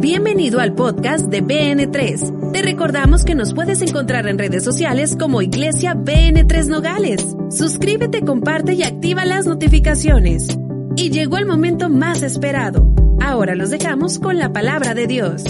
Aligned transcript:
Bienvenido 0.00 0.60
al 0.60 0.76
podcast 0.76 1.26
de 1.26 1.42
BN3. 1.42 2.52
Te 2.52 2.62
recordamos 2.62 3.24
que 3.24 3.34
nos 3.34 3.52
puedes 3.52 3.82
encontrar 3.82 4.28
en 4.28 4.38
redes 4.38 4.62
sociales 4.62 5.16
como 5.18 5.42
Iglesia 5.42 5.96
BN3 5.96 6.66
Nogales. 6.68 7.34
Suscríbete, 7.50 8.24
comparte 8.24 8.74
y 8.74 8.84
activa 8.84 9.24
las 9.24 9.46
notificaciones. 9.46 10.56
Y 10.94 11.10
llegó 11.10 11.36
el 11.38 11.46
momento 11.46 11.88
más 11.90 12.22
esperado. 12.22 12.94
Ahora 13.20 13.56
los 13.56 13.70
dejamos 13.70 14.20
con 14.20 14.38
la 14.38 14.52
palabra 14.52 14.94
de 14.94 15.08
Dios. 15.08 15.42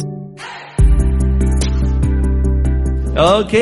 Ok, 3.19 3.53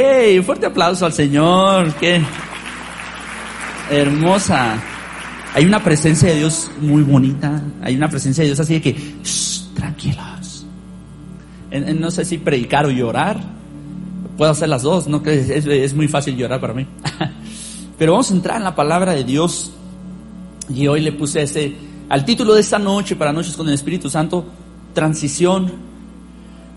fuerte 0.45 0.67
aplauso 0.67 1.05
al 1.05 1.13
Señor. 1.13 1.93
Qué 1.95 2.23
hermosa. 3.91 4.81
Hay 5.53 5.65
una 5.65 5.83
presencia 5.83 6.29
de 6.29 6.37
Dios 6.37 6.71
muy 6.81 7.03
bonita. 7.03 7.61
Hay 7.83 7.97
una 7.97 8.09
presencia 8.09 8.43
de 8.43 8.51
Dios 8.51 8.61
así 8.61 8.75
de 8.75 8.83
que, 8.83 8.97
no 11.81 12.11
sé 12.11 12.25
si 12.25 12.39
predicar 12.39 12.87
o 12.87 12.91
llorar. 12.91 13.41
Puedo 14.37 14.51
hacer 14.51 14.69
las 14.69 14.83
dos, 14.83 15.09
no 15.09 15.23
es, 15.25 15.95
muy 15.95 16.09
fácil 16.09 16.37
llorar 16.37 16.61
para 16.61 16.75
mí. 16.75 16.87
Pero 17.99 18.13
vamos 18.13 18.31
a 18.31 18.35
entrar 18.35 18.59
en 18.59 18.65
la 18.65 18.75
palabra 18.75 19.13
de 19.13 19.25
Dios. 19.25 19.73
Y 20.69 20.87
hoy 20.89 21.01
le 21.01 21.13
puse 21.13 21.43
ese, 21.43 21.75
al 22.09 22.25
título 22.25 22.55
de 22.55 22.61
esta 22.61 22.79
noche, 22.79 23.17
para 23.17 23.33
Noches 23.33 23.57
con 23.57 23.69
el 23.69 23.75
Espíritu 23.75 24.11
Santo, 24.11 24.45
transición 24.93 25.73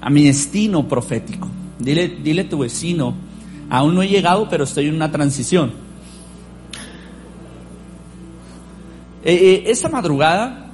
a 0.01 0.09
mi 0.09 0.23
destino 0.23 0.87
profético. 0.87 1.47
Dile, 1.79 2.07
dile 2.07 2.43
a 2.43 2.49
tu 2.49 2.59
vecino, 2.59 3.15
aún 3.69 3.95
no 3.95 4.01
he 4.01 4.07
llegado, 4.07 4.47
pero 4.49 4.63
estoy 4.63 4.87
en 4.87 4.95
una 4.95 5.11
transición. 5.11 5.71
Eh, 9.23 9.33
eh, 9.33 9.63
esta 9.67 9.89
madrugada 9.89 10.67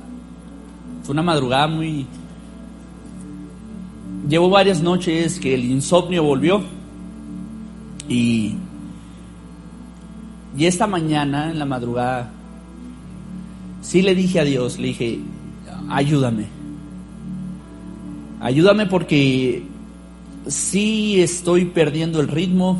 fue 1.03 1.13
una 1.13 1.23
madrugada 1.23 1.67
muy... 1.67 2.05
Llevo 4.27 4.49
varias 4.49 4.81
noches 4.81 5.39
que 5.39 5.53
el 5.53 5.65
insomnio 5.65 6.23
volvió 6.23 6.63
y, 8.09 8.55
y 10.57 10.65
esta 10.65 10.87
mañana 10.87 11.51
en 11.51 11.59
la 11.59 11.65
madrugada 11.65 12.31
sí 13.81 14.01
le 14.01 14.15
dije 14.15 14.39
a 14.39 14.43
Dios, 14.43 14.79
le 14.79 14.87
dije, 14.87 15.19
ayúdame, 15.89 16.47
ayúdame 18.41 18.87
porque 18.87 19.63
sí 20.47 21.21
estoy 21.21 21.65
perdiendo 21.65 22.19
el 22.19 22.27
ritmo, 22.27 22.79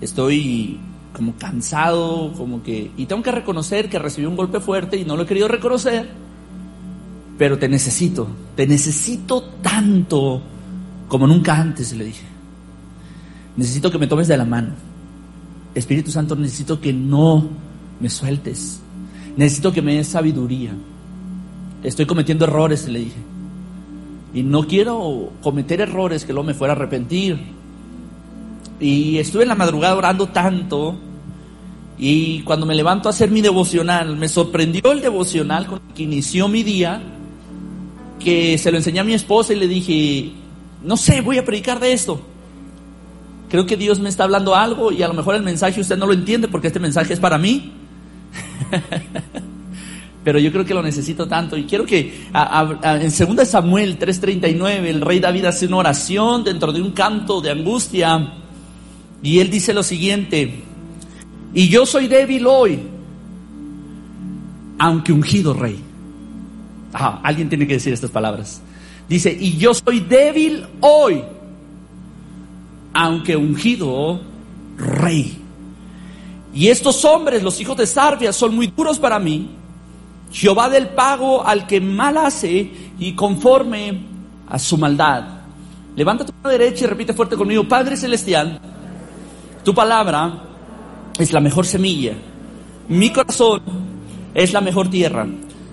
estoy 0.00 0.78
como 1.12 1.34
cansado, 1.34 2.32
como 2.32 2.62
que... 2.62 2.90
Y 2.96 3.06
tengo 3.06 3.22
que 3.22 3.32
reconocer 3.32 3.90
que 3.90 3.98
recibí 3.98 4.26
un 4.26 4.36
golpe 4.36 4.60
fuerte 4.60 4.96
y 4.96 5.04
no 5.04 5.16
lo 5.16 5.24
he 5.24 5.26
querido 5.26 5.48
reconocer, 5.48 6.08
pero 7.42 7.58
te 7.58 7.68
necesito, 7.68 8.28
te 8.54 8.68
necesito 8.68 9.42
tanto 9.60 10.40
como 11.08 11.26
nunca 11.26 11.56
antes, 11.56 11.92
le 11.92 12.04
dije. 12.04 12.24
Necesito 13.56 13.90
que 13.90 13.98
me 13.98 14.06
tomes 14.06 14.28
de 14.28 14.36
la 14.36 14.44
mano. 14.44 14.74
Espíritu 15.74 16.12
Santo, 16.12 16.36
necesito 16.36 16.80
que 16.80 16.92
no 16.92 17.48
me 17.98 18.08
sueltes. 18.08 18.80
Necesito 19.36 19.72
que 19.72 19.82
me 19.82 19.96
des 19.96 20.06
sabiduría. 20.06 20.70
Estoy 21.82 22.06
cometiendo 22.06 22.44
errores, 22.44 22.86
le 22.86 23.00
dije. 23.00 23.20
Y 24.32 24.44
no 24.44 24.68
quiero 24.68 25.32
cometer 25.42 25.80
errores 25.80 26.24
que 26.24 26.32
luego 26.32 26.46
me 26.46 26.54
fuera 26.54 26.74
a 26.74 26.76
arrepentir. 26.76 27.40
Y 28.78 29.18
estuve 29.18 29.42
en 29.42 29.48
la 29.48 29.56
madrugada 29.56 29.96
orando 29.96 30.28
tanto. 30.28 30.94
Y 31.98 32.42
cuando 32.42 32.66
me 32.66 32.76
levanto 32.76 33.08
a 33.08 33.10
hacer 33.10 33.32
mi 33.32 33.40
devocional, 33.40 34.16
me 34.16 34.28
sorprendió 34.28 34.92
el 34.92 35.00
devocional 35.00 35.66
con 35.66 35.80
el 35.88 35.92
que 35.92 36.04
inició 36.04 36.46
mi 36.46 36.62
día. 36.62 37.11
Que 38.24 38.56
se 38.58 38.70
lo 38.70 38.76
enseñé 38.78 39.00
a 39.00 39.04
mi 39.04 39.14
esposa 39.14 39.52
y 39.52 39.56
le 39.56 39.66
dije, 39.68 40.32
no 40.84 40.96
sé, 40.96 41.20
voy 41.20 41.38
a 41.38 41.44
predicar 41.44 41.80
de 41.80 41.92
esto. 41.92 42.20
Creo 43.50 43.66
que 43.66 43.76
Dios 43.76 43.98
me 44.00 44.08
está 44.08 44.24
hablando 44.24 44.54
algo 44.54 44.92
y 44.92 45.02
a 45.02 45.08
lo 45.08 45.14
mejor 45.14 45.34
el 45.34 45.42
mensaje 45.42 45.80
usted 45.80 45.98
no 45.98 46.06
lo 46.06 46.12
entiende 46.14 46.48
porque 46.48 46.68
este 46.68 46.80
mensaje 46.80 47.12
es 47.12 47.20
para 47.20 47.36
mí. 47.38 47.72
Pero 50.24 50.38
yo 50.38 50.52
creo 50.52 50.64
que 50.64 50.72
lo 50.72 50.82
necesito 50.82 51.26
tanto. 51.26 51.56
Y 51.56 51.64
quiero 51.64 51.84
que 51.84 52.26
a- 52.32 52.60
a- 52.82 53.02
en 53.02 53.10
2 53.10 53.48
Samuel 53.48 53.98
3:39 53.98 54.86
el 54.88 55.00
rey 55.00 55.18
David 55.18 55.46
hace 55.46 55.66
una 55.66 55.78
oración 55.78 56.44
dentro 56.44 56.72
de 56.72 56.80
un 56.80 56.92
canto 56.92 57.40
de 57.40 57.50
angustia. 57.50 58.32
Y 59.22 59.40
él 59.40 59.50
dice 59.50 59.74
lo 59.74 59.82
siguiente, 59.82 60.62
y 61.54 61.68
yo 61.68 61.86
soy 61.86 62.06
débil 62.08 62.46
hoy, 62.46 62.78
aunque 64.78 65.12
ungido 65.12 65.54
rey. 65.54 65.78
Alguien 66.92 67.48
tiene 67.48 67.66
que 67.66 67.74
decir 67.74 67.92
estas 67.92 68.10
palabras. 68.10 68.60
Dice, 69.08 69.36
y 69.38 69.56
yo 69.56 69.74
soy 69.74 70.00
débil 70.00 70.66
hoy, 70.80 71.22
aunque 72.92 73.36
ungido 73.36 74.20
rey. 74.76 75.38
Y 76.54 76.68
estos 76.68 77.04
hombres, 77.04 77.42
los 77.42 77.60
hijos 77.60 77.76
de 77.76 77.86
Sarvia, 77.86 78.32
son 78.32 78.54
muy 78.54 78.66
duros 78.66 78.98
para 78.98 79.18
mí. 79.18 79.50
Jehová 80.30 80.68
del 80.68 80.88
pago 80.88 81.44
al 81.46 81.66
que 81.66 81.80
mal 81.80 82.16
hace 82.16 82.70
y 82.98 83.14
conforme 83.14 84.00
a 84.48 84.58
su 84.58 84.76
maldad. 84.78 85.24
Levanta 85.94 86.24
tu 86.24 86.32
mano 86.32 86.48
derecha 86.48 86.84
y 86.84 86.88
repite 86.88 87.12
fuerte 87.12 87.36
conmigo, 87.36 87.68
Padre 87.68 87.96
Celestial, 87.96 88.60
tu 89.62 89.74
palabra 89.74 90.42
es 91.18 91.32
la 91.32 91.40
mejor 91.40 91.66
semilla. 91.66 92.14
Mi 92.88 93.10
corazón 93.10 93.60
es 94.34 94.52
la 94.52 94.60
mejor 94.60 94.88
tierra. 94.88 95.26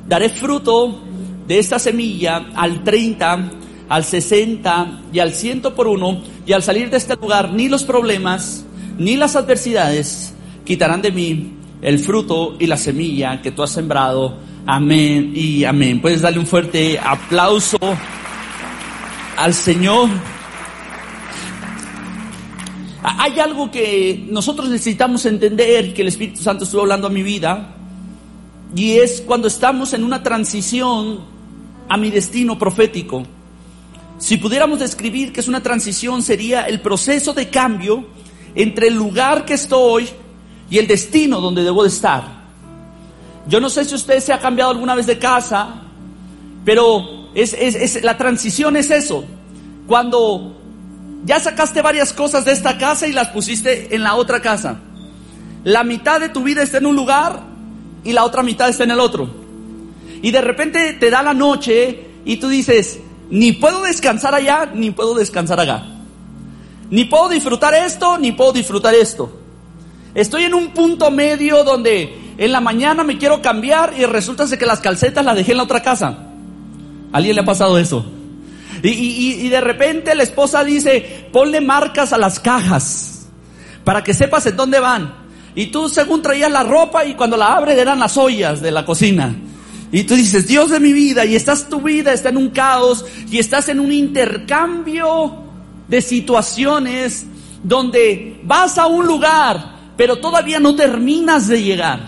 Daré 0.07 0.29
fruto 0.29 1.08
de 1.49 1.57
esta 1.57 1.79
semilla 1.79 2.45
al 2.55 2.83
30, 2.83 3.49
al 3.89 4.03
60 4.05 5.01
y 5.11 5.17
al 5.17 5.33
100 5.33 5.61
por 5.75 5.87
uno. 5.87 6.21
Y 6.45 6.53
al 6.53 6.61
salir 6.61 6.91
de 6.91 6.97
este 6.97 7.15
lugar, 7.15 7.51
ni 7.51 7.67
los 7.67 7.83
problemas, 7.83 8.65
ni 8.99 9.17
las 9.17 9.35
adversidades 9.35 10.35
quitarán 10.63 11.01
de 11.01 11.11
mí 11.11 11.53
el 11.81 11.97
fruto 11.97 12.55
y 12.59 12.67
la 12.67 12.77
semilla 12.77 13.41
que 13.41 13.49
tú 13.49 13.63
has 13.63 13.71
sembrado. 13.71 14.37
Amén 14.67 15.31
y 15.33 15.63
amén. 15.63 15.99
Puedes 16.01 16.21
darle 16.21 16.37
un 16.37 16.45
fuerte 16.45 16.99
aplauso 16.99 17.79
al 19.35 19.55
Señor. 19.55 20.07
Hay 23.01 23.39
algo 23.39 23.71
que 23.71 24.23
nosotros 24.29 24.69
necesitamos 24.69 25.25
entender, 25.25 25.95
que 25.95 26.03
el 26.03 26.09
Espíritu 26.09 26.43
Santo 26.43 26.65
estuvo 26.65 26.81
hablando 26.81 27.07
a 27.07 27.09
mi 27.09 27.23
vida, 27.23 27.75
y 28.75 28.97
es 28.97 29.23
cuando 29.25 29.47
estamos 29.47 29.93
en 29.93 30.03
una 30.03 30.21
transición 30.21 31.38
a 31.89 31.97
mi 31.97 32.11
destino 32.11 32.57
profético. 32.57 33.23
Si 34.17 34.37
pudiéramos 34.37 34.79
describir 34.79 35.33
que 35.33 35.39
es 35.39 35.47
una 35.47 35.61
transición, 35.63 36.21
sería 36.21 36.63
el 36.63 36.81
proceso 36.81 37.33
de 37.33 37.49
cambio 37.49 38.05
entre 38.55 38.87
el 38.87 38.95
lugar 38.95 39.45
que 39.45 39.53
estoy 39.55 40.09
y 40.69 40.77
el 40.77 40.87
destino 40.87 41.39
donde 41.41 41.63
debo 41.63 41.83
de 41.83 41.89
estar. 41.89 42.39
Yo 43.47 43.59
no 43.59 43.69
sé 43.69 43.85
si 43.85 43.95
usted 43.95 44.19
se 44.19 44.33
ha 44.33 44.39
cambiado 44.39 44.71
alguna 44.71 44.93
vez 44.93 45.07
de 45.07 45.17
casa, 45.17 45.81
pero 46.65 47.29
es, 47.33 47.53
es- 47.53 48.03
la 48.03 48.17
transición 48.17 48.75
es 48.77 48.91
eso. 48.91 49.23
Cuando 49.87 50.55
ya 51.25 51.39
sacaste 51.39 51.81
varias 51.81 52.13
cosas 52.13 52.45
de 52.45 52.51
esta 52.51 52.77
casa 52.77 53.07
y 53.07 53.11
las 53.13 53.29
pusiste 53.29 53.95
en 53.95 54.03
la 54.03 54.15
otra 54.15 54.41
casa. 54.41 54.79
La 55.63 55.83
mitad 55.83 56.19
de 56.19 56.29
tu 56.29 56.43
vida 56.43 56.61
está 56.61 56.77
en 56.77 56.85
un 56.85 56.95
lugar 56.95 57.41
y 58.03 58.13
la 58.13 58.23
otra 58.23 58.43
mitad 58.43 58.69
está 58.69 58.83
en 58.83 58.91
el 58.91 58.99
otro. 58.99 59.38
Y 60.21 60.31
de 60.31 60.41
repente 60.41 60.93
te 60.93 61.09
da 61.09 61.21
la 61.23 61.33
noche 61.33 62.07
y 62.25 62.37
tú 62.37 62.49
dices, 62.49 62.99
ni 63.29 63.51
puedo 63.53 63.83
descansar 63.83 64.35
allá, 64.35 64.71
ni 64.73 64.91
puedo 64.91 65.13
descansar 65.13 65.59
acá. 65.59 65.85
Ni 66.89 67.05
puedo 67.05 67.29
disfrutar 67.29 67.73
esto, 67.73 68.17
ni 68.17 68.31
puedo 68.31 68.51
disfrutar 68.51 68.95
esto. 68.95 69.31
Estoy 70.15 70.43
en 70.45 70.53
un 70.55 70.69
punto 70.73 71.11
medio 71.11 71.63
donde 71.63 72.33
en 72.37 72.51
la 72.51 72.61
mañana 72.61 73.03
me 73.03 73.17
quiero 73.17 73.41
cambiar 73.41 73.93
y 73.97 74.05
resulta 74.05 74.45
que 74.57 74.65
las 74.65 74.79
calcetas 74.79 75.23
las 75.23 75.35
dejé 75.35 75.51
en 75.51 75.57
la 75.57 75.63
otra 75.63 75.81
casa. 75.83 76.07
¿A 77.11 77.17
alguien 77.17 77.35
le 77.35 77.41
ha 77.41 77.45
pasado 77.45 77.77
eso? 77.77 78.05
Y, 78.81 78.89
y- 78.89 79.45
y 79.45 79.49
de 79.49 79.61
repente 79.61 80.15
la 80.15 80.23
esposa 80.23 80.63
dice, 80.63 81.27
ponle 81.31 81.61
marcas 81.61 82.13
a 82.13 82.17
las 82.17 82.39
cajas 82.39 83.27
para 83.83 84.03
que 84.03 84.13
sepas 84.13 84.45
en 84.47 84.55
dónde 84.55 84.79
van. 84.79 85.13
Y 85.55 85.67
tú 85.67 85.89
según 85.89 86.21
traías 86.21 86.51
la 86.51 86.63
ropa 86.63 87.05
y 87.05 87.13
cuando 87.15 87.35
la 87.37 87.55
abres 87.55 87.77
eran 87.77 87.99
las 87.99 88.17
ollas 88.17 88.61
de 88.61 88.71
la 88.71 88.85
cocina. 88.85 89.35
Y 89.91 90.03
tú 90.03 90.15
dices, 90.15 90.47
Dios 90.47 90.69
de 90.69 90.79
mi 90.79 90.93
vida, 90.93 91.25
y 91.25 91.35
estás 91.35 91.67
tu 91.67 91.81
vida, 91.81 92.13
está 92.13 92.29
en 92.29 92.37
un 92.37 92.49
caos, 92.49 93.05
y 93.29 93.39
estás 93.39 93.69
en 93.69 93.79
un 93.79 93.91
intercambio 93.91 95.43
de 95.87 96.01
situaciones 96.01 97.25
donde 97.63 98.39
vas 98.43 98.77
a 98.77 98.85
un 98.85 99.05
lugar, 99.05 99.77
pero 99.97 100.17
todavía 100.17 100.59
no 100.59 100.75
terminas 100.75 101.47
de 101.47 101.63
llegar. 101.63 101.99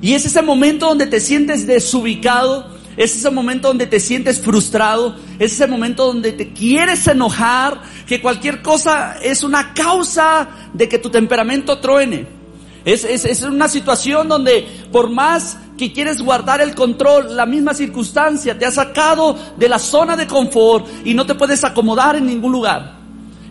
Y 0.00 0.14
es 0.14 0.24
ese 0.24 0.42
momento 0.42 0.86
donde 0.86 1.06
te 1.06 1.20
sientes 1.20 1.66
desubicado, 1.66 2.74
es 2.96 3.16
ese 3.16 3.30
momento 3.30 3.68
donde 3.68 3.86
te 3.86 4.00
sientes 4.00 4.40
frustrado, 4.40 5.16
es 5.38 5.52
ese 5.52 5.66
momento 5.66 6.06
donde 6.06 6.32
te 6.32 6.52
quieres 6.52 7.06
enojar, 7.06 7.82
que 8.06 8.20
cualquier 8.20 8.62
cosa 8.62 9.16
es 9.22 9.42
una 9.42 9.74
causa 9.74 10.48
de 10.72 10.88
que 10.88 10.98
tu 10.98 11.10
temperamento 11.10 11.78
truene. 11.78 12.43
Es, 12.84 13.04
es, 13.04 13.24
es 13.24 13.42
una 13.42 13.68
situación 13.68 14.28
donde 14.28 14.66
por 14.92 15.10
más 15.10 15.58
que 15.78 15.92
quieres 15.92 16.22
guardar 16.22 16.60
el 16.60 16.74
control, 16.74 17.34
la 17.36 17.46
misma 17.46 17.74
circunstancia 17.74 18.58
te 18.58 18.66
ha 18.66 18.70
sacado 18.70 19.36
de 19.56 19.68
la 19.68 19.78
zona 19.78 20.16
de 20.16 20.26
confort 20.26 20.86
y 21.04 21.14
no 21.14 21.26
te 21.26 21.34
puedes 21.34 21.64
acomodar 21.64 22.16
en 22.16 22.26
ningún 22.26 22.52
lugar. 22.52 22.94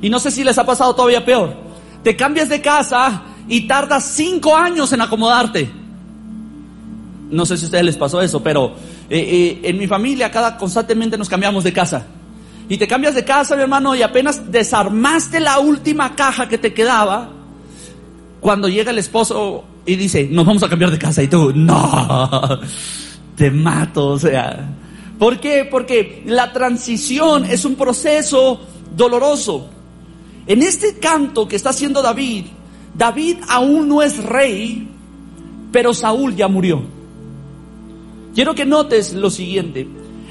Y 0.01 0.09
no 0.09 0.19
sé 0.19 0.31
si 0.31 0.43
les 0.43 0.57
ha 0.57 0.65
pasado 0.65 0.95
todavía 0.95 1.25
peor. 1.25 1.53
Te 2.03 2.15
cambias 2.15 2.49
de 2.49 2.61
casa 2.61 3.23
y 3.47 3.67
tardas 3.67 4.03
cinco 4.15 4.55
años 4.55 4.91
en 4.93 5.01
acomodarte. 5.01 5.71
No 7.29 7.45
sé 7.45 7.57
si 7.57 7.63
a 7.63 7.67
ustedes 7.67 7.85
les 7.85 7.97
pasó 7.97 8.21
eso, 8.21 8.43
pero 8.43 8.73
eh, 9.09 9.17
eh, 9.19 9.61
en 9.63 9.77
mi 9.77 9.87
familia 9.87 10.29
cada 10.29 10.57
constantemente 10.57 11.17
nos 11.17 11.29
cambiamos 11.29 11.63
de 11.63 11.73
casa. 11.73 12.05
Y 12.69 12.77
te 12.77 12.87
cambias 12.87 13.15
de 13.15 13.25
casa, 13.25 13.55
mi 13.55 13.63
hermano, 13.63 13.95
y 13.95 14.01
apenas 14.01 14.51
desarmaste 14.51 15.39
la 15.39 15.59
última 15.59 16.15
caja 16.15 16.47
que 16.47 16.57
te 16.57 16.73
quedaba, 16.73 17.29
cuando 18.43 18.67
llega 18.67 18.91
el 18.91 18.97
esposo 18.97 19.63
y 19.85 19.95
dice, 19.95 20.27
nos 20.29 20.45
vamos 20.45 20.61
a 20.63 20.69
cambiar 20.69 20.91
de 20.91 20.99
casa, 20.99 21.23
y 21.23 21.29
tú, 21.29 21.53
no, 21.55 22.59
te 23.37 23.49
mato, 23.49 24.07
o 24.09 24.19
sea. 24.19 24.69
¿Por 25.17 25.39
qué? 25.39 25.65
Porque 25.71 26.23
la 26.25 26.51
transición 26.51 27.45
es 27.45 27.63
un 27.63 27.75
proceso 27.75 28.59
doloroso. 28.93 29.69
En 30.45 30.61
este 30.61 30.99
canto 30.99 31.47
que 31.47 31.55
está 31.55 31.69
haciendo 31.69 32.01
David, 32.01 32.47
David 32.93 33.37
aún 33.47 33.87
no 33.87 34.01
es 34.01 34.21
rey, 34.21 34.89
pero 35.71 35.93
Saúl 35.93 36.35
ya 36.35 36.49
murió. 36.49 36.83
Quiero 38.35 38.55
que 38.55 38.65
notes 38.65 39.13
lo 39.13 39.29
siguiente. 39.29 39.87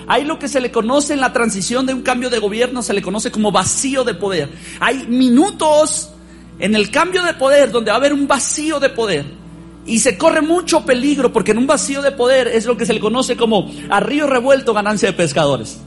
Hay 0.06 0.24
lo 0.26 0.38
que 0.38 0.48
se 0.48 0.60
le 0.60 0.70
conoce 0.70 1.14
en 1.14 1.20
la 1.20 1.32
transición 1.32 1.86
de 1.86 1.94
un 1.94 2.02
cambio 2.02 2.28
de 2.28 2.40
gobierno, 2.40 2.82
se 2.82 2.92
le 2.92 3.00
conoce 3.00 3.30
como 3.30 3.52
vacío 3.52 4.04
de 4.04 4.12
poder. 4.12 4.52
Hay 4.80 5.06
minutos 5.06 6.11
en 6.62 6.76
el 6.76 6.92
cambio 6.92 7.24
de 7.24 7.34
poder 7.34 7.72
donde 7.72 7.90
va 7.90 7.96
a 7.96 7.98
haber 7.98 8.12
un 8.12 8.28
vacío 8.28 8.78
de 8.78 8.88
poder. 8.88 9.26
Y 9.84 9.98
se 9.98 10.16
corre 10.16 10.42
mucho 10.42 10.86
peligro 10.86 11.32
porque 11.32 11.50
en 11.50 11.58
un 11.58 11.66
vacío 11.66 12.02
de 12.02 12.12
poder 12.12 12.46
es 12.46 12.66
lo 12.66 12.76
que 12.76 12.86
se 12.86 12.92
le 12.92 13.00
conoce 13.00 13.36
como 13.36 13.68
a 13.90 13.98
río 13.98 14.28
revuelto 14.28 14.72
ganancia 14.72 15.08
de 15.08 15.12
pescadores. 15.12 15.80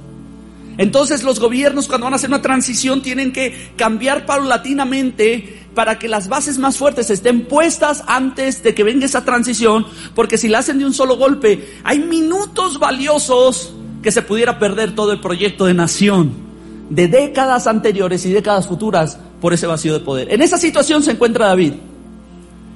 Entonces 0.77 1.23
los 1.23 1.39
gobiernos 1.39 1.87
cuando 1.87 2.03
van 2.03 2.11
a 2.11 2.17
hacer 2.17 2.29
una 2.29 2.41
transición 2.41 3.01
tienen 3.01 3.31
que 3.31 3.71
cambiar 3.77 4.25
paulatinamente 4.25 5.61
para 5.73 5.97
que 5.97 6.09
las 6.09 6.27
bases 6.27 6.57
más 6.57 6.77
fuertes 6.77 7.09
estén 7.09 7.45
puestas 7.45 8.03
antes 8.05 8.61
de 8.61 8.75
que 8.75 8.83
venga 8.83 9.05
esa 9.05 9.23
transición, 9.23 9.85
porque 10.13 10.37
si 10.37 10.49
la 10.49 10.59
hacen 10.59 10.77
de 10.77 10.85
un 10.85 10.93
solo 10.93 11.15
golpe, 11.15 11.69
hay 11.85 11.99
minutos 11.99 12.79
valiosos 12.79 13.73
que 14.03 14.11
se 14.11 14.21
pudiera 14.21 14.59
perder 14.59 14.93
todo 14.93 15.13
el 15.13 15.21
proyecto 15.21 15.67
de 15.67 15.73
nación 15.73 16.45
de 16.89 17.07
décadas 17.07 17.65
anteriores 17.65 18.25
y 18.25 18.33
décadas 18.33 18.67
futuras 18.67 19.19
por 19.45 19.53
ese 19.53 19.67
vacío 19.67 19.93
de 19.93 19.99
poder. 19.99 20.33
En 20.33 20.41
esa 20.41 20.57
situación 20.57 21.03
se 21.03 21.11
encuentra 21.11 21.45
David. 21.45 21.73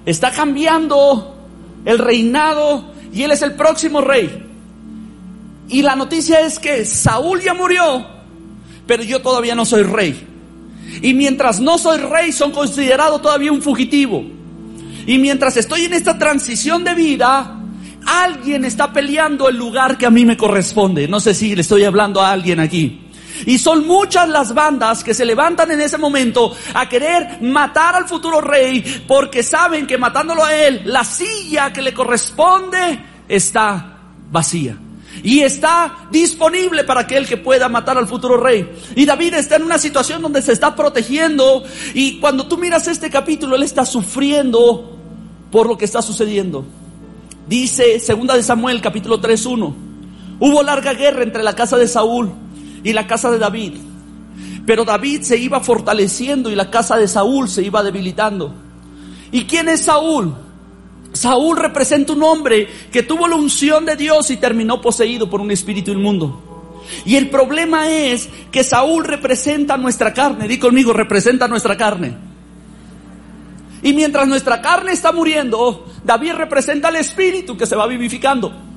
Está 0.05 0.29
cambiando 0.29 1.35
el 1.83 1.97
reinado 1.97 2.93
y 3.11 3.23
él 3.23 3.31
es 3.31 3.41
el 3.41 3.55
próximo 3.55 4.01
rey. 4.01 4.45
Y 5.67 5.81
la 5.81 5.95
noticia 5.95 6.41
es 6.41 6.59
que 6.59 6.85
Saúl 6.85 7.41
ya 7.41 7.55
murió, 7.55 8.05
pero 8.85 9.01
yo 9.01 9.19
todavía 9.19 9.55
no 9.55 9.65
soy 9.65 9.81
rey. 9.81 10.27
Y 11.01 11.15
mientras 11.15 11.59
no 11.59 11.79
soy 11.79 11.97
rey, 12.01 12.31
son 12.31 12.51
considerado 12.51 13.19
todavía 13.19 13.51
un 13.51 13.63
fugitivo. 13.63 14.23
Y 15.07 15.17
mientras 15.17 15.57
estoy 15.57 15.85
en 15.85 15.93
esta 15.93 16.19
transición 16.19 16.83
de 16.83 16.93
vida, 16.93 17.63
alguien 18.05 18.63
está 18.63 18.93
peleando 18.93 19.49
el 19.49 19.57
lugar 19.57 19.97
que 19.97 20.05
a 20.05 20.11
mí 20.11 20.23
me 20.23 20.37
corresponde. 20.37 21.07
No 21.07 21.19
sé 21.19 21.33
si 21.33 21.55
le 21.55 21.61
estoy 21.61 21.83
hablando 21.85 22.21
a 22.21 22.31
alguien 22.31 22.59
aquí. 22.59 23.08
Y 23.45 23.59
son 23.59 23.85
muchas 23.85 24.27
las 24.29 24.53
bandas 24.53 25.03
que 25.03 25.13
se 25.13 25.25
levantan 25.25 25.71
en 25.71 25.81
ese 25.81 25.97
momento 25.97 26.55
a 26.73 26.87
querer 26.87 27.41
matar 27.41 27.95
al 27.95 28.07
futuro 28.07 28.41
rey 28.41 29.03
porque 29.07 29.43
saben 29.43 29.87
que 29.87 29.97
matándolo 29.97 30.43
a 30.43 30.55
él, 30.55 30.81
la 30.85 31.03
silla 31.03 31.71
que 31.73 31.81
le 31.81 31.93
corresponde 31.93 32.99
está 33.27 33.97
vacía 34.31 34.77
y 35.23 35.41
está 35.41 36.07
disponible 36.11 36.83
para 36.83 37.01
aquel 37.01 37.27
que 37.27 37.37
pueda 37.37 37.67
matar 37.69 37.97
al 37.97 38.07
futuro 38.07 38.37
rey. 38.37 38.69
Y 38.95 39.05
David 39.05 39.35
está 39.35 39.55
en 39.55 39.63
una 39.63 39.77
situación 39.77 40.21
donde 40.21 40.41
se 40.41 40.53
está 40.53 40.75
protegiendo 40.75 41.63
y 41.93 42.19
cuando 42.19 42.47
tú 42.47 42.57
miras 42.57 42.87
este 42.87 43.09
capítulo, 43.09 43.55
él 43.55 43.63
está 43.63 43.85
sufriendo 43.85 44.97
por 45.51 45.67
lo 45.67 45.77
que 45.77 45.85
está 45.85 46.01
sucediendo. 46.01 46.65
Dice 47.47 47.99
segunda 47.99 48.35
de 48.35 48.43
Samuel 48.43 48.81
capítulo 48.81 49.19
3:1. 49.19 49.73
Hubo 50.39 50.63
larga 50.63 50.93
guerra 50.93 51.23
entre 51.23 51.43
la 51.43 51.55
casa 51.55 51.77
de 51.77 51.87
Saúl 51.87 52.31
y 52.83 52.93
la 52.93 53.07
casa 53.07 53.29
de 53.31 53.39
David. 53.39 53.73
Pero 54.65 54.85
David 54.85 55.21
se 55.23 55.37
iba 55.37 55.59
fortaleciendo 55.59 56.51
y 56.51 56.55
la 56.55 56.69
casa 56.69 56.97
de 56.97 57.07
Saúl 57.07 57.49
se 57.49 57.63
iba 57.63 57.83
debilitando. 57.83 58.53
¿Y 59.31 59.45
quién 59.45 59.69
es 59.69 59.81
Saúl? 59.81 60.35
Saúl 61.13 61.57
representa 61.57 62.13
un 62.13 62.23
hombre 62.23 62.67
que 62.91 63.03
tuvo 63.03 63.27
la 63.27 63.35
unción 63.35 63.85
de 63.85 63.95
Dios 63.95 64.29
y 64.29 64.37
terminó 64.37 64.79
poseído 64.79 65.29
por 65.29 65.41
un 65.41 65.51
espíritu 65.51 65.91
inmundo. 65.91 66.41
Y 67.05 67.15
el 67.15 67.29
problema 67.29 67.89
es 67.89 68.29
que 68.51 68.63
Saúl 68.63 69.05
representa 69.05 69.77
nuestra 69.77 70.13
carne. 70.13 70.47
Di 70.47 70.57
conmigo, 70.57 70.93
representa 70.93 71.47
nuestra 71.47 71.77
carne. 71.77 72.15
Y 73.81 73.93
mientras 73.93 74.27
nuestra 74.27 74.61
carne 74.61 74.91
está 74.91 75.11
muriendo, 75.11 75.85
David 76.03 76.33
representa 76.33 76.89
el 76.89 76.97
espíritu 76.97 77.57
que 77.57 77.65
se 77.65 77.75
va 77.75 77.87
vivificando. 77.87 78.68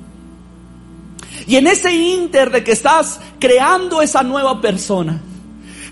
Y 1.47 1.57
en 1.57 1.67
ese 1.67 1.93
inter 1.93 2.51
de 2.51 2.63
que 2.63 2.71
estás 2.71 3.19
creando 3.39 4.01
esa 4.01 4.23
nueva 4.23 4.61
persona, 4.61 5.21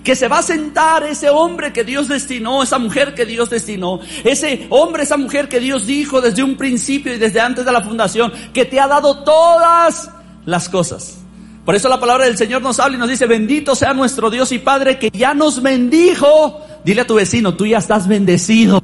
que 0.04 0.16
se 0.16 0.28
va 0.28 0.40
a 0.40 0.44
sentar 0.44 1.04
ese 1.04 1.30
hombre 1.30 1.74
que 1.74 1.84
Dios 1.84 2.08
destinó, 2.08 2.64
esa 2.64 2.80
mujer 2.80 3.14
que 3.14 3.26
Dios 3.26 3.50
destinó, 3.50 4.00
ese 4.24 4.66
hombre, 4.70 5.04
esa 5.04 5.18
mujer 5.18 5.48
que 5.48 5.60
Dios 5.60 5.86
dijo 5.86 6.22
desde 6.22 6.44
un 6.44 6.56
principio 6.56 7.14
y 7.14 7.18
desde 7.18 7.40
antes 7.40 7.66
de 7.66 7.72
la 7.72 7.82
fundación, 7.82 8.32
que 8.54 8.66
te 8.66 8.80
ha 8.80 8.88
dado 8.88 9.24
todas 9.24 10.10
las 10.46 10.70
cosas. 10.70 11.18
Por 11.66 11.76
eso 11.76 11.90
la 11.90 12.00
palabra 12.00 12.26
del 12.26 12.38
Señor 12.38 12.62
nos 12.62 12.80
habla 12.80 12.98
y 12.98 13.00
nos 13.00 13.10
dice, 13.10 13.28
bendito 13.28 13.76
sea 13.76 13.94
nuestro 13.94 14.32
Dios 14.32 14.52
y 14.52 14.60
Padre 14.60 14.98
que 14.98 15.12
ya 15.12 15.34
nos 15.34 15.62
bendijo. 15.62 16.60
Dile 16.84 17.02
a 17.02 17.08
tu 17.08 17.16
vecino, 17.16 17.54
tú 17.54 17.68
ya 17.68 17.78
estás 17.78 18.08
bendecido. 18.08 18.82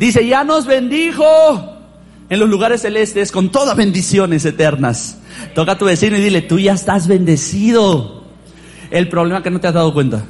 Dice, 0.00 0.26
ya 0.26 0.42
nos 0.42 0.66
bendijo 0.66 1.71
en 2.28 2.38
los 2.38 2.48
lugares 2.48 2.82
celestes 2.82 3.32
con 3.32 3.50
todas 3.50 3.76
bendiciones 3.76 4.44
eternas. 4.44 5.18
Toca 5.54 5.72
a 5.72 5.78
tu 5.78 5.84
vecino 5.84 6.16
y 6.16 6.20
dile, 6.20 6.42
tú 6.42 6.58
ya 6.58 6.72
estás 6.72 7.06
bendecido. 7.06 8.24
El 8.90 9.08
problema 9.08 9.42
que 9.42 9.50
no 9.50 9.60
te 9.60 9.68
has 9.68 9.74
dado 9.74 9.92
cuenta. 9.92 10.24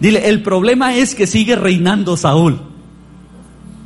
Dile, 0.00 0.28
el 0.28 0.42
problema 0.42 0.94
es 0.94 1.14
que 1.14 1.26
sigue 1.26 1.56
reinando 1.56 2.16
Saúl. 2.16 2.60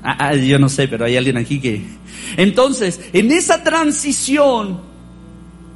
Ah, 0.02 0.16
ah, 0.18 0.34
yo 0.34 0.58
no 0.58 0.68
sé, 0.68 0.86
pero 0.88 1.04
hay 1.04 1.16
alguien 1.16 1.36
aquí 1.36 1.60
que... 1.60 1.84
Entonces, 2.36 3.00
en 3.12 3.32
esa 3.32 3.62
transición 3.62 4.80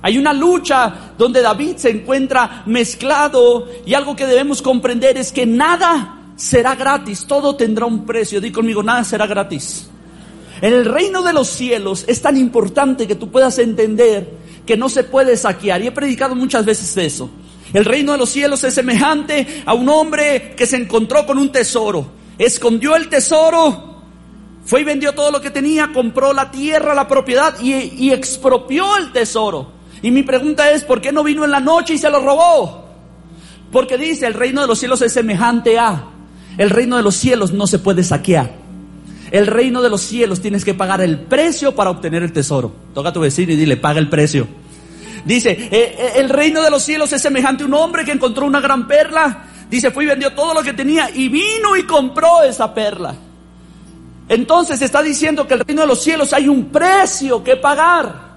hay 0.02 0.18
una 0.18 0.32
lucha 0.32 1.12
donde 1.18 1.42
David 1.42 1.76
se 1.76 1.90
encuentra 1.90 2.62
mezclado 2.66 3.68
y 3.84 3.94
algo 3.94 4.16
que 4.16 4.26
debemos 4.26 4.62
comprender 4.62 5.18
es 5.18 5.32
que 5.32 5.46
nada 5.46 6.16
será 6.36 6.74
gratis, 6.74 7.26
todo 7.26 7.56
tendrá 7.56 7.86
un 7.86 8.06
precio. 8.06 8.40
Di 8.40 8.50
conmigo, 8.50 8.82
nada 8.82 9.04
será 9.04 9.26
gratis. 9.26 9.90
En 10.62 10.74
el 10.74 10.84
reino 10.84 11.22
de 11.22 11.32
los 11.32 11.48
cielos 11.48 12.04
es 12.06 12.20
tan 12.20 12.36
importante 12.36 13.06
que 13.06 13.14
tú 13.14 13.30
puedas 13.30 13.58
entender 13.58 14.30
que 14.66 14.76
no 14.76 14.88
se 14.88 15.04
puede 15.04 15.36
saquear. 15.36 15.82
Y 15.82 15.86
he 15.86 15.92
predicado 15.92 16.34
muchas 16.34 16.64
veces 16.64 16.96
eso. 16.96 17.30
El 17.72 17.84
reino 17.84 18.12
de 18.12 18.18
los 18.18 18.30
cielos 18.30 18.62
es 18.64 18.74
semejante 18.74 19.62
a 19.64 19.74
un 19.74 19.88
hombre 19.88 20.54
que 20.56 20.66
se 20.66 20.76
encontró 20.76 21.24
con 21.24 21.38
un 21.38 21.50
tesoro. 21.52 22.06
Escondió 22.36 22.96
el 22.96 23.08
tesoro, 23.08 24.02
fue 24.64 24.80
y 24.80 24.84
vendió 24.84 25.12
todo 25.12 25.30
lo 25.30 25.40
que 25.40 25.50
tenía, 25.50 25.92
compró 25.92 26.32
la 26.32 26.50
tierra, 26.50 26.94
la 26.94 27.06
propiedad 27.06 27.54
y, 27.60 27.74
y 27.74 28.12
expropió 28.12 28.96
el 28.96 29.12
tesoro. 29.12 29.72
Y 30.02 30.10
mi 30.10 30.22
pregunta 30.22 30.70
es, 30.70 30.84
¿por 30.84 31.00
qué 31.00 31.12
no 31.12 31.22
vino 31.22 31.44
en 31.44 31.50
la 31.50 31.60
noche 31.60 31.94
y 31.94 31.98
se 31.98 32.10
lo 32.10 32.20
robó? 32.20 32.86
Porque 33.70 33.96
dice, 33.96 34.26
el 34.26 34.34
reino 34.34 34.62
de 34.62 34.66
los 34.66 34.78
cielos 34.78 35.00
es 35.02 35.12
semejante 35.12 35.78
a... 35.78 36.04
El 36.58 36.70
reino 36.70 36.96
de 36.96 37.02
los 37.02 37.14
cielos 37.14 37.52
no 37.52 37.66
se 37.66 37.78
puede 37.78 38.02
saquear. 38.02 38.59
El 39.30 39.46
reino 39.46 39.80
de 39.80 39.90
los 39.90 40.00
cielos 40.00 40.40
tienes 40.40 40.64
que 40.64 40.74
pagar 40.74 41.00
el 41.00 41.18
precio 41.18 41.74
para 41.74 41.90
obtener 41.90 42.22
el 42.22 42.32
tesoro. 42.32 42.72
Toca 42.92 43.10
a 43.10 43.12
tu 43.12 43.20
vecino 43.20 43.52
y 43.52 43.56
dile, 43.56 43.76
paga 43.76 44.00
el 44.00 44.08
precio. 44.08 44.48
Dice, 45.24 45.50
eh, 45.50 45.68
eh, 45.70 46.12
el 46.16 46.28
reino 46.28 46.62
de 46.62 46.70
los 46.70 46.82
cielos 46.82 47.12
es 47.12 47.22
semejante 47.22 47.62
a 47.62 47.66
un 47.66 47.74
hombre 47.74 48.04
que 48.04 48.12
encontró 48.12 48.46
una 48.46 48.60
gran 48.60 48.88
perla. 48.88 49.44
Dice, 49.70 49.92
fue 49.92 50.04
y 50.04 50.08
vendió 50.08 50.32
todo 50.32 50.54
lo 50.54 50.62
que 50.62 50.72
tenía 50.72 51.10
y 51.14 51.28
vino 51.28 51.76
y 51.76 51.84
compró 51.84 52.42
esa 52.42 52.74
perla. 52.74 53.14
Entonces 54.28 54.82
está 54.82 55.02
diciendo 55.02 55.46
que 55.46 55.54
el 55.54 55.60
reino 55.60 55.82
de 55.82 55.88
los 55.88 56.02
cielos 56.02 56.32
hay 56.32 56.48
un 56.48 56.66
precio 56.66 57.44
que 57.44 57.56
pagar. 57.56 58.30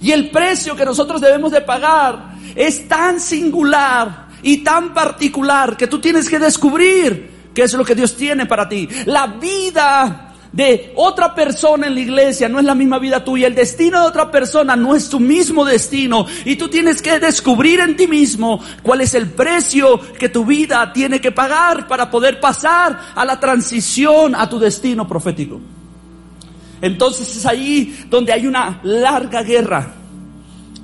Y 0.00 0.12
el 0.12 0.30
precio 0.30 0.76
que 0.76 0.84
nosotros 0.84 1.20
debemos 1.20 1.50
de 1.50 1.62
pagar 1.62 2.34
es 2.54 2.88
tan 2.88 3.18
singular 3.18 4.28
y 4.42 4.58
tan 4.58 4.92
particular 4.92 5.76
que 5.76 5.86
tú 5.86 6.00
tienes 6.00 6.28
que 6.28 6.38
descubrir 6.38 7.31
qué 7.54 7.62
es 7.62 7.72
lo 7.74 7.84
que 7.84 7.94
Dios 7.94 8.16
tiene 8.16 8.46
para 8.46 8.68
ti. 8.68 8.88
La 9.06 9.26
vida 9.26 10.32
de 10.52 10.92
otra 10.96 11.34
persona 11.34 11.86
en 11.86 11.94
la 11.94 12.00
iglesia 12.00 12.48
no 12.48 12.58
es 12.58 12.64
la 12.64 12.74
misma 12.74 12.98
vida 12.98 13.24
tuya. 13.24 13.46
El 13.46 13.54
destino 13.54 14.02
de 14.02 14.08
otra 14.08 14.30
persona 14.30 14.76
no 14.76 14.94
es 14.94 15.08
tu 15.08 15.18
mismo 15.18 15.64
destino. 15.64 16.26
Y 16.44 16.56
tú 16.56 16.68
tienes 16.68 17.00
que 17.00 17.18
descubrir 17.18 17.80
en 17.80 17.96
ti 17.96 18.06
mismo 18.06 18.60
cuál 18.82 19.00
es 19.00 19.14
el 19.14 19.30
precio 19.30 19.98
que 20.18 20.28
tu 20.28 20.44
vida 20.44 20.92
tiene 20.92 21.20
que 21.20 21.32
pagar 21.32 21.88
para 21.88 22.10
poder 22.10 22.38
pasar 22.38 22.98
a 23.14 23.24
la 23.24 23.40
transición 23.40 24.34
a 24.34 24.48
tu 24.48 24.58
destino 24.58 25.08
profético. 25.08 25.60
Entonces 26.80 27.36
es 27.36 27.46
ahí 27.46 28.06
donde 28.10 28.32
hay 28.32 28.46
una 28.46 28.80
larga 28.82 29.42
guerra. 29.42 29.94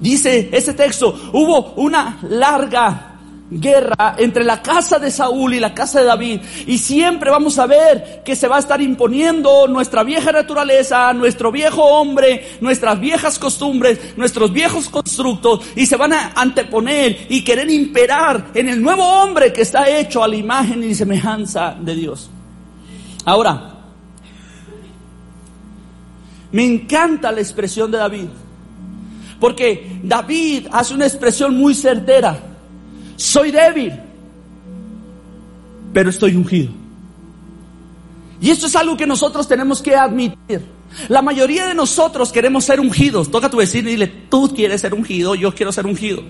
Dice 0.01 0.49
ese 0.53 0.75
texto, 0.75 1.31
hubo 1.33 1.73
una 1.75 2.19
larga 2.23 3.08
guerra 3.51 4.15
entre 4.19 4.45
la 4.45 4.61
casa 4.63 4.99
de 4.99 5.11
Saúl 5.11 5.55
y 5.55 5.61
la 5.61 5.75
casa 5.75 6.01
de 6.01 6.07
David. 6.07 6.41
Y 6.67 6.79
siempre 6.79 7.31
vamos 7.31 7.59
a 7.59 7.67
ver 7.67 8.23
que 8.25 8.37
se 8.37 8.49
va 8.49 8.57
a 8.57 8.61
estar 8.61 8.81
imponiendo 8.81 9.67
nuestra 9.67 10.03
vieja 10.05 10.33
naturaleza, 10.33 11.13
nuestro 11.13 11.51
viejo 11.51 11.83
hombre, 11.83 12.59
nuestras 12.61 13.01
viejas 13.01 13.39
costumbres, 13.39 14.17
nuestros 14.17 14.53
viejos 14.53 14.89
constructos, 14.89 15.61
y 15.77 15.87
se 15.87 15.97
van 15.97 16.13
a 16.13 16.33
anteponer 16.35 17.27
y 17.29 17.43
querer 17.43 17.71
imperar 17.71 18.49
en 18.55 18.69
el 18.69 18.83
nuevo 18.83 19.05
hombre 19.05 19.53
que 19.53 19.63
está 19.63 19.89
hecho 19.89 20.23
a 20.23 20.29
la 20.29 20.37
imagen 20.37 20.83
y 20.85 20.95
semejanza 20.95 21.77
de 21.79 21.95
Dios. 21.95 22.31
Ahora, 23.25 23.75
me 26.53 26.65
encanta 26.65 27.31
la 27.31 27.41
expresión 27.41 27.91
de 27.91 27.99
David, 27.99 28.29
porque 29.39 30.01
David 30.03 30.67
hace 30.73 30.95
una 30.95 31.07
expresión 31.07 31.57
muy 31.57 31.75
certera 31.75 32.48
soy 33.19 33.51
débil, 33.51 33.93
pero 35.93 36.09
estoy 36.09 36.37
ungido. 36.37 36.71
Y 38.41 38.51
esto 38.51 38.67
es 38.69 38.77
algo 38.77 38.97
que 38.97 39.07
nosotros 39.07 39.49
tenemos 39.49 39.83
que 39.83 39.97
admitir. 39.97 40.63
La 41.09 41.21
mayoría 41.21 41.67
de 41.67 41.75
nosotros 41.75 42.31
queremos 42.31 42.65
ser 42.65 42.79
ungidos. 42.79 43.31
Toca 43.31 43.51
tu 43.51 43.57
vecino 43.57 43.89
y 43.89 43.93
dile, 43.93 44.07
tú 44.07 44.55
quieres 44.55 44.81
ser 44.81 44.95
ungido, 44.95 45.35
yo 45.35 45.53
quiero 45.53 45.73
ser 45.73 45.87
ungido. 45.87 46.23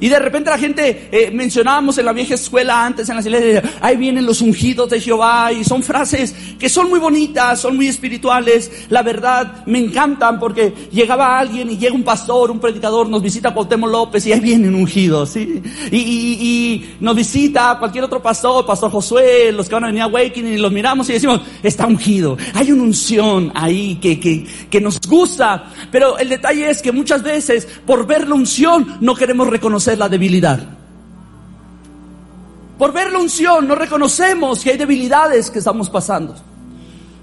Y 0.00 0.08
de 0.08 0.18
repente 0.18 0.50
la 0.50 0.58
gente, 0.58 1.08
eh, 1.10 1.30
mencionábamos 1.32 1.98
en 1.98 2.04
la 2.04 2.12
vieja 2.12 2.34
escuela 2.34 2.84
antes, 2.84 3.08
en 3.08 3.16
las 3.16 3.26
iglesias, 3.26 3.64
ahí 3.80 3.96
vienen 3.96 4.26
los 4.26 4.40
ungidos 4.40 4.90
de 4.90 5.00
Jehová, 5.00 5.52
y 5.52 5.64
son 5.64 5.82
frases 5.82 6.34
que 6.58 6.68
son 6.68 6.88
muy 6.88 7.00
bonitas, 7.00 7.60
son 7.60 7.76
muy 7.76 7.88
espirituales, 7.88 8.70
la 8.90 9.02
verdad, 9.02 9.64
me 9.66 9.78
encantan 9.78 10.38
porque 10.38 10.72
llegaba 10.92 11.38
alguien 11.38 11.70
y 11.70 11.78
llega 11.78 11.94
un 11.94 12.04
pastor, 12.04 12.50
un 12.50 12.60
predicador, 12.60 13.08
nos 13.08 13.22
visita 13.22 13.52
Cuauhtémoc 13.52 13.90
López 13.90 14.26
y 14.26 14.32
ahí 14.32 14.40
vienen 14.40 14.74
ungidos, 14.74 15.30
¿sí? 15.30 15.62
Y, 15.90 16.84
nos 17.00 17.14
visita 17.14 17.76
cualquier 17.78 18.04
otro 18.04 18.20
pastor, 18.20 18.64
Pastor 18.66 18.90
Josué, 18.90 19.52
los 19.52 19.68
que 19.68 19.74
van 19.74 19.84
a 19.84 19.86
venir 19.88 20.02
a 20.02 20.04
Awakening, 20.04 20.54
y 20.54 20.58
los 20.58 20.72
miramos 20.72 21.08
y 21.08 21.14
decimos, 21.14 21.40
está 21.62 21.86
ungido, 21.86 22.36
hay 22.54 22.72
una 22.72 22.82
unción 22.82 23.50
ahí 23.54 23.96
que, 23.96 24.18
que, 24.20 24.46
que 24.70 24.80
nos 24.80 25.00
gusta, 25.00 25.72
pero 25.90 26.18
el 26.18 26.28
detalle 26.28 26.70
es 26.70 26.82
que 26.82 26.92
muchas 26.92 27.22
veces, 27.22 27.66
por 27.86 28.06
ver 28.06 28.28
la 28.28 28.34
unción, 28.34 28.98
no 29.00 29.14
queremos 29.14 29.48
reconocer 29.48 29.87
la 29.96 30.08
debilidad. 30.08 30.60
Por 32.78 32.92
ver 32.92 33.10
la 33.10 33.18
unción 33.18 33.66
no 33.66 33.74
reconocemos 33.74 34.62
que 34.62 34.70
hay 34.70 34.76
debilidades 34.76 35.50
que 35.50 35.58
estamos 35.58 35.90
pasando. 35.90 36.34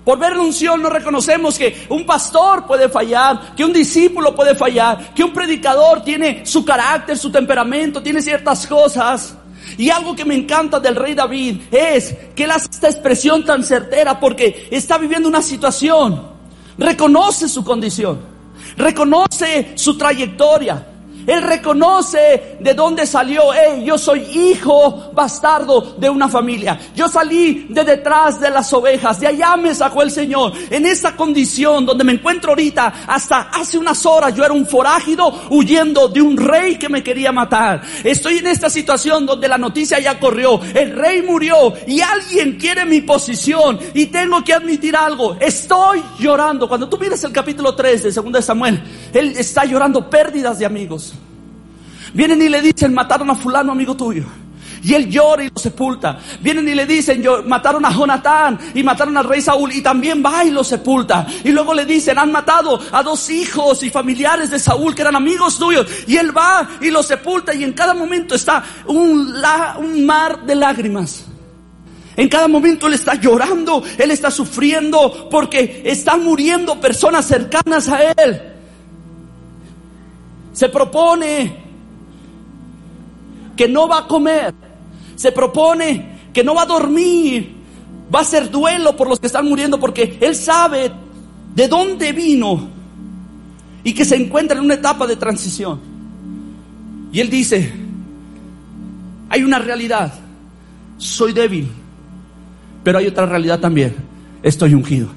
Por 0.03 0.19
ver 0.19 0.35
la 0.35 0.41
unción 0.43 0.83
no 0.83 0.89
reconocemos 0.89 1.57
que 1.57 1.87
un 1.89 2.05
pastor 2.05 2.67
puede 2.67 2.89
fallar, 2.89 3.55
que 3.55 3.65
un 3.65 3.73
discípulo 3.73 4.35
puede 4.35 4.53
fallar, 4.53 5.13
que 5.15 5.23
un 5.23 5.33
predicador 5.33 6.03
tiene 6.03 6.45
su 6.45 6.63
carácter, 6.63 7.17
su 7.17 7.31
temperamento, 7.31 8.03
tiene 8.03 8.21
ciertas 8.21 8.67
cosas. 8.67 9.35
Y 9.77 9.89
algo 9.89 10.15
que 10.15 10.23
me 10.23 10.35
encanta 10.35 10.79
del 10.79 10.95
rey 10.95 11.15
David 11.15 11.61
es 11.71 12.15
que 12.35 12.43
él 12.43 12.51
hace 12.51 12.67
esta 12.69 12.87
expresión 12.87 13.43
tan 13.43 13.63
certera 13.63 14.19
porque 14.19 14.67
está 14.69 14.97
viviendo 14.99 15.27
una 15.27 15.41
situación, 15.41 16.21
reconoce 16.77 17.49
su 17.49 17.63
condición, 17.63 18.19
reconoce 18.77 19.71
su 19.75 19.97
trayectoria, 19.97 20.85
él 21.27 21.41
reconoce 21.41 22.57
de 22.59 22.73
dónde 22.73 23.05
salió. 23.05 23.53
Hey, 23.53 23.83
yo 23.85 23.97
soy 23.97 24.21
hijo 24.21 25.11
bastardo 25.13 25.95
de 25.97 26.09
una 26.09 26.29
familia. 26.29 26.79
Yo 26.95 27.07
salí 27.07 27.67
de 27.69 27.83
detrás 27.83 28.39
de 28.39 28.49
las 28.49 28.71
ovejas. 28.73 29.19
De 29.19 29.27
allá 29.27 29.55
me 29.57 29.73
sacó 29.73 30.01
el 30.01 30.11
Señor. 30.11 30.53
En 30.69 30.85
esta 30.85 31.15
condición 31.15 31.85
donde 31.85 32.03
me 32.03 32.13
encuentro 32.13 32.51
ahorita, 32.51 33.05
hasta 33.07 33.49
hace 33.53 33.77
unas 33.77 34.05
horas 34.05 34.33
yo 34.35 34.43
era 34.43 34.53
un 34.53 34.65
forágido 34.65 35.41
huyendo 35.49 36.07
de 36.07 36.21
un 36.21 36.37
rey 36.37 36.77
que 36.77 36.89
me 36.89 37.03
quería 37.03 37.31
matar. 37.31 37.81
Estoy 38.03 38.37
en 38.37 38.47
esta 38.47 38.69
situación 38.69 39.25
donde 39.25 39.47
la 39.47 39.57
noticia 39.57 39.99
ya 39.99 40.19
corrió. 40.19 40.59
El 40.73 40.95
rey 40.95 41.21
murió 41.21 41.73
y 41.87 42.01
alguien 42.01 42.57
quiere 42.57 42.85
mi 42.85 43.01
posición. 43.01 43.79
Y 43.93 44.07
tengo 44.07 44.43
que 44.43 44.53
admitir 44.53 44.95
algo. 44.95 45.37
Estoy 45.39 46.03
llorando. 46.19 46.67
Cuando 46.67 46.87
tú 46.87 46.97
miras 46.97 47.23
el 47.23 47.31
capítulo 47.31 47.75
3 47.75 48.03
de 48.03 48.11
2 48.11 48.31
de 48.31 48.41
Samuel, 48.41 48.83
él 49.13 49.35
está 49.37 49.65
llorando 49.65 50.09
pérdidas 50.09 50.59
de 50.59 50.65
amigos. 50.65 51.14
Vienen 52.15 52.41
y 52.41 52.47
le 52.47 52.61
dicen, 52.61 52.93
mataron 52.93 53.29
a 53.29 53.35
fulano 53.35 53.73
amigo 53.73 53.93
tuyo. 53.93 54.23
Y 54.81 54.93
él 54.93 55.09
llora 55.09 55.43
y 55.43 55.49
lo 55.49 55.59
sepulta. 55.59 56.17
Vienen 56.39 56.69
y 56.69 56.73
le 56.73 56.85
dicen, 56.85 57.21
mataron 57.45 57.83
a 57.83 57.91
Jonatán 57.91 58.57
y 58.73 58.83
mataron 58.83 59.17
al 59.17 59.25
rey 59.25 59.41
Saúl 59.41 59.73
y 59.73 59.81
también 59.81 60.23
va 60.25 60.45
y 60.45 60.51
lo 60.51 60.63
sepulta. 60.63 61.27
Y 61.43 61.51
luego 61.51 61.73
le 61.73 61.85
dicen, 61.85 62.17
han 62.17 62.31
matado 62.31 62.79
a 62.93 63.03
dos 63.03 63.29
hijos 63.29 63.83
y 63.83 63.89
familiares 63.89 64.49
de 64.49 64.59
Saúl 64.59 64.95
que 64.95 65.01
eran 65.01 65.17
amigos 65.17 65.59
tuyos. 65.59 65.87
Y 66.07 66.15
él 66.15 66.35
va 66.35 66.69
y 66.79 66.89
lo 66.89 67.03
sepulta 67.03 67.53
y 67.53 67.65
en 67.65 67.73
cada 67.73 67.93
momento 67.93 68.35
está 68.35 68.63
un 68.87 70.05
mar 70.05 70.45
de 70.45 70.55
lágrimas. 70.55 71.25
En 72.15 72.29
cada 72.29 72.47
momento 72.47 72.87
él 72.87 72.93
está 72.93 73.15
llorando, 73.15 73.83
él 73.97 74.09
está 74.09 74.31
sufriendo 74.31 75.27
porque 75.29 75.81
están 75.83 76.23
muriendo 76.23 76.79
personas 76.79 77.25
cercanas 77.25 77.89
a 77.89 78.11
él. 78.11 78.41
Se 80.53 80.69
propone 80.69 81.64
que 83.55 83.67
no 83.67 83.87
va 83.87 83.99
a 83.99 84.07
comer, 84.07 84.53
se 85.15 85.31
propone 85.31 86.15
que 86.33 86.43
no 86.43 86.53
va 86.53 86.63
a 86.63 86.65
dormir, 86.65 87.55
va 88.13 88.19
a 88.19 88.21
hacer 88.23 88.51
duelo 88.51 88.95
por 88.95 89.07
los 89.07 89.19
que 89.19 89.27
están 89.27 89.47
muriendo 89.47 89.79
porque 89.79 90.17
él 90.19 90.35
sabe 90.35 90.91
de 91.55 91.67
dónde 91.67 92.11
vino 92.11 92.67
y 93.83 93.93
que 93.93 94.03
se 94.03 94.15
encuentra 94.17 94.57
en 94.57 94.65
una 94.65 94.73
etapa 94.73 95.07
de 95.07 95.15
transición. 95.15 95.79
Y 97.13 97.21
él 97.21 97.29
dice, 97.29 97.71
hay 99.29 99.43
una 99.43 99.59
realidad, 99.59 100.13
soy 100.97 101.31
débil, 101.31 101.69
pero 102.83 102.97
hay 102.97 103.07
otra 103.07 103.25
realidad 103.25 103.59
también, 103.59 103.95
estoy 104.43 104.73
ungido. 104.73 105.07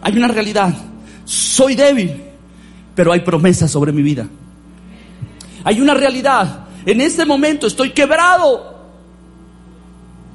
Hay 0.00 0.16
una 0.16 0.28
realidad, 0.28 0.74
soy 1.24 1.74
débil, 1.74 2.22
pero 2.94 3.12
hay 3.12 3.20
promesas 3.20 3.70
sobre 3.70 3.92
mi 3.92 4.02
vida. 4.02 4.26
Hay 5.66 5.80
una 5.80 5.94
realidad. 5.94 6.60
En 6.86 7.00
este 7.00 7.26
momento 7.26 7.66
estoy 7.66 7.90
quebrado. 7.90 8.76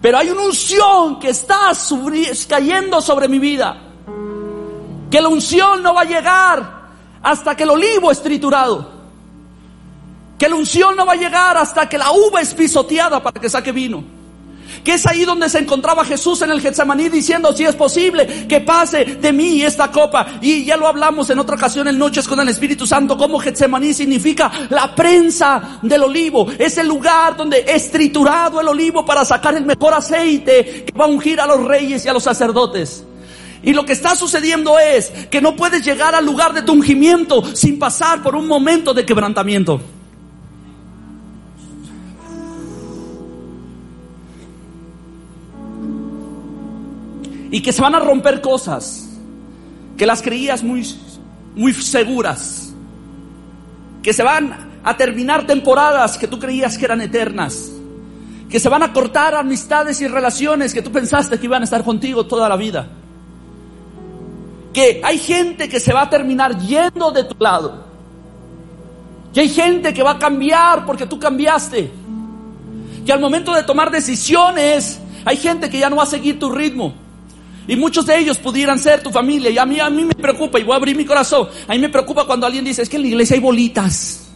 Pero 0.01 0.17
hay 0.17 0.29
una 0.29 0.41
unción 0.41 1.21
que 1.21 1.29
está 1.29 1.71
cayendo 2.49 2.99
sobre 2.99 3.29
mi 3.29 3.39
vida. 3.39 3.77
Que 5.09 5.21
la 5.21 5.29
unción 5.29 5.81
no 5.81 5.93
va 5.93 6.01
a 6.01 6.03
llegar 6.03 6.81
hasta 7.23 7.55
que 7.55 7.63
el 7.63 7.69
olivo 7.69 8.11
es 8.11 8.21
triturado. 8.21 8.91
Que 10.37 10.49
la 10.49 10.55
unción 10.55 10.97
no 10.97 11.05
va 11.05 11.13
a 11.13 11.15
llegar 11.15 11.55
hasta 11.55 11.87
que 11.87 11.97
la 11.97 12.11
uva 12.11 12.41
es 12.41 12.53
pisoteada 12.53 13.23
para 13.23 13.39
que 13.39 13.49
saque 13.49 13.71
vino 13.71 14.20
que 14.83 14.93
es 14.93 15.05
ahí 15.05 15.25
donde 15.25 15.49
se 15.49 15.59
encontraba 15.59 16.05
Jesús 16.05 16.41
en 16.41 16.51
el 16.51 16.61
Getsemaní 16.61 17.09
diciendo 17.09 17.53
si 17.53 17.63
es 17.65 17.75
posible 17.75 18.47
que 18.47 18.61
pase 18.61 19.05
de 19.05 19.33
mí 19.33 19.61
esta 19.61 19.91
copa. 19.91 20.25
Y 20.41 20.65
ya 20.65 20.77
lo 20.77 20.87
hablamos 20.87 21.29
en 21.29 21.39
otra 21.39 21.55
ocasión 21.55 21.87
en 21.87 21.97
Noches 21.97 22.27
con 22.27 22.39
el 22.39 22.49
Espíritu 22.49 22.85
Santo, 22.87 23.17
como 23.17 23.39
Getsemaní 23.39 23.93
significa 23.93 24.51
la 24.69 24.93
prensa 24.95 25.79
del 25.81 26.03
olivo. 26.03 26.47
Es 26.57 26.77
el 26.77 26.87
lugar 26.87 27.35
donde 27.35 27.65
es 27.67 27.91
triturado 27.91 28.61
el 28.61 28.67
olivo 28.67 29.05
para 29.05 29.25
sacar 29.25 29.55
el 29.55 29.65
mejor 29.65 29.93
aceite 29.93 30.85
que 30.85 30.97
va 30.97 31.05
a 31.05 31.09
ungir 31.09 31.39
a 31.39 31.47
los 31.47 31.63
reyes 31.63 32.05
y 32.05 32.09
a 32.09 32.13
los 32.13 32.23
sacerdotes. 32.23 33.05
Y 33.63 33.73
lo 33.73 33.85
que 33.85 33.93
está 33.93 34.15
sucediendo 34.15 34.79
es 34.79 35.11
que 35.29 35.41
no 35.41 35.55
puedes 35.55 35.85
llegar 35.85 36.15
al 36.15 36.25
lugar 36.25 36.53
de 36.53 36.63
tu 36.63 36.73
ungimiento 36.73 37.43
sin 37.55 37.77
pasar 37.77 38.23
por 38.23 38.35
un 38.35 38.47
momento 38.47 38.93
de 38.93 39.05
quebrantamiento. 39.05 39.81
Y 47.51 47.61
que 47.61 47.73
se 47.73 47.81
van 47.81 47.93
a 47.93 47.99
romper 47.99 48.41
cosas 48.41 49.09
que 49.97 50.05
las 50.05 50.21
creías 50.21 50.63
muy, 50.63 50.87
muy 51.55 51.73
seguras, 51.73 52.73
que 54.01 54.13
se 54.13 54.23
van 54.23 54.71
a 54.83 54.97
terminar 54.97 55.45
temporadas 55.45 56.17
que 56.17 56.27
tú 56.27 56.39
creías 56.39 56.77
que 56.77 56.85
eran 56.85 57.01
eternas, 57.01 57.71
que 58.49 58.59
se 58.59 58.69
van 58.69 58.83
a 58.83 58.93
cortar 58.93 59.35
amistades 59.35 60.01
y 60.01 60.07
relaciones 60.07 60.73
que 60.73 60.81
tú 60.81 60.91
pensaste 60.91 61.37
que 61.37 61.45
iban 61.45 61.61
a 61.61 61.65
estar 61.65 61.83
contigo 61.83 62.25
toda 62.25 62.49
la 62.49 62.55
vida. 62.55 62.87
que 64.73 65.01
hay 65.03 65.19
gente 65.19 65.67
que 65.67 65.81
se 65.81 65.91
va 65.91 66.03
a 66.03 66.09
terminar 66.09 66.57
yendo 66.57 67.11
de 67.11 67.25
tu 67.25 67.35
lado. 67.43 67.83
Que 69.33 69.41
hay 69.41 69.49
gente 69.49 69.93
que 69.93 70.01
va 70.01 70.11
a 70.11 70.17
cambiar 70.17 70.85
porque 70.85 71.05
tú 71.05 71.19
cambiaste. 71.19 71.91
Que 73.05 73.11
al 73.11 73.19
momento 73.19 73.53
de 73.53 73.63
tomar 73.63 73.91
decisiones, 73.91 74.97
hay 75.25 75.35
gente 75.35 75.69
que 75.69 75.77
ya 75.77 75.89
no 75.89 75.97
va 75.97 76.03
a 76.03 76.05
seguir 76.05 76.39
tu 76.39 76.49
ritmo. 76.49 76.93
Y 77.71 77.77
muchos 77.77 78.05
de 78.05 78.19
ellos 78.19 78.37
pudieran 78.37 78.77
ser 78.77 79.01
tu 79.01 79.11
familia. 79.11 79.49
Y 79.49 79.57
a 79.57 79.65
mí, 79.65 79.79
a 79.79 79.89
mí 79.89 80.03
me 80.03 80.13
preocupa, 80.13 80.59
y 80.59 80.63
voy 80.63 80.73
a 80.73 80.75
abrir 80.75 80.93
mi 80.93 81.05
corazón. 81.05 81.47
A 81.69 81.71
mí 81.71 81.79
me 81.79 81.87
preocupa 81.87 82.25
cuando 82.25 82.45
alguien 82.45 82.65
dice, 82.65 82.81
es 82.81 82.89
que 82.89 82.97
en 82.97 83.03
la 83.03 83.07
iglesia 83.07 83.35
hay 83.35 83.39
bolitas. 83.39 84.27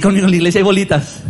Conmigo, 0.00 0.26
en 0.26 0.30
la 0.30 0.36
iglesia 0.36 0.60
hay 0.60 0.62
bolitas. 0.62 1.22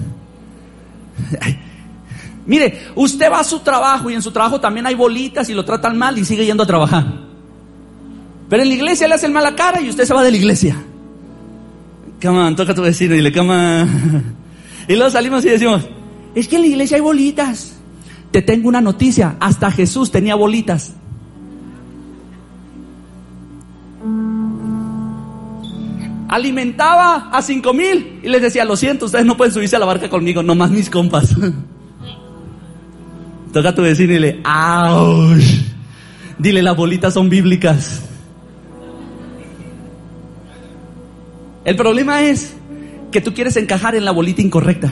Mire, 2.44 2.82
usted 2.96 3.32
va 3.32 3.40
a 3.40 3.44
su 3.44 3.60
trabajo 3.60 4.10
y 4.10 4.14
en 4.14 4.20
su 4.20 4.30
trabajo 4.30 4.60
también 4.60 4.86
hay 4.86 4.94
bolitas 4.94 5.48
y 5.48 5.54
lo 5.54 5.64
tratan 5.64 5.96
mal 5.96 6.18
y 6.18 6.24
sigue 6.26 6.44
yendo 6.44 6.64
a 6.64 6.66
trabajar. 6.66 7.06
Pero 8.50 8.62
en 8.62 8.68
la 8.68 8.74
iglesia 8.74 9.08
le 9.08 9.14
hacen 9.14 9.32
mala 9.32 9.56
cara 9.56 9.80
y 9.80 9.88
usted 9.88 10.04
se 10.04 10.12
va 10.12 10.22
de 10.22 10.32
la 10.32 10.36
iglesia. 10.36 10.76
Come 12.20 12.54
toca 12.54 12.72
a 12.72 12.74
tu 12.74 12.82
vecino 12.82 13.14
y 13.14 13.16
dile, 13.16 13.32
come 13.32 13.86
Y 14.86 14.96
luego 14.96 15.10
salimos 15.10 15.42
y 15.46 15.48
decimos, 15.48 15.80
es 16.34 16.46
que 16.46 16.56
en 16.56 16.62
la 16.62 16.68
iglesia 16.68 16.98
hay 16.98 17.02
bolitas. 17.02 17.72
Te 18.30 18.42
tengo 18.42 18.68
una 18.68 18.82
noticia, 18.82 19.36
hasta 19.40 19.70
Jesús 19.70 20.10
tenía 20.10 20.34
bolitas. 20.34 20.92
Alimentaba 26.32 27.28
a 27.30 27.42
cinco 27.42 27.74
mil 27.74 28.20
y 28.22 28.28
les 28.28 28.40
decía, 28.40 28.64
lo 28.64 28.74
siento, 28.74 29.04
ustedes 29.04 29.26
no 29.26 29.36
pueden 29.36 29.52
subirse 29.52 29.76
a 29.76 29.78
la 29.78 29.84
barca 29.84 30.08
conmigo, 30.08 30.42
nomás 30.42 30.70
mis 30.70 30.88
compas. 30.88 31.36
Toca 33.52 33.68
a 33.68 33.74
tu 33.74 33.82
vecino 33.82 34.12
y 34.12 34.14
dile, 34.14 34.40
¡auch! 34.42 35.36
Dile, 36.38 36.62
las 36.62 36.74
bolitas 36.74 37.12
son 37.12 37.28
bíblicas. 37.28 38.00
El 41.66 41.76
problema 41.76 42.22
es 42.22 42.54
que 43.10 43.20
tú 43.20 43.34
quieres 43.34 43.58
encajar 43.58 43.94
en 43.94 44.06
la 44.06 44.10
bolita 44.10 44.40
incorrecta. 44.40 44.90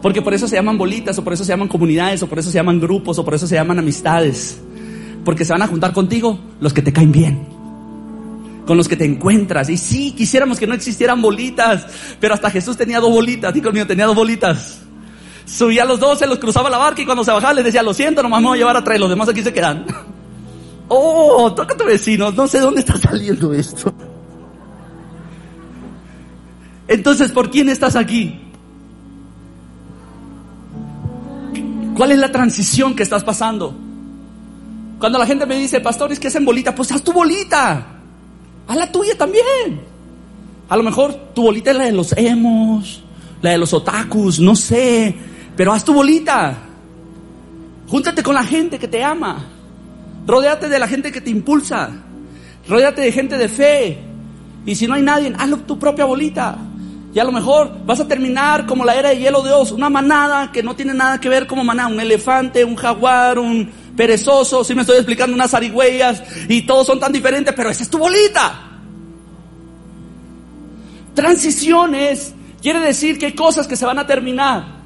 Porque 0.00 0.22
por 0.22 0.32
eso 0.32 0.46
se 0.46 0.54
llaman 0.54 0.78
bolitas, 0.78 1.18
o 1.18 1.24
por 1.24 1.32
eso 1.32 1.42
se 1.42 1.50
llaman 1.50 1.66
comunidades, 1.66 2.22
o 2.22 2.28
por 2.28 2.38
eso 2.38 2.52
se 2.52 2.54
llaman 2.54 2.78
grupos, 2.78 3.18
o 3.18 3.24
por 3.24 3.34
eso 3.34 3.48
se 3.48 3.56
llaman 3.56 3.80
amistades. 3.80 4.60
Porque 5.24 5.44
se 5.44 5.52
van 5.52 5.62
a 5.62 5.66
juntar 5.66 5.92
contigo 5.92 6.38
los 6.60 6.72
que 6.72 6.82
te 6.82 6.92
caen 6.92 7.10
bien 7.10 7.55
con 8.66 8.76
los 8.76 8.88
que 8.88 8.96
te 8.96 9.04
encuentras. 9.04 9.70
Y 9.70 9.78
sí, 9.78 10.12
quisiéramos 10.12 10.58
que 10.58 10.66
no 10.66 10.74
existieran 10.74 11.22
bolitas, 11.22 11.86
pero 12.20 12.34
hasta 12.34 12.50
Jesús 12.50 12.76
tenía 12.76 13.00
dos 13.00 13.10
bolitas, 13.10 13.54
digo 13.54 13.72
mío, 13.72 13.86
tenía 13.86 14.06
dos 14.06 14.16
bolitas. 14.16 14.80
Subía 15.46 15.84
a 15.84 15.86
los 15.86 16.00
dos, 16.00 16.18
se 16.18 16.26
los 16.26 16.38
cruzaba 16.38 16.68
la 16.68 16.76
barca 16.76 17.00
y 17.00 17.06
cuando 17.06 17.24
se 17.24 17.30
bajaba 17.30 17.54
les 17.54 17.64
decía, 17.64 17.82
lo 17.82 17.94
siento, 17.94 18.22
nomás 18.22 18.42
me 18.42 18.48
voy 18.48 18.58
a 18.58 18.60
llevar 18.60 18.76
a 18.76 18.84
traer, 18.84 19.00
los 19.00 19.08
demás 19.08 19.28
aquí 19.28 19.42
se 19.42 19.52
quedan. 19.52 19.86
Oh, 20.88 21.52
toca 21.52 21.74
a 21.74 21.76
tu 21.76 21.84
vecino, 21.84 22.30
no 22.30 22.46
sé 22.46 22.60
dónde 22.60 22.78
está 22.78 22.96
saliendo 22.96 23.52
esto. 23.52 23.92
Entonces, 26.86 27.32
¿por 27.32 27.50
quién 27.50 27.68
estás 27.68 27.96
aquí? 27.96 28.40
¿Cuál 31.96 32.12
es 32.12 32.18
la 32.18 32.30
transición 32.30 32.94
que 32.94 33.02
estás 33.02 33.24
pasando? 33.24 33.74
Cuando 35.00 35.18
la 35.18 35.26
gente 35.26 35.44
me 35.44 35.56
dice, 35.56 35.80
pastor, 35.80 36.12
es 36.12 36.20
que 36.20 36.28
hacen 36.28 36.44
bolita, 36.44 36.72
pues 36.72 36.92
haz 36.92 37.02
tu 37.02 37.12
bolita. 37.12 37.95
A 38.66 38.74
la 38.74 38.90
tuya 38.90 39.16
también. 39.16 39.80
A 40.68 40.76
lo 40.76 40.82
mejor 40.82 41.14
tu 41.34 41.42
bolita 41.42 41.70
es 41.70 41.76
la 41.76 41.84
de 41.84 41.92
los 41.92 42.12
emos, 42.16 43.02
la 43.40 43.50
de 43.50 43.58
los 43.58 43.72
otakus, 43.72 44.40
no 44.40 44.56
sé. 44.56 45.14
Pero 45.56 45.72
haz 45.72 45.84
tu 45.84 45.94
bolita. 45.94 46.58
Júntate 47.88 48.22
con 48.22 48.34
la 48.34 48.44
gente 48.44 48.78
que 48.78 48.88
te 48.88 49.02
ama. 49.02 49.44
Rodéate 50.26 50.68
de 50.68 50.78
la 50.78 50.88
gente 50.88 51.12
que 51.12 51.20
te 51.20 51.30
impulsa. 51.30 51.90
Rodéate 52.68 53.00
de 53.00 53.12
gente 53.12 53.38
de 53.38 53.48
fe. 53.48 53.98
Y 54.66 54.74
si 54.74 54.88
no 54.88 54.94
hay 54.94 55.02
nadie, 55.02 55.32
hazlo 55.38 55.58
tu 55.58 55.78
propia 55.78 56.04
bolita. 56.04 56.58
Y 57.14 57.18
a 57.18 57.24
lo 57.24 57.32
mejor 57.32 57.70
vas 57.86 58.00
a 58.00 58.08
terminar 58.08 58.66
como 58.66 58.84
la 58.84 58.94
era 58.94 59.10
de 59.10 59.18
hielo 59.18 59.40
de 59.42 59.52
Oz, 59.52 59.72
una 59.72 59.88
manada 59.88 60.52
que 60.52 60.62
no 60.62 60.76
tiene 60.76 60.92
nada 60.92 61.18
que 61.18 61.30
ver 61.30 61.46
como 61.46 61.64
manada, 61.64 61.88
un 61.88 62.00
elefante, 62.00 62.62
un 62.64 62.76
jaguar, 62.76 63.38
un, 63.38 63.70
perezoso, 63.96 64.62
si 64.62 64.74
me 64.74 64.82
estoy 64.82 64.96
explicando 64.96 65.34
unas 65.34 65.54
arigüeyas 65.54 66.22
y 66.48 66.62
todos 66.62 66.86
son 66.86 67.00
tan 67.00 67.12
diferentes, 67.12 67.54
pero 67.54 67.70
esa 67.70 67.82
es 67.82 67.90
tu 67.90 67.98
bolita. 67.98 68.62
Transiciones 71.14 72.34
quiere 72.60 72.80
decir 72.80 73.18
que 73.18 73.26
hay 73.26 73.32
cosas 73.32 73.66
que 73.66 73.76
se 73.76 73.86
van 73.86 73.98
a 73.98 74.06
terminar. 74.06 74.76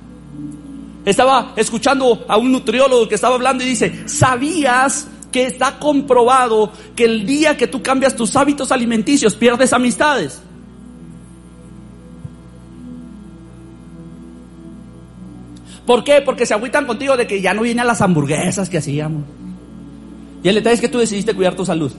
Estaba 1.05 1.55
escuchando 1.57 2.25
a 2.29 2.37
un 2.37 2.53
nutriólogo 2.53 3.09
que 3.09 3.15
estaba 3.17 3.35
hablando 3.35 3.65
y 3.65 3.69
dice, 3.69 4.05
¿sabías 4.07 5.09
que 5.33 5.47
está 5.47 5.79
comprobado 5.79 6.73
que 6.95 7.05
el 7.05 7.27
día 7.27 7.57
que 7.57 7.67
tú 7.67 7.83
cambias 7.83 8.15
tus 8.15 8.37
hábitos 8.37 8.71
alimenticios 8.71 9.35
pierdes 9.35 9.73
amistades? 9.73 10.43
¿Por 15.91 16.05
qué? 16.05 16.21
Porque 16.21 16.47
se 16.47 16.55
agüitan 16.55 16.87
contigo 16.87 17.17
de 17.17 17.27
que 17.27 17.41
ya 17.41 17.53
no 17.53 17.63
vienen 17.63 17.85
las 17.85 18.01
hamburguesas 18.01 18.71
que 18.71 18.79
hacíamos. 18.79 19.25
Y 20.41 20.49
el 20.49 20.55
detalle 20.55 20.77
es 20.77 20.81
que 20.81 20.89
tú 20.89 20.99
decidiste 20.99 21.35
cuidar 21.35 21.57
tu 21.57 21.67
salud. 21.67 21.91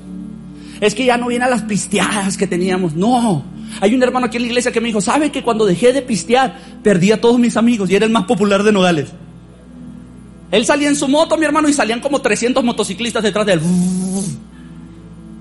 Es 0.79 0.95
que 0.95 1.03
ya 1.03 1.17
no 1.17 1.27
vienen 1.27 1.49
las 1.49 1.63
pisteadas 1.63 2.37
que 2.37 2.47
teníamos. 2.47 2.95
No. 2.95 3.43
Hay 3.81 3.93
un 3.93 4.01
hermano 4.01 4.27
aquí 4.27 4.37
en 4.37 4.43
la 4.43 4.47
iglesia 4.47 4.71
que 4.71 4.79
me 4.79 4.87
dijo, 4.87 5.01
¿sabe 5.01 5.29
que 5.29 5.43
cuando 5.43 5.65
dejé 5.65 5.91
de 5.91 6.01
pistear 6.01 6.57
perdí 6.81 7.11
a 7.11 7.19
todos 7.19 7.37
mis 7.37 7.57
amigos 7.57 7.89
y 7.89 7.95
era 7.97 8.05
el 8.05 8.13
más 8.13 8.23
popular 8.23 8.63
de 8.63 8.71
Nogales? 8.71 9.09
Él 10.51 10.65
salía 10.65 10.87
en 10.87 10.95
su 10.95 11.09
moto, 11.09 11.35
mi 11.35 11.43
hermano, 11.43 11.67
y 11.67 11.73
salían 11.73 11.99
como 11.99 12.21
300 12.21 12.63
motociclistas 12.63 13.21
detrás 13.23 13.45
de 13.45 13.53
él. 13.55 13.61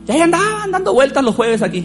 Y 0.08 0.10
ahí 0.10 0.22
andaban 0.22 0.72
dando 0.72 0.92
vueltas 0.92 1.22
los 1.22 1.36
jueves 1.36 1.62
aquí. 1.62 1.84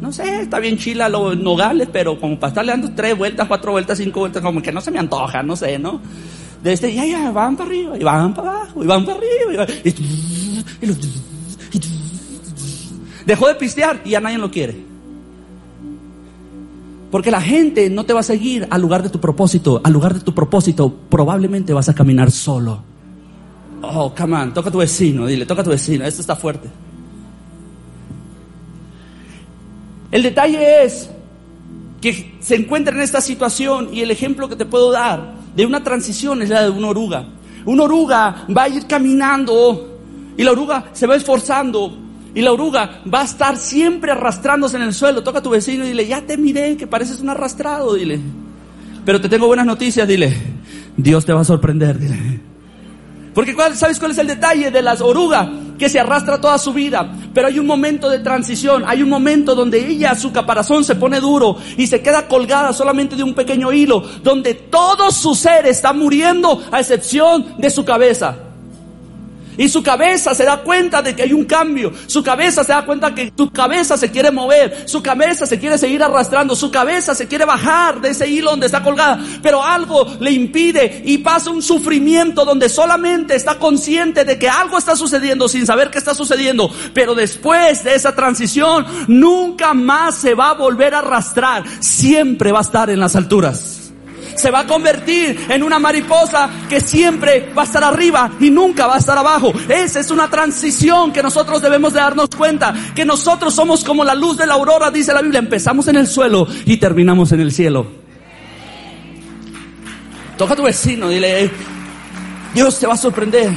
No 0.00 0.12
sé, 0.12 0.42
está 0.42 0.58
bien 0.58 0.76
chila 0.76 1.08
los 1.08 1.38
nogales, 1.38 1.88
pero 1.90 2.20
como 2.20 2.38
para 2.38 2.50
estarle 2.50 2.72
dando 2.72 2.92
tres 2.94 3.16
vueltas, 3.16 3.48
cuatro 3.48 3.72
vueltas, 3.72 3.98
cinco 3.98 4.20
vueltas, 4.20 4.42
como 4.42 4.60
que 4.60 4.72
no 4.72 4.80
se 4.80 4.90
me 4.90 4.98
antoja, 4.98 5.42
no 5.42 5.56
sé, 5.56 5.78
¿no? 5.78 6.00
De 6.62 6.72
este, 6.72 6.92
ya, 6.94 7.04
ya, 7.04 7.30
van 7.30 7.56
para 7.56 7.70
arriba, 7.70 7.98
y 7.98 8.04
van 8.04 8.34
para 8.34 8.50
abajo, 8.50 8.84
y 8.84 8.86
van 8.86 9.04
para 9.04 9.18
arriba, 9.18 9.66
y, 9.84 9.94
Dejó 13.26 13.48
de 13.48 13.56
pistear 13.56 14.02
y 14.04 14.10
ya 14.10 14.20
nadie 14.20 14.38
lo 14.38 14.50
quiere. 14.50 14.84
Porque 17.10 17.30
la 17.30 17.40
gente 17.40 17.90
no 17.90 18.04
te 18.04 18.12
va 18.12 18.20
a 18.20 18.22
seguir 18.22 18.68
al 18.70 18.80
lugar 18.80 19.02
de 19.02 19.08
tu 19.08 19.20
propósito. 19.20 19.80
Al 19.82 19.92
lugar 19.92 20.14
de 20.14 20.20
tu 20.20 20.32
propósito 20.32 20.94
probablemente 21.08 21.72
vas 21.72 21.88
a 21.88 21.94
caminar 21.94 22.30
solo. 22.30 22.82
Oh, 23.82 24.14
come 24.14 24.36
on, 24.36 24.54
toca 24.54 24.68
a 24.68 24.72
tu 24.72 24.78
vecino, 24.78 25.26
dile, 25.26 25.44
toca 25.44 25.62
a 25.62 25.64
tu 25.64 25.70
vecino, 25.70 26.04
esto 26.04 26.20
está 26.20 26.36
fuerte. 26.36 26.68
El 30.10 30.22
detalle 30.22 30.84
es 30.84 31.10
que 32.00 32.36
se 32.40 32.54
encuentra 32.54 32.94
en 32.94 33.02
esta 33.02 33.20
situación 33.20 33.90
y 33.92 34.00
el 34.00 34.10
ejemplo 34.10 34.48
que 34.48 34.56
te 34.56 34.64
puedo 34.64 34.92
dar 34.92 35.34
de 35.54 35.66
una 35.66 35.82
transición 35.82 36.42
es 36.42 36.50
la 36.50 36.62
de 36.62 36.70
una 36.70 36.88
oruga. 36.88 37.26
Una 37.64 37.84
oruga 37.84 38.46
va 38.56 38.64
a 38.64 38.68
ir 38.68 38.86
caminando 38.86 39.98
y 40.36 40.44
la 40.44 40.52
oruga 40.52 40.90
se 40.92 41.06
va 41.06 41.16
esforzando 41.16 41.96
y 42.34 42.42
la 42.42 42.52
oruga 42.52 43.00
va 43.12 43.22
a 43.22 43.24
estar 43.24 43.56
siempre 43.56 44.12
arrastrándose 44.12 44.76
en 44.76 44.82
el 44.82 44.94
suelo. 44.94 45.22
Toca 45.22 45.38
a 45.38 45.42
tu 45.42 45.50
vecino 45.50 45.84
y 45.84 45.88
dile, 45.88 46.06
ya 46.06 46.20
te 46.20 46.36
miré 46.36 46.76
que 46.76 46.86
pareces 46.86 47.20
un 47.20 47.30
arrastrado, 47.30 47.94
dile. 47.94 48.20
Pero 49.04 49.20
te 49.20 49.28
tengo 49.28 49.46
buenas 49.46 49.66
noticias, 49.66 50.06
dile. 50.06 50.36
Dios 50.96 51.24
te 51.24 51.32
va 51.32 51.40
a 51.40 51.44
sorprender, 51.44 51.98
dile. 51.98 52.40
Porque 53.34 53.56
¿sabes 53.74 53.98
cuál 53.98 54.12
es 54.12 54.18
el 54.18 54.26
detalle 54.26 54.70
de 54.70 54.82
las 54.82 55.00
orugas? 55.00 55.48
Que 55.78 55.88
se 55.88 56.00
arrastra 56.00 56.40
toda 56.40 56.58
su 56.58 56.72
vida. 56.72 57.12
Pero 57.34 57.48
hay 57.48 57.58
un 57.58 57.66
momento 57.66 58.08
de 58.08 58.20
transición. 58.20 58.84
Hay 58.86 59.02
un 59.02 59.08
momento 59.08 59.54
donde 59.54 59.86
ella, 59.86 60.14
su 60.14 60.32
caparazón 60.32 60.84
se 60.84 60.94
pone 60.94 61.20
duro 61.20 61.56
y 61.76 61.86
se 61.86 62.00
queda 62.00 62.28
colgada 62.28 62.72
solamente 62.72 63.16
de 63.16 63.22
un 63.22 63.34
pequeño 63.34 63.72
hilo. 63.72 64.02
Donde 64.22 64.54
todo 64.54 65.10
su 65.10 65.34
ser 65.34 65.66
está 65.66 65.92
muriendo 65.92 66.62
a 66.70 66.80
excepción 66.80 67.54
de 67.58 67.70
su 67.70 67.84
cabeza. 67.84 68.45
Y 69.56 69.68
su 69.68 69.82
cabeza 69.82 70.34
se 70.34 70.44
da 70.44 70.58
cuenta 70.58 71.02
de 71.02 71.14
que 71.14 71.22
hay 71.22 71.32
un 71.32 71.44
cambio. 71.44 71.92
Su 72.06 72.22
cabeza 72.22 72.64
se 72.64 72.72
da 72.72 72.84
cuenta 72.84 73.14
que 73.14 73.32
su 73.36 73.50
cabeza 73.50 73.96
se 73.96 74.10
quiere 74.10 74.30
mover. 74.30 74.84
Su 74.86 75.02
cabeza 75.02 75.46
se 75.46 75.58
quiere 75.58 75.78
seguir 75.78 76.02
arrastrando. 76.02 76.54
Su 76.54 76.70
cabeza 76.70 77.14
se 77.14 77.26
quiere 77.26 77.44
bajar 77.44 78.00
de 78.00 78.10
ese 78.10 78.28
hilo 78.28 78.50
donde 78.50 78.66
está 78.66 78.82
colgada. 78.82 79.18
Pero 79.42 79.62
algo 79.62 80.06
le 80.20 80.32
impide 80.32 81.02
y 81.04 81.18
pasa 81.18 81.50
un 81.50 81.62
sufrimiento 81.62 82.44
donde 82.44 82.68
solamente 82.68 83.34
está 83.34 83.58
consciente 83.58 84.24
de 84.24 84.38
que 84.38 84.48
algo 84.48 84.78
está 84.78 84.96
sucediendo 84.96 85.48
sin 85.48 85.66
saber 85.66 85.90
qué 85.90 85.98
está 85.98 86.14
sucediendo. 86.14 86.70
Pero 86.92 87.14
después 87.14 87.84
de 87.84 87.94
esa 87.94 88.14
transición 88.14 88.86
nunca 89.08 89.74
más 89.74 90.16
se 90.16 90.34
va 90.34 90.50
a 90.50 90.54
volver 90.54 90.94
a 90.94 90.98
arrastrar. 90.98 91.64
Siempre 91.80 92.52
va 92.52 92.58
a 92.58 92.62
estar 92.62 92.90
en 92.90 93.00
las 93.00 93.16
alturas 93.16 93.85
se 94.36 94.50
va 94.50 94.60
a 94.60 94.66
convertir 94.66 95.46
en 95.48 95.62
una 95.62 95.78
mariposa 95.78 96.48
que 96.68 96.80
siempre 96.80 97.52
va 97.56 97.62
a 97.62 97.64
estar 97.64 97.82
arriba 97.82 98.30
y 98.40 98.50
nunca 98.50 98.86
va 98.86 98.96
a 98.96 98.98
estar 98.98 99.16
abajo. 99.16 99.52
Esa 99.68 100.00
es 100.00 100.10
una 100.10 100.28
transición 100.28 101.12
que 101.12 101.22
nosotros 101.22 101.62
debemos 101.62 101.92
de 101.92 102.00
darnos 102.00 102.28
cuenta, 102.36 102.74
que 102.94 103.04
nosotros 103.04 103.54
somos 103.54 103.84
como 103.84 104.04
la 104.04 104.14
luz 104.14 104.36
de 104.36 104.46
la 104.46 104.54
aurora, 104.54 104.90
dice 104.90 105.12
la 105.12 105.22
Biblia, 105.22 105.38
empezamos 105.38 105.88
en 105.88 105.96
el 105.96 106.06
suelo 106.06 106.46
y 106.64 106.76
terminamos 106.76 107.32
en 107.32 107.40
el 107.40 107.52
cielo. 107.52 107.86
Toca 110.36 110.52
a 110.52 110.56
tu 110.56 110.62
vecino, 110.64 111.08
dile, 111.08 111.50
Dios 112.54 112.78
te 112.78 112.86
va 112.86 112.94
a 112.94 112.98
sorprender. 112.98 113.52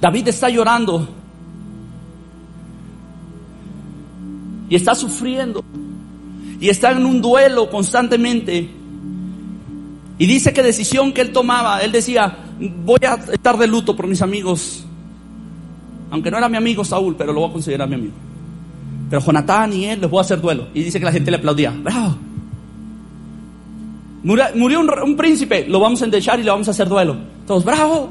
David 0.00 0.28
está 0.28 0.50
llorando 0.50 1.08
y 4.68 4.76
está 4.76 4.94
sufriendo 4.94 5.64
y 6.60 6.68
está 6.68 6.92
en 6.92 7.04
un 7.04 7.20
duelo 7.20 7.68
constantemente. 7.70 8.70
Y 10.18 10.26
dice 10.26 10.52
que 10.52 10.62
decisión 10.62 11.12
que 11.12 11.20
él 11.20 11.32
tomaba, 11.32 11.80
él 11.80 11.92
decía, 11.92 12.36
voy 12.84 13.00
a 13.06 13.14
estar 13.32 13.58
de 13.58 13.66
luto 13.66 13.96
por 13.96 14.06
mis 14.06 14.22
amigos, 14.22 14.84
aunque 16.10 16.30
no 16.30 16.38
era 16.38 16.48
mi 16.48 16.56
amigo 16.56 16.84
Saúl, 16.84 17.16
pero 17.16 17.32
lo 17.32 17.40
voy 17.40 17.50
a 17.50 17.52
considerar 17.52 17.88
mi 17.88 17.96
amigo. 17.96 18.14
Pero 19.10 19.20
Jonatán 19.20 19.72
y 19.72 19.86
él 19.86 20.00
les 20.00 20.10
voy 20.10 20.18
a 20.18 20.22
hacer 20.22 20.40
duelo. 20.40 20.68
Y 20.72 20.82
dice 20.82 20.98
que 20.98 21.04
la 21.04 21.12
gente 21.12 21.30
le 21.30 21.38
aplaudía, 21.38 21.70
bravo. 21.70 22.16
Murió, 24.24 24.80
un, 24.80 25.16
príncipe, 25.16 25.66
lo 25.68 25.80
vamos 25.80 26.00
a 26.00 26.06
endechar 26.06 26.40
y 26.40 26.42
le 26.42 26.50
vamos 26.50 26.66
a 26.68 26.70
hacer 26.70 26.88
duelo. 26.88 27.16
Todos, 27.46 27.62
bravo. 27.62 28.08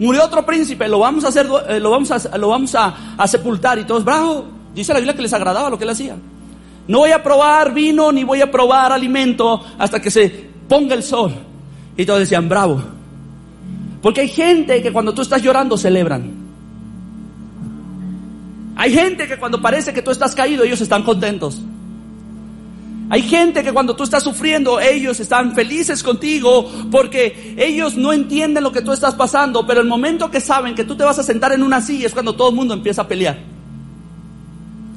Murió 0.00 0.24
otro 0.24 0.44
príncipe, 0.44 0.88
lo 0.88 0.98
vamos 0.98 1.24
a 1.24 1.28
hacer, 1.28 1.46
eh, 1.68 1.78
lo 1.78 1.90
vamos 1.90 2.10
a, 2.10 2.36
lo 2.36 2.48
vamos 2.48 2.74
a, 2.74 3.26
sepultar 3.28 3.78
y 3.78 3.84
todos, 3.84 4.04
bravo. 4.04 4.46
Dice 4.74 4.92
la 4.92 4.98
Biblia 4.98 5.14
que 5.14 5.22
les 5.22 5.32
agradaba 5.32 5.70
lo 5.70 5.78
que 5.78 5.84
él 5.84 5.90
hacía. 5.90 6.16
No 6.88 6.98
voy 6.98 7.10
a 7.10 7.22
probar 7.22 7.72
vino 7.72 8.10
ni 8.10 8.24
voy 8.24 8.40
a 8.40 8.50
probar 8.50 8.92
alimento 8.92 9.64
hasta 9.78 10.00
que 10.00 10.10
se 10.10 10.28
ponga 10.68 10.94
el 10.94 11.02
sol. 11.02 11.32
Y 11.96 12.04
todos 12.04 12.20
decían, 12.20 12.48
bravo. 12.48 12.82
Porque 14.00 14.22
hay 14.22 14.28
gente 14.28 14.82
que 14.82 14.92
cuando 14.92 15.14
tú 15.14 15.22
estás 15.22 15.42
llorando 15.42 15.76
celebran. 15.76 16.42
Hay 18.74 18.92
gente 18.92 19.28
que 19.28 19.36
cuando 19.36 19.60
parece 19.60 19.92
que 19.92 20.02
tú 20.02 20.10
estás 20.10 20.34
caído, 20.34 20.64
ellos 20.64 20.80
están 20.80 21.02
contentos. 21.02 21.60
Hay 23.10 23.22
gente 23.22 23.62
que 23.62 23.72
cuando 23.72 23.94
tú 23.94 24.04
estás 24.04 24.22
sufriendo, 24.22 24.80
ellos 24.80 25.20
están 25.20 25.54
felices 25.54 26.02
contigo 26.02 26.68
porque 26.90 27.54
ellos 27.58 27.94
no 27.94 28.12
entienden 28.12 28.64
lo 28.64 28.72
que 28.72 28.80
tú 28.80 28.90
estás 28.90 29.14
pasando, 29.14 29.66
pero 29.66 29.82
el 29.82 29.86
momento 29.86 30.30
que 30.30 30.40
saben 30.40 30.74
que 30.74 30.84
tú 30.84 30.96
te 30.96 31.04
vas 31.04 31.18
a 31.18 31.22
sentar 31.22 31.52
en 31.52 31.62
una 31.62 31.82
silla 31.82 32.06
es 32.06 32.14
cuando 32.14 32.34
todo 32.34 32.48
el 32.48 32.54
mundo 32.54 32.72
empieza 32.72 33.02
a 33.02 33.08
pelear. 33.08 33.38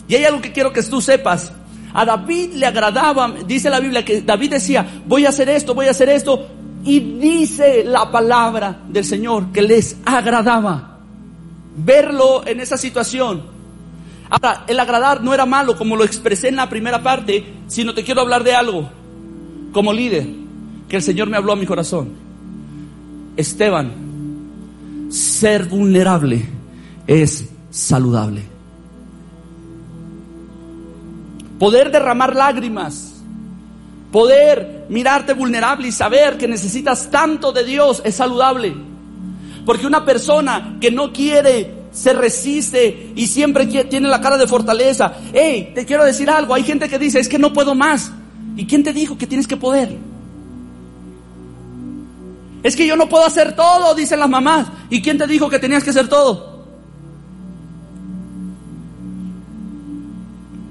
Y 0.07 0.15
hay 0.15 0.23
algo 0.23 0.41
que 0.41 0.53
quiero 0.53 0.71
que 0.71 0.81
tú 0.81 1.01
sepas. 1.01 1.51
A 1.97 2.03
David 2.03 2.55
le 2.55 2.65
agradaba, 2.65 3.33
dice 3.47 3.69
la 3.69 3.79
Biblia, 3.79 4.03
que 4.03 4.21
David 4.21 4.51
decía, 4.51 4.85
voy 5.05 5.25
a 5.25 5.29
hacer 5.29 5.47
esto, 5.47 5.73
voy 5.73 5.87
a 5.87 5.91
hacer 5.91 6.09
esto. 6.09 6.45
Y 6.83 6.99
dice 6.99 7.85
la 7.85 8.11
palabra 8.11 8.81
del 8.89 9.05
Señor 9.05 9.53
que 9.53 9.61
les 9.61 9.95
agradaba 10.05 10.99
verlo 11.77 12.45
en 12.45 12.59
esa 12.59 12.75
situación. 12.75 13.43
Ahora, 14.29 14.65
el 14.67 14.77
agradar 14.77 15.23
no 15.23 15.33
era 15.33 15.45
malo 15.45 15.77
como 15.77 15.95
lo 15.95 16.03
expresé 16.03 16.49
en 16.49 16.57
la 16.57 16.67
primera 16.67 17.01
parte, 17.01 17.45
sino 17.67 17.93
te 17.93 18.03
quiero 18.03 18.19
hablar 18.19 18.43
de 18.43 18.53
algo 18.53 18.89
como 19.71 19.93
líder 19.93 20.27
que 20.89 20.97
el 20.97 21.01
Señor 21.01 21.29
me 21.29 21.37
habló 21.37 21.53
a 21.53 21.55
mi 21.55 21.65
corazón. 21.65 22.09
Esteban, 23.37 23.93
ser 25.09 25.63
vulnerable 25.63 26.45
es 27.07 27.45
saludable. 27.69 28.54
Poder 31.59 31.91
derramar 31.91 32.35
lágrimas, 32.35 33.13
poder 34.11 34.85
mirarte 34.89 35.33
vulnerable 35.33 35.87
y 35.87 35.91
saber 35.91 36.37
que 36.37 36.47
necesitas 36.47 37.09
tanto 37.09 37.51
de 37.51 37.63
Dios 37.63 38.01
es 38.05 38.15
saludable. 38.15 38.75
Porque 39.65 39.87
una 39.87 40.05
persona 40.05 40.77
que 40.79 40.91
no 40.91 41.11
quiere 41.11 41.85
se 41.91 42.13
resiste 42.13 43.13
y 43.15 43.27
siempre 43.27 43.65
tiene 43.65 44.09
la 44.09 44.21
cara 44.21 44.37
de 44.37 44.47
fortaleza. 44.47 45.13
Hey, 45.33 45.71
te 45.73 45.85
quiero 45.85 46.03
decir 46.03 46.29
algo, 46.29 46.53
hay 46.53 46.63
gente 46.63 46.89
que 46.89 46.99
dice, 46.99 47.19
es 47.19 47.29
que 47.29 47.39
no 47.39 47.53
puedo 47.53 47.73
más. 47.73 48.11
¿Y 48.57 48.67
quién 48.67 48.83
te 48.83 48.93
dijo 48.93 49.17
que 49.17 49.27
tienes 49.27 49.47
que 49.47 49.57
poder? 49.57 49.97
Es 52.63 52.75
que 52.75 52.87
yo 52.87 52.95
no 52.95 53.07
puedo 53.07 53.25
hacer 53.25 53.55
todo, 53.55 53.93
dicen 53.95 54.19
las 54.19 54.29
mamás. 54.29 54.67
¿Y 54.89 55.01
quién 55.01 55.17
te 55.17 55.27
dijo 55.27 55.49
que 55.49 55.59
tenías 55.59 55.83
que 55.83 55.91
hacer 55.91 56.07
todo? 56.07 56.54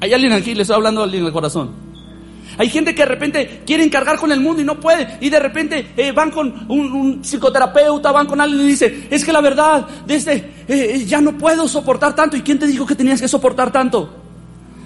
Hay 0.04 0.12
alguien 0.12 0.34
aquí, 0.34 0.54
le 0.54 0.60
estoy 0.60 0.76
hablando 0.76 1.00
a 1.00 1.04
alguien 1.04 1.22
en 1.22 1.28
el 1.28 1.32
corazón. 1.32 1.70
Hay 2.58 2.68
gente 2.68 2.94
que 2.94 3.00
de 3.00 3.08
repente 3.08 3.62
quiere 3.64 3.88
cargar 3.88 4.18
con 4.18 4.30
el 4.32 4.38
mundo 4.38 4.60
y 4.60 4.64
no 4.66 4.78
puede. 4.78 5.16
Y 5.22 5.30
de 5.30 5.40
repente 5.40 5.94
eh, 5.96 6.12
van 6.12 6.30
con 6.30 6.66
un, 6.70 7.24
psicoterapeuta, 7.24 8.12
van 8.12 8.26
con 8.26 8.38
alguien 8.38 8.60
y 8.60 8.66
dice, 8.66 9.08
es 9.10 9.24
que 9.24 9.32
la 9.32 9.40
verdad, 9.40 9.86
desde 10.06 10.34
eh, 10.34 10.44
eh, 10.68 11.04
ya 11.06 11.22
no 11.22 11.38
puedo 11.38 11.66
soportar 11.66 12.14
tanto. 12.14 12.36
¿Y 12.36 12.42
quién 12.42 12.58
te 12.58 12.66
dijo 12.66 12.84
que 12.84 12.94
tenías 12.94 13.18
que 13.18 13.28
soportar 13.28 13.72
tanto? 13.72 14.14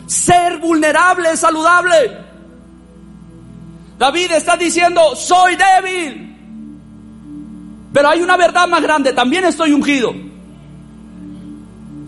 Ser 0.06 0.58
vulnerable 0.58 1.32
es 1.32 1.40
saludable. 1.40 2.16
David 3.98 4.30
está 4.36 4.56
diciendo, 4.56 5.16
soy 5.16 5.56
débil. 5.56 6.36
Pero 7.92 8.08
hay 8.08 8.20
una 8.20 8.36
verdad 8.36 8.68
más 8.68 8.82
grande, 8.82 9.12
también 9.12 9.44
estoy 9.44 9.72
ungido. 9.72 10.27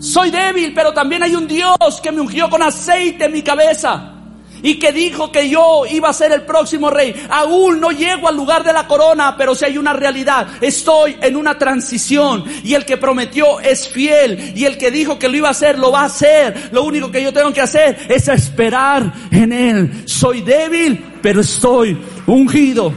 Soy 0.01 0.31
débil, 0.31 0.73
pero 0.73 0.93
también 0.93 1.21
hay 1.21 1.35
un 1.35 1.47
Dios 1.47 1.77
que 2.01 2.11
me 2.11 2.21
ungió 2.21 2.49
con 2.49 2.63
aceite 2.63 3.25
en 3.25 3.31
mi 3.31 3.43
cabeza 3.43 4.15
y 4.63 4.79
que 4.79 4.91
dijo 4.91 5.31
que 5.31 5.47
yo 5.47 5.83
iba 5.89 6.09
a 6.09 6.13
ser 6.13 6.31
el 6.31 6.41
próximo 6.41 6.89
rey. 6.89 7.13
Aún 7.29 7.79
no 7.79 7.91
llego 7.91 8.27
al 8.27 8.35
lugar 8.35 8.63
de 8.63 8.73
la 8.73 8.87
corona, 8.87 9.35
pero 9.37 9.53
si 9.53 9.65
hay 9.65 9.77
una 9.77 9.93
realidad, 9.93 10.47
estoy 10.59 11.17
en 11.21 11.35
una 11.35 11.55
transición 11.57 12.43
y 12.63 12.73
el 12.73 12.83
que 12.83 12.97
prometió 12.97 13.59
es 13.59 13.89
fiel 13.89 14.53
y 14.55 14.65
el 14.65 14.75
que 14.79 14.89
dijo 14.89 15.19
que 15.19 15.29
lo 15.29 15.37
iba 15.37 15.49
a 15.49 15.51
hacer, 15.51 15.77
lo 15.77 15.91
va 15.91 16.01
a 16.01 16.05
hacer. 16.05 16.69
Lo 16.71 16.83
único 16.83 17.11
que 17.11 17.23
yo 17.23 17.31
tengo 17.31 17.53
que 17.53 17.61
hacer 17.61 18.07
es 18.09 18.27
esperar 18.27 19.13
en 19.29 19.53
él. 19.53 20.03
Soy 20.05 20.41
débil, 20.41 21.03
pero 21.21 21.41
estoy 21.41 21.95
ungido. 22.25 22.91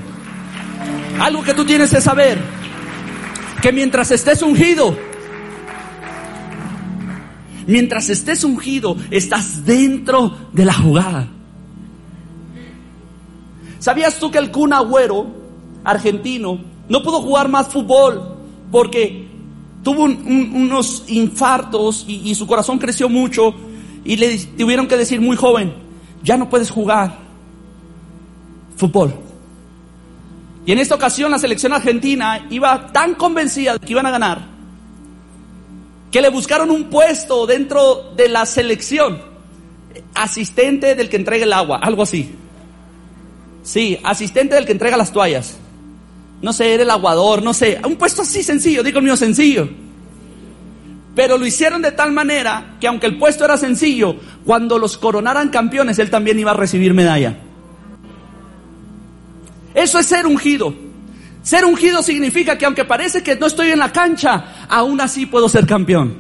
Algo 1.21 1.43
que 1.45 1.53
tú 1.53 1.67
tienes 1.67 1.91
que 1.91 2.01
saber, 2.01 2.39
que 3.61 3.73
mientras 3.73 4.11
estés 4.11 4.41
ungido, 4.41 4.97
mientras 7.67 8.11
estés 8.11 8.45
ungido, 8.45 8.97
estás 9.11 9.65
dentro 9.65 10.37
de 10.53 10.65
la 10.65 10.75
jugada. 10.75 11.29
¿Sabías 13.79 14.19
tú 14.19 14.31
que 14.31 14.39
el 14.39 14.51
Kun 14.51 14.73
Agüero, 14.73 15.27
argentino, 15.85 16.59
no 16.89 17.03
pudo 17.03 17.21
jugar 17.21 17.49
más 17.49 17.69
fútbol 17.69 18.37
porque 18.71 19.29
tuvo 19.83 20.05
unos 20.05 21.05
infartos 21.09 22.05
y, 22.09 22.35
su 22.35 22.47
corazón 22.47 22.79
creció 22.79 23.09
mucho 23.09 23.55
y 24.05 24.17
le 24.17 24.39
tuvieron 24.39 24.89
que 24.89 24.97
decir 24.97 25.21
muy 25.21 25.37
joven, 25.37 25.75
ya 26.23 26.37
no 26.37 26.49
puedes 26.49 26.71
jugar 26.71 27.19
fútbol. 28.77 29.15
Y 30.67 30.73
en 30.73 30.79
esta 30.79 30.95
ocasión 30.95 31.31
la 31.31 31.39
selección 31.39 31.75
argentina 31.75 32.47
iba 32.51 32.87
tan 32.91 33.15
convencida 33.15 33.75
de 33.75 33.81
que 33.81 33.93
iban 33.93 34.07
a 34.07 34.11
ganar 34.11 34.54
que 36.15 36.21
le 36.21 36.29
buscaron 36.29 36.71
un 36.71 36.85
puesto 36.85 37.45
dentro 37.45 38.13
de 38.17 38.29
la 38.29 38.47
selección, 38.47 39.21
asistente 40.15 40.95
del 40.95 41.09
que 41.09 41.17
entrega 41.17 41.43
el 41.43 41.53
agua, 41.53 41.81
algo 41.83 42.05
así. 42.05 42.37
Sí, 43.65 43.99
asistente 44.05 44.55
del 44.55 44.65
que 44.65 44.71
entrega 44.71 44.97
las 44.97 45.11
toallas. 45.11 45.57
No 46.41 46.53
sé, 46.53 46.73
era 46.73 46.85
el 46.85 46.91
aguador, 46.91 47.43
no 47.43 47.53
sé. 47.53 47.81
Un 47.85 47.97
puesto 47.97 48.23
así 48.23 48.45
sencillo, 48.45 48.85
digo 48.85 49.01
el 49.01 49.07
mío 49.07 49.17
sencillo. 49.17 49.69
Pero 51.17 51.37
lo 51.37 51.47
hicieron 51.47 51.83
de 51.83 51.91
tal 51.91 52.13
manera 52.13 52.77
que 52.81 52.87
aunque 52.87 53.07
el 53.07 53.19
puesto 53.19 53.45
era 53.45 53.57
sencillo, 53.57 54.15
cuando 54.45 54.79
los 54.79 54.97
coronaran 54.97 55.49
campeones, 55.49 55.99
él 55.99 56.11
también 56.11 56.39
iba 56.39 56.53
a 56.53 56.55
recibir 56.55 56.95
medalla. 56.95 57.39
Eso 59.75 59.99
es 59.99 60.07
ser 60.07 60.29
ungido. 60.29 60.84
Ser 61.45 61.67
ungido 61.67 62.03
significa 62.03 62.57
que 62.57 62.65
aunque 62.65 62.87
parece 62.87 63.23
que 63.23 63.37
no 63.37 63.47
estoy 63.47 63.71
en 63.71 63.79
la 63.79 63.93
cancha, 63.93 64.67
aún 64.67 64.99
así 65.03 65.27
puedo 65.27 65.47
ser 65.47 65.67
campeón. 65.67 66.17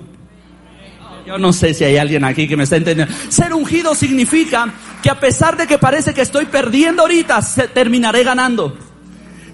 Yo 1.26 1.38
no 1.38 1.50
sé 1.54 1.72
si 1.72 1.82
hay 1.82 1.96
alguien 1.96 2.22
aquí 2.24 2.46
que 2.46 2.58
me 2.58 2.64
está 2.64 2.76
entendiendo. 2.76 3.12
Ser 3.30 3.54
ungido 3.54 3.94
significa 3.94 4.70
que 5.02 5.08
a 5.08 5.18
pesar 5.18 5.56
de 5.56 5.66
que 5.66 5.78
parece 5.78 6.12
que 6.12 6.20
estoy 6.20 6.44
perdiendo 6.44 7.02
ahorita, 7.02 7.40
terminaré 7.72 8.22
ganando. 8.22 8.76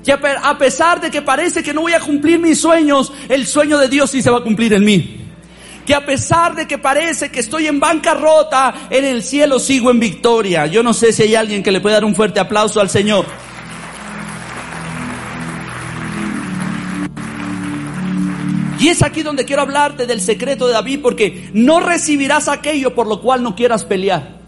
Que 0.04 0.12
a 0.12 0.58
pesar 0.58 1.00
de 1.00 1.08
que 1.08 1.22
parece 1.22 1.62
que 1.62 1.72
no 1.72 1.82
voy 1.82 1.92
a 1.92 2.00
cumplir 2.00 2.40
mis 2.40 2.60
sueños, 2.60 3.12
el 3.28 3.46
sueño 3.46 3.78
de 3.78 3.88
Dios 3.88 4.10
sí 4.10 4.22
se 4.22 4.30
va 4.30 4.38
a 4.38 4.42
cumplir 4.42 4.72
en 4.72 4.84
mí. 4.84 5.18
Que 5.86 5.94
a 5.94 6.04
pesar 6.04 6.56
de 6.56 6.66
que 6.66 6.78
parece 6.78 7.30
que 7.30 7.38
estoy 7.38 7.68
en 7.68 7.78
bancarrota, 7.78 8.88
en 8.90 9.04
el 9.04 9.22
cielo 9.22 9.60
sigo 9.60 9.92
en 9.92 10.00
victoria. 10.00 10.66
Yo 10.66 10.82
no 10.82 10.92
sé 10.92 11.12
si 11.12 11.22
hay 11.22 11.36
alguien 11.36 11.62
que 11.62 11.70
le 11.70 11.80
pueda 11.80 11.94
dar 11.94 12.04
un 12.04 12.16
fuerte 12.16 12.40
aplauso 12.40 12.80
al 12.80 12.90
Señor. 12.90 13.24
Y 18.80 18.88
es 18.88 19.02
aquí 19.02 19.22
donde 19.22 19.44
quiero 19.44 19.62
hablarte 19.62 20.06
del 20.06 20.20
secreto 20.22 20.66
de 20.66 20.72
David, 20.72 21.00
porque 21.02 21.50
no 21.52 21.80
recibirás 21.80 22.48
aquello 22.48 22.94
por 22.94 23.06
lo 23.06 23.20
cual 23.20 23.42
no 23.42 23.54
quieras 23.54 23.84
pelear. 23.84 24.40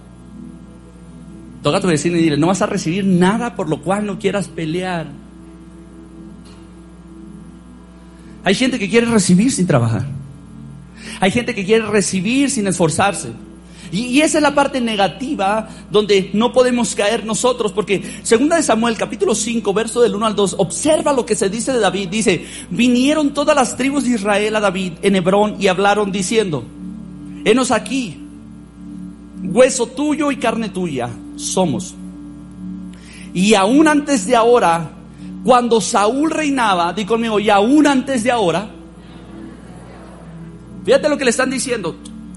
Toca 1.63 1.81
tu 1.81 1.87
vecino 1.87 2.17
y 2.17 2.23
dile, 2.23 2.37
no 2.39 2.47
vas 2.47 2.63
a 2.63 2.67
recibir 2.67 3.05
nada 3.05 3.55
por 3.55 3.69
lo 3.69 3.83
cual 3.83 4.07
no 4.07 4.19
quieras 4.19 4.49
pelear. 4.49 5.07
Hay 8.43 8.55
gente 8.55 8.79
que 8.79 8.89
quiere 8.89 9.07
recibir 9.07 9.53
sin 9.53 9.67
trabajar. 9.67 10.07
Hay 11.21 11.31
gente 11.31 11.55
que 11.55 11.65
quiere 11.65 11.87
recibir 11.87 12.51
sin 12.51 12.67
esforzarse. 12.67 13.33
Y, 13.93 14.23
esa 14.23 14.39
es 14.39 14.43
la 14.43 14.55
parte 14.55 14.81
negativa 14.81 15.69
donde 15.91 16.31
no 16.33 16.51
podemos 16.53 16.95
caer 16.95 17.27
nosotros, 17.27 17.73
porque 17.73 18.03
segunda 18.23 18.57
de 18.57 18.63
Samuel 18.63 18.97
capítulo 18.97 19.35
5, 19.35 19.75
verso 19.75 20.01
del 20.01 20.15
1 20.15 20.27
al 20.27 20.35
2, 20.35 20.57
observa 20.59 21.13
lo 21.13 21.27
que 21.27 21.37
se 21.37 21.51
dice 21.51 21.75
de 21.75 21.81
David. 21.81 22.09
Dice, 22.09 22.47
vinieron 22.71 23.35
todas 23.35 23.55
las 23.55 23.77
tribus 23.77 24.05
de 24.05 24.15
Israel 24.15 24.57
a 24.57 24.61
David 24.61 24.95
en 25.03 25.17
Hebrón 25.17 25.57
y 25.61 25.67
hablaron 25.67 26.11
diciendo, 26.11 26.65
henos 27.45 27.71
aquí, 27.71 28.19
hueso 29.43 29.87
tuyo 29.87 30.33
y 30.33 30.37
carne 30.37 30.71
tuya 30.71 31.11
somos. 31.37 31.95
Y 33.35 33.55
aún 33.55 33.89
antes 33.89 34.27
de 34.27 34.37
ahora, 34.37 34.91
cuando 35.45 35.83
Saúl 35.83 36.31
reinaba, 36.31 36.95
di 36.95 37.05
conmigo, 37.05 37.39
y 37.41 37.51
aún 37.51 37.87
antes 37.87 38.23
de 38.23 38.31
ahora, 38.31 38.71
fíjate 40.85 41.09
lo 41.11 41.19
que 41.19 41.25
le 41.25 41.31
están 41.31 41.51
diciendo, 41.51 41.97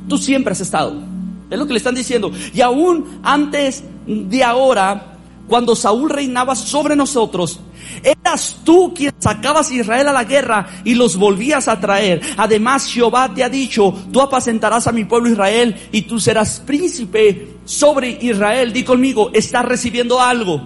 tú 0.09 0.17
siempre 0.17 0.51
has 0.51 0.61
estado, 0.61 1.14
es 1.49 1.57
lo 1.57 1.65
que 1.67 1.73
le 1.73 1.77
están 1.77 1.95
diciendo, 1.95 2.31
y 2.53 2.61
aún 2.61 3.19
antes 3.23 3.83
de 4.05 4.43
ahora, 4.43 5.17
cuando 5.47 5.75
Saúl 5.75 6.09
reinaba 6.09 6.55
sobre 6.55 6.95
nosotros, 6.95 7.59
eras 8.03 8.57
tú 8.63 8.93
quien 8.95 9.13
sacabas 9.19 9.69
a 9.69 9.73
Israel 9.73 10.07
a 10.07 10.13
la 10.13 10.23
guerra 10.23 10.67
y 10.83 10.95
los 10.95 11.17
volvías 11.17 11.67
a 11.67 11.79
traer. 11.79 12.21
Además, 12.37 12.87
Jehová 12.87 13.31
te 13.33 13.43
ha 13.43 13.49
dicho, 13.49 13.93
tú 14.11 14.21
apacentarás 14.21 14.87
a 14.87 14.91
mi 14.91 15.05
pueblo 15.05 15.29
Israel 15.29 15.75
y 15.91 16.03
tú 16.03 16.19
serás 16.19 16.61
príncipe 16.65 17.55
sobre 17.65 18.17
Israel. 18.21 18.73
Di 18.73 18.83
conmigo, 18.83 19.29
estás 19.33 19.65
recibiendo 19.65 20.19
algo. 20.19 20.61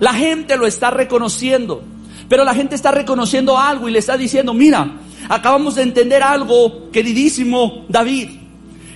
La 0.00 0.14
gente 0.14 0.56
lo 0.56 0.66
está 0.66 0.90
reconociendo, 0.90 1.82
pero 2.28 2.44
la 2.44 2.54
gente 2.54 2.74
está 2.74 2.90
reconociendo 2.90 3.58
algo 3.58 3.88
y 3.88 3.92
le 3.92 3.98
está 3.98 4.16
diciendo, 4.16 4.54
mira, 4.54 4.98
acabamos 5.28 5.76
de 5.76 5.82
entender 5.82 6.22
algo, 6.22 6.90
queridísimo 6.90 7.84
David, 7.88 8.28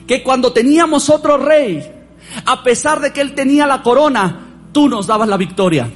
que 0.09 0.23
cuando 0.23 0.53
teníamos 0.55 1.11
otro 1.11 1.37
rey, 1.37 1.87
a 2.47 2.63
pesar 2.63 2.99
de 2.99 3.13
que 3.13 3.21
él 3.21 3.35
tenía 3.35 3.67
la 3.67 3.83
corona, 3.83 4.41
tú 4.73 4.89
nos 4.89 5.07
dabas 5.07 5.29
la 5.29 5.37
victoria. 5.37 5.89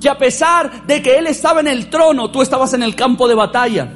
Que 0.00 0.08
a 0.08 0.16
pesar 0.16 0.86
de 0.86 1.02
que 1.02 1.18
él 1.18 1.26
estaba 1.26 1.60
en 1.60 1.66
el 1.66 1.90
trono, 1.90 2.30
tú 2.30 2.40
estabas 2.40 2.72
en 2.72 2.84
el 2.84 2.94
campo 2.94 3.26
de 3.26 3.34
batalla. 3.34 3.92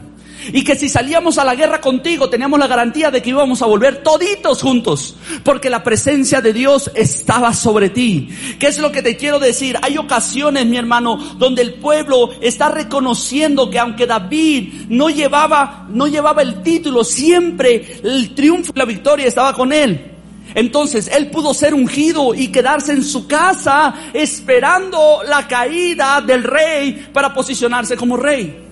Y 0.52 0.64
que 0.64 0.76
si 0.76 0.88
salíamos 0.88 1.38
a 1.38 1.44
la 1.44 1.54
guerra 1.54 1.80
contigo, 1.80 2.28
teníamos 2.28 2.58
la 2.58 2.66
garantía 2.66 3.10
de 3.10 3.22
que 3.22 3.30
íbamos 3.30 3.62
a 3.62 3.66
volver 3.66 4.02
toditos 4.02 4.62
juntos. 4.62 5.16
Porque 5.42 5.70
la 5.70 5.82
presencia 5.82 6.40
de 6.40 6.52
Dios 6.52 6.90
estaba 6.94 7.52
sobre 7.52 7.90
ti. 7.90 8.28
¿Qué 8.58 8.66
es 8.66 8.78
lo 8.78 8.92
que 8.92 9.02
te 9.02 9.16
quiero 9.16 9.38
decir? 9.38 9.78
Hay 9.82 9.98
ocasiones, 9.98 10.66
mi 10.66 10.76
hermano, 10.76 11.16
donde 11.38 11.62
el 11.62 11.74
pueblo 11.74 12.30
está 12.40 12.68
reconociendo 12.68 13.70
que 13.70 13.78
aunque 13.78 14.06
David 14.06 14.86
no 14.88 15.10
llevaba, 15.10 15.86
no 15.90 16.06
llevaba 16.06 16.42
el 16.42 16.62
título, 16.62 17.04
siempre 17.04 18.00
el 18.02 18.34
triunfo 18.34 18.72
y 18.74 18.78
la 18.78 18.84
victoria 18.84 19.26
estaba 19.26 19.52
con 19.54 19.72
él. 19.72 20.12
Entonces 20.54 21.10
él 21.12 21.30
pudo 21.30 21.52
ser 21.52 21.74
ungido 21.74 22.34
y 22.34 22.48
quedarse 22.48 22.92
en 22.92 23.02
su 23.02 23.26
casa 23.26 23.94
esperando 24.12 25.22
la 25.26 25.48
caída 25.48 26.20
del 26.20 26.44
rey 26.44 27.08
para 27.12 27.34
posicionarse 27.34 27.96
como 27.96 28.16
rey. 28.16 28.63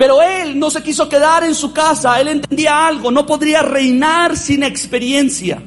Pero 0.00 0.22
él 0.22 0.58
no 0.58 0.70
se 0.70 0.82
quiso 0.82 1.10
quedar 1.10 1.44
en 1.44 1.54
su 1.54 1.74
casa, 1.74 2.18
él 2.18 2.28
entendía 2.28 2.86
algo, 2.86 3.10
no 3.10 3.26
podría 3.26 3.60
reinar 3.60 4.34
sin 4.34 4.62
experiencia. 4.62 5.62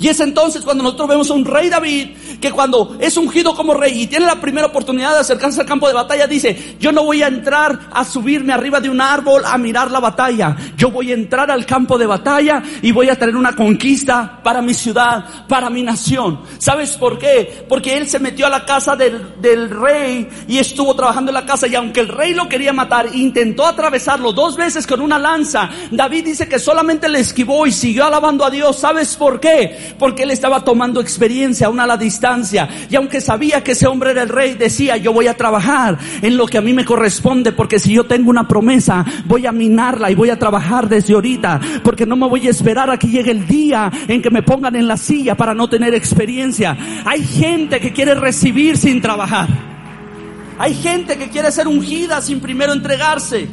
Y 0.00 0.08
es 0.08 0.20
entonces 0.20 0.62
cuando 0.62 0.84
nosotros 0.84 1.08
vemos 1.08 1.30
a 1.30 1.34
un 1.34 1.44
rey 1.44 1.68
David 1.68 2.08
que 2.40 2.52
cuando 2.52 2.96
es 3.00 3.16
ungido 3.16 3.54
como 3.54 3.74
rey 3.74 4.02
y 4.02 4.06
tiene 4.06 4.26
la 4.26 4.40
primera 4.40 4.68
oportunidad 4.68 5.12
de 5.14 5.20
acercarse 5.20 5.60
al 5.60 5.66
campo 5.66 5.88
de 5.88 5.94
batalla 5.94 6.26
dice, 6.26 6.76
yo 6.78 6.92
no 6.92 7.02
voy 7.02 7.22
a 7.22 7.26
entrar 7.26 7.88
a 7.90 8.04
subirme 8.04 8.52
arriba 8.52 8.80
de 8.80 8.88
un 8.88 9.00
árbol 9.00 9.42
a 9.44 9.58
mirar 9.58 9.90
la 9.90 9.98
batalla, 9.98 10.56
yo 10.76 10.90
voy 10.90 11.10
a 11.10 11.14
entrar 11.14 11.50
al 11.50 11.66
campo 11.66 11.98
de 11.98 12.06
batalla 12.06 12.62
y 12.80 12.92
voy 12.92 13.08
a 13.08 13.16
tener 13.16 13.34
una 13.34 13.56
conquista 13.56 14.40
para 14.42 14.62
mi 14.62 14.72
ciudad, 14.72 15.46
para 15.48 15.68
mi 15.68 15.82
nación. 15.82 16.42
¿Sabes 16.58 16.96
por 16.96 17.18
qué? 17.18 17.64
Porque 17.68 17.96
él 17.96 18.08
se 18.08 18.20
metió 18.20 18.46
a 18.46 18.50
la 18.50 18.64
casa 18.64 18.94
del, 18.94 19.40
del 19.40 19.68
rey 19.70 20.28
y 20.46 20.58
estuvo 20.58 20.94
trabajando 20.94 21.30
en 21.30 21.34
la 21.34 21.46
casa 21.46 21.66
y 21.66 21.74
aunque 21.74 22.00
el 22.00 22.08
rey 22.08 22.34
lo 22.34 22.48
quería 22.48 22.72
matar, 22.72 23.08
intentó 23.14 23.66
atravesarlo 23.66 24.32
dos 24.32 24.56
veces 24.56 24.86
con 24.86 25.00
una 25.00 25.18
lanza, 25.18 25.68
David 25.90 26.24
dice 26.24 26.48
que 26.48 26.60
solamente 26.60 27.08
le 27.08 27.20
esquivó 27.20 27.66
y 27.66 27.72
siguió 27.72 28.04
alabando 28.04 28.44
a 28.44 28.50
Dios. 28.50 28.78
¿Sabes 28.78 29.16
por 29.16 29.40
qué? 29.40 29.87
Porque 29.98 30.24
él 30.24 30.30
estaba 30.30 30.64
tomando 30.64 31.00
experiencia 31.00 31.66
aún 31.66 31.80
a 31.80 31.86
la 31.86 31.96
distancia. 31.96 32.68
Y 32.90 32.96
aunque 32.96 33.20
sabía 33.20 33.62
que 33.62 33.72
ese 33.72 33.86
hombre 33.86 34.10
era 34.10 34.22
el 34.22 34.28
rey, 34.28 34.54
decía, 34.54 34.96
yo 34.96 35.12
voy 35.12 35.26
a 35.26 35.36
trabajar 35.36 35.98
en 36.22 36.36
lo 36.36 36.46
que 36.46 36.58
a 36.58 36.60
mí 36.60 36.72
me 36.72 36.84
corresponde, 36.84 37.52
porque 37.52 37.78
si 37.78 37.92
yo 37.92 38.04
tengo 38.04 38.30
una 38.30 38.48
promesa, 38.48 39.04
voy 39.26 39.46
a 39.46 39.52
minarla 39.52 40.10
y 40.10 40.14
voy 40.14 40.30
a 40.30 40.38
trabajar 40.38 40.88
desde 40.88 41.14
ahorita, 41.14 41.60
porque 41.82 42.06
no 42.06 42.16
me 42.16 42.28
voy 42.28 42.46
a 42.46 42.50
esperar 42.50 42.90
a 42.90 42.98
que 42.98 43.08
llegue 43.08 43.30
el 43.30 43.46
día 43.46 43.90
en 44.08 44.22
que 44.22 44.30
me 44.30 44.42
pongan 44.42 44.76
en 44.76 44.88
la 44.88 44.96
silla 44.96 45.36
para 45.36 45.54
no 45.54 45.68
tener 45.68 45.94
experiencia. 45.94 46.76
Hay 47.04 47.22
gente 47.22 47.80
que 47.80 47.92
quiere 47.92 48.14
recibir 48.14 48.76
sin 48.76 49.00
trabajar. 49.00 49.48
Hay 50.58 50.74
gente 50.74 51.16
que 51.16 51.28
quiere 51.28 51.52
ser 51.52 51.68
ungida 51.68 52.20
sin 52.20 52.40
primero 52.40 52.72
entregarse. 52.72 53.48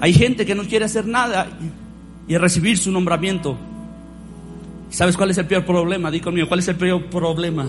Hay 0.00 0.12
gente 0.12 0.46
que 0.46 0.54
no 0.54 0.62
quiere 0.64 0.84
hacer 0.84 1.06
nada 1.06 1.48
y 2.28 2.36
recibir 2.36 2.78
su 2.78 2.92
nombramiento 2.92 3.58
¿Sabes 4.90 5.16
cuál 5.16 5.30
es 5.30 5.38
el 5.38 5.46
peor 5.46 5.64
problema? 5.64 6.10
Di 6.10 6.20
conmigo, 6.20 6.48
¿cuál 6.48 6.60
es 6.60 6.68
el 6.68 6.76
peor 6.76 7.06
problema? 7.06 7.68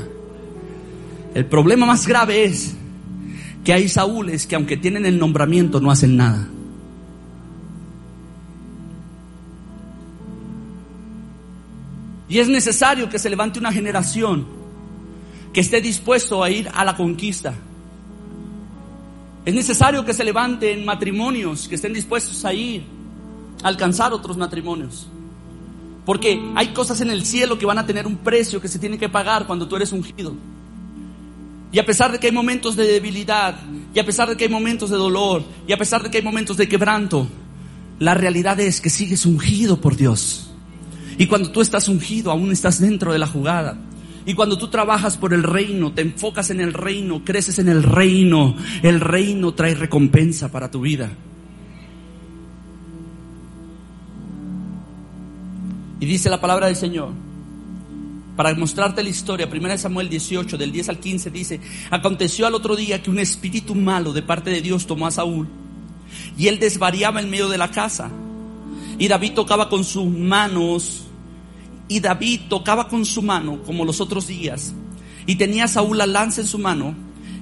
El 1.34 1.46
problema 1.46 1.86
más 1.86 2.08
grave 2.08 2.44
es 2.44 2.76
que 3.64 3.74
hay 3.74 3.88
Saúles 3.88 4.48
que 4.48 4.56
aunque 4.56 4.76
tienen 4.76 5.06
el 5.06 5.20
nombramiento 5.20 5.80
no 5.80 5.92
hacen 5.92 6.18
nada. 6.18 6.48
Y 12.28 12.40
es 12.40 12.48
necesario 12.48 13.08
que 13.10 13.20
se 13.20 13.30
levante 13.30 13.60
una 13.60 13.72
generación 13.72 14.48
que 15.54 15.60
esté 15.60 15.82
dispuesto 15.82 16.44
a 16.44 16.50
ir 16.50 16.70
a 16.74 16.84
la 16.84 16.96
conquista. 16.96 17.54
Es 19.46 19.54
necesario 19.54 20.06
que 20.06 20.14
se 20.14 20.24
levanten 20.24 20.86
matrimonios 20.86 21.68
que 21.68 21.76
estén 21.76 21.94
dispuestos 21.94 22.46
a 22.46 22.54
ir 22.54 22.84
a 23.62 23.68
alcanzar 23.68 24.14
otros 24.14 24.38
matrimonios. 24.38 25.08
Porque 26.06 26.42
hay 26.56 26.70
cosas 26.70 27.02
en 27.02 27.12
el 27.12 27.26
cielo 27.26 27.58
que 27.58 27.66
van 27.66 27.78
a 27.78 27.86
tener 27.86 28.08
un 28.08 28.18
precio 28.18 28.60
que 28.60 28.68
se 28.68 28.80
tiene 28.80 28.98
que 28.98 29.10
pagar 29.10 29.46
cuando 29.46 29.68
tú 29.68 29.76
eres 29.76 29.92
ungido. 29.92 30.36
Y 31.72 31.80
a 31.80 31.86
pesar 31.86 32.12
de 32.12 32.20
que 32.20 32.28
hay 32.28 32.34
momentos 32.34 32.76
de 32.76 32.86
debilidad, 32.86 33.56
y 33.94 34.00
a 34.00 34.06
pesar 34.06 34.28
de 34.30 34.36
que 34.36 34.46
hay 34.46 34.50
momentos 34.50 34.90
de 34.90 34.98
dolor, 34.98 35.44
y 35.68 35.74
a 35.74 35.78
pesar 35.78 36.04
de 36.04 36.10
que 36.10 36.18
hay 36.18 36.24
momentos 36.24 36.58
de 36.58 36.68
quebranto, 36.68 37.28
la 38.00 38.14
realidad 38.14 38.60
es 38.60 38.82
que 38.82 38.90
sigues 38.90 39.26
ungido 39.26 39.80
por 39.80 39.96
Dios. 39.96 40.52
Y 41.18 41.28
cuando 41.28 41.52
tú 41.52 41.62
estás 41.62 41.88
ungido, 41.88 42.32
aún 42.32 42.52
estás 42.52 42.80
dentro 42.82 43.14
de 43.14 43.20
la 43.20 43.28
jugada. 43.28 43.78
Y 44.26 44.34
cuando 44.34 44.58
tú 44.58 44.70
trabajas 44.70 45.18
por 45.18 45.34
el 45.34 45.44
reino, 45.44 45.94
te 45.94 46.02
enfocas 46.02 46.50
en 46.50 46.62
el 46.62 46.74
reino, 46.74 47.24
creces 47.24 47.60
en 47.60 47.70
el 47.70 47.84
reino, 47.84 48.56
el 48.84 49.00
reino 49.00 49.54
trae 49.54 49.76
recompensa 49.76 50.52
para 50.52 50.70
tu 50.70 50.82
vida. 50.82 51.12
Y 56.02 56.06
dice 56.06 56.30
la 56.30 56.42
palabra 56.42 56.66
del 56.66 56.76
Señor, 56.76 57.12
para 58.36 58.54
mostrarte 58.56 59.04
la 59.04 59.10
historia, 59.10 59.48
1 59.50 59.78
Samuel 59.78 60.10
18, 60.10 60.58
del 60.58 60.72
10 60.72 60.90
al 60.90 61.00
15, 61.00 61.30
dice, 61.30 61.62
aconteció 61.92 62.48
al 62.48 62.56
otro 62.56 62.76
día 62.76 63.02
que 63.04 63.12
un 63.12 63.20
espíritu 63.20 63.76
malo 63.76 64.12
de 64.12 64.24
parte 64.24 64.50
de 64.50 64.62
Dios 64.62 64.88
tomó 64.88 65.06
a 65.06 65.12
Saúl 65.12 65.48
y 66.38 66.48
él 66.48 66.60
desvariaba 66.60 67.22
en 67.22 67.30
medio 67.30 67.50
de 67.50 67.58
la 67.58 67.70
casa. 67.70 68.10
Y 68.98 69.08
David 69.08 69.34
tocaba 69.34 69.70
con 69.70 69.84
sus 69.84 70.06
manos, 70.06 71.04
y 71.88 72.00
David 72.00 72.42
tocaba 72.50 72.88
con 72.88 73.06
su 73.06 73.22
mano 73.22 73.62
como 73.64 73.86
los 73.86 74.02
otros 74.02 74.28
días. 74.28 74.74
Y 75.28 75.36
tenía 75.36 75.68
Saúl 75.68 76.00
la 76.00 76.08
lanza 76.08 76.42
en 76.42 76.48
su 76.48 76.58
mano, 76.58 76.96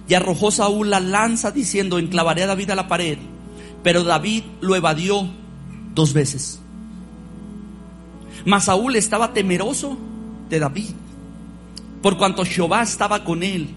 y 0.07 0.13
arrojó 0.15 0.51
Saúl 0.51 0.89
la 0.89 0.99
lanza 0.99 1.51
diciendo, 1.51 1.97
enclavaré 1.97 2.43
a 2.43 2.47
David 2.47 2.71
a 2.71 2.75
la 2.75 2.87
pared. 2.87 3.17
Pero 3.83 4.03
David 4.03 4.43
lo 4.59 4.75
evadió 4.75 5.29
dos 5.95 6.13
veces. 6.13 6.59
Mas 8.45 8.65
Saúl 8.65 8.95
estaba 8.95 9.33
temeroso 9.33 9.97
de 10.49 10.59
David, 10.59 10.91
por 12.01 12.17
cuanto 12.17 12.45
Jehová 12.45 12.81
estaba 12.81 13.23
con 13.23 13.43
él 13.43 13.69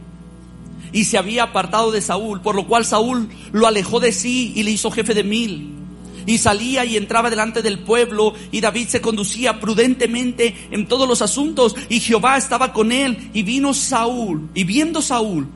y 0.93 1.05
se 1.05 1.19
había 1.19 1.45
apartado 1.45 1.91
de 1.91 2.01
Saúl, 2.01 2.41
por 2.41 2.55
lo 2.55 2.67
cual 2.67 2.85
Saúl 2.85 3.29
lo 3.53 3.67
alejó 3.67 3.99
de 3.99 4.13
sí 4.13 4.53
y 4.55 4.63
le 4.63 4.71
hizo 4.73 4.91
jefe 4.91 5.15
de 5.15 5.25
mil. 5.25 5.79
Y 6.25 6.39
salía 6.39 6.85
y 6.85 6.97
entraba 6.97 7.31
delante 7.31 7.63
del 7.63 7.81
pueblo 7.81 8.35
y 8.53 8.61
David 8.61 8.87
se 8.87 9.01
conducía 9.01 9.59
prudentemente 9.59 10.55
en 10.71 10.87
todos 10.87 11.09
los 11.09 11.21
asuntos 11.21 11.75
y 11.89 11.99
Jehová 11.99 12.37
estaba 12.37 12.73
con 12.73 12.93
él 12.93 13.31
y 13.33 13.43
vino 13.43 13.75
Saúl 13.75 14.49
y 14.55 14.63
viendo 14.63 15.03
Saúl 15.03 15.49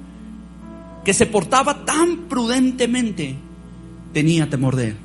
que 1.05 1.15
se 1.15 1.27
portaba 1.27 1.85
tan 1.85 2.27
prudentemente, 2.29 3.37
tenía 4.13 4.51
temor 4.51 4.75
de 4.75 4.89
él. 4.89 4.97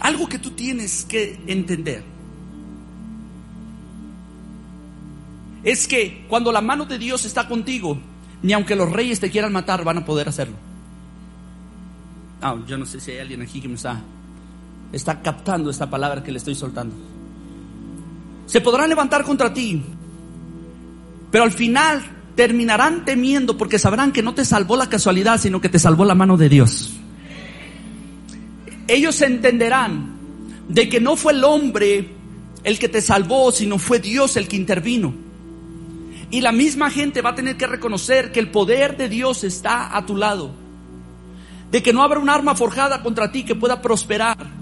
Algo 0.00 0.28
que 0.28 0.38
tú 0.38 0.50
tienes 0.50 1.04
que 1.04 1.40
entender 1.46 2.04
es 5.62 5.88
que 5.88 6.24
cuando 6.28 6.52
la 6.52 6.60
mano 6.60 6.84
de 6.84 6.98
Dios 6.98 7.24
está 7.24 7.48
contigo, 7.48 7.98
ni 8.42 8.52
aunque 8.52 8.76
los 8.76 8.90
reyes 8.90 9.18
te 9.20 9.30
quieran 9.30 9.52
matar, 9.52 9.82
van 9.84 9.98
a 9.98 10.04
poder 10.04 10.28
hacerlo. 10.28 10.56
Ah, 12.40 12.56
yo 12.66 12.78
no 12.78 12.86
sé 12.86 13.00
si 13.00 13.12
hay 13.12 13.18
alguien 13.18 13.42
aquí 13.42 13.60
que 13.60 13.68
me 13.68 13.74
está 13.74 14.02
está 14.92 15.20
captando 15.20 15.70
esta 15.70 15.88
palabra 15.88 16.22
que 16.22 16.32
le 16.32 16.38
estoy 16.38 16.54
soltando. 16.54 16.94
Se 18.46 18.60
podrán 18.60 18.88
levantar 18.88 19.24
contra 19.24 19.52
ti, 19.52 19.82
pero 21.30 21.44
al 21.44 21.52
final 21.52 22.02
terminarán 22.36 23.04
temiendo 23.04 23.56
porque 23.56 23.78
sabrán 23.78 24.12
que 24.12 24.22
no 24.22 24.34
te 24.34 24.44
salvó 24.44 24.76
la 24.76 24.88
casualidad, 24.88 25.40
sino 25.40 25.60
que 25.60 25.68
te 25.68 25.78
salvó 25.78 26.04
la 26.04 26.14
mano 26.14 26.36
de 26.36 26.48
Dios. 26.48 26.95
Ellos 28.88 29.20
entenderán 29.22 30.16
de 30.68 30.88
que 30.88 31.00
no 31.00 31.16
fue 31.16 31.32
el 31.32 31.44
hombre 31.44 32.10
el 32.64 32.78
que 32.78 32.88
te 32.88 33.00
salvó, 33.00 33.52
sino 33.52 33.78
fue 33.78 34.00
Dios 34.00 34.36
el 34.36 34.48
que 34.48 34.56
intervino. 34.56 35.14
Y 36.30 36.40
la 36.40 36.52
misma 36.52 36.90
gente 36.90 37.22
va 37.22 37.30
a 37.30 37.34
tener 37.34 37.56
que 37.56 37.66
reconocer 37.66 38.32
que 38.32 38.40
el 38.40 38.50
poder 38.50 38.96
de 38.96 39.08
Dios 39.08 39.44
está 39.44 39.96
a 39.96 40.04
tu 40.04 40.16
lado. 40.16 40.50
De 41.70 41.82
que 41.82 41.92
no 41.92 42.02
habrá 42.02 42.18
un 42.18 42.28
arma 42.28 42.54
forjada 42.56 43.02
contra 43.02 43.30
ti 43.30 43.44
que 43.44 43.54
pueda 43.54 43.80
prosperar. 43.80 44.55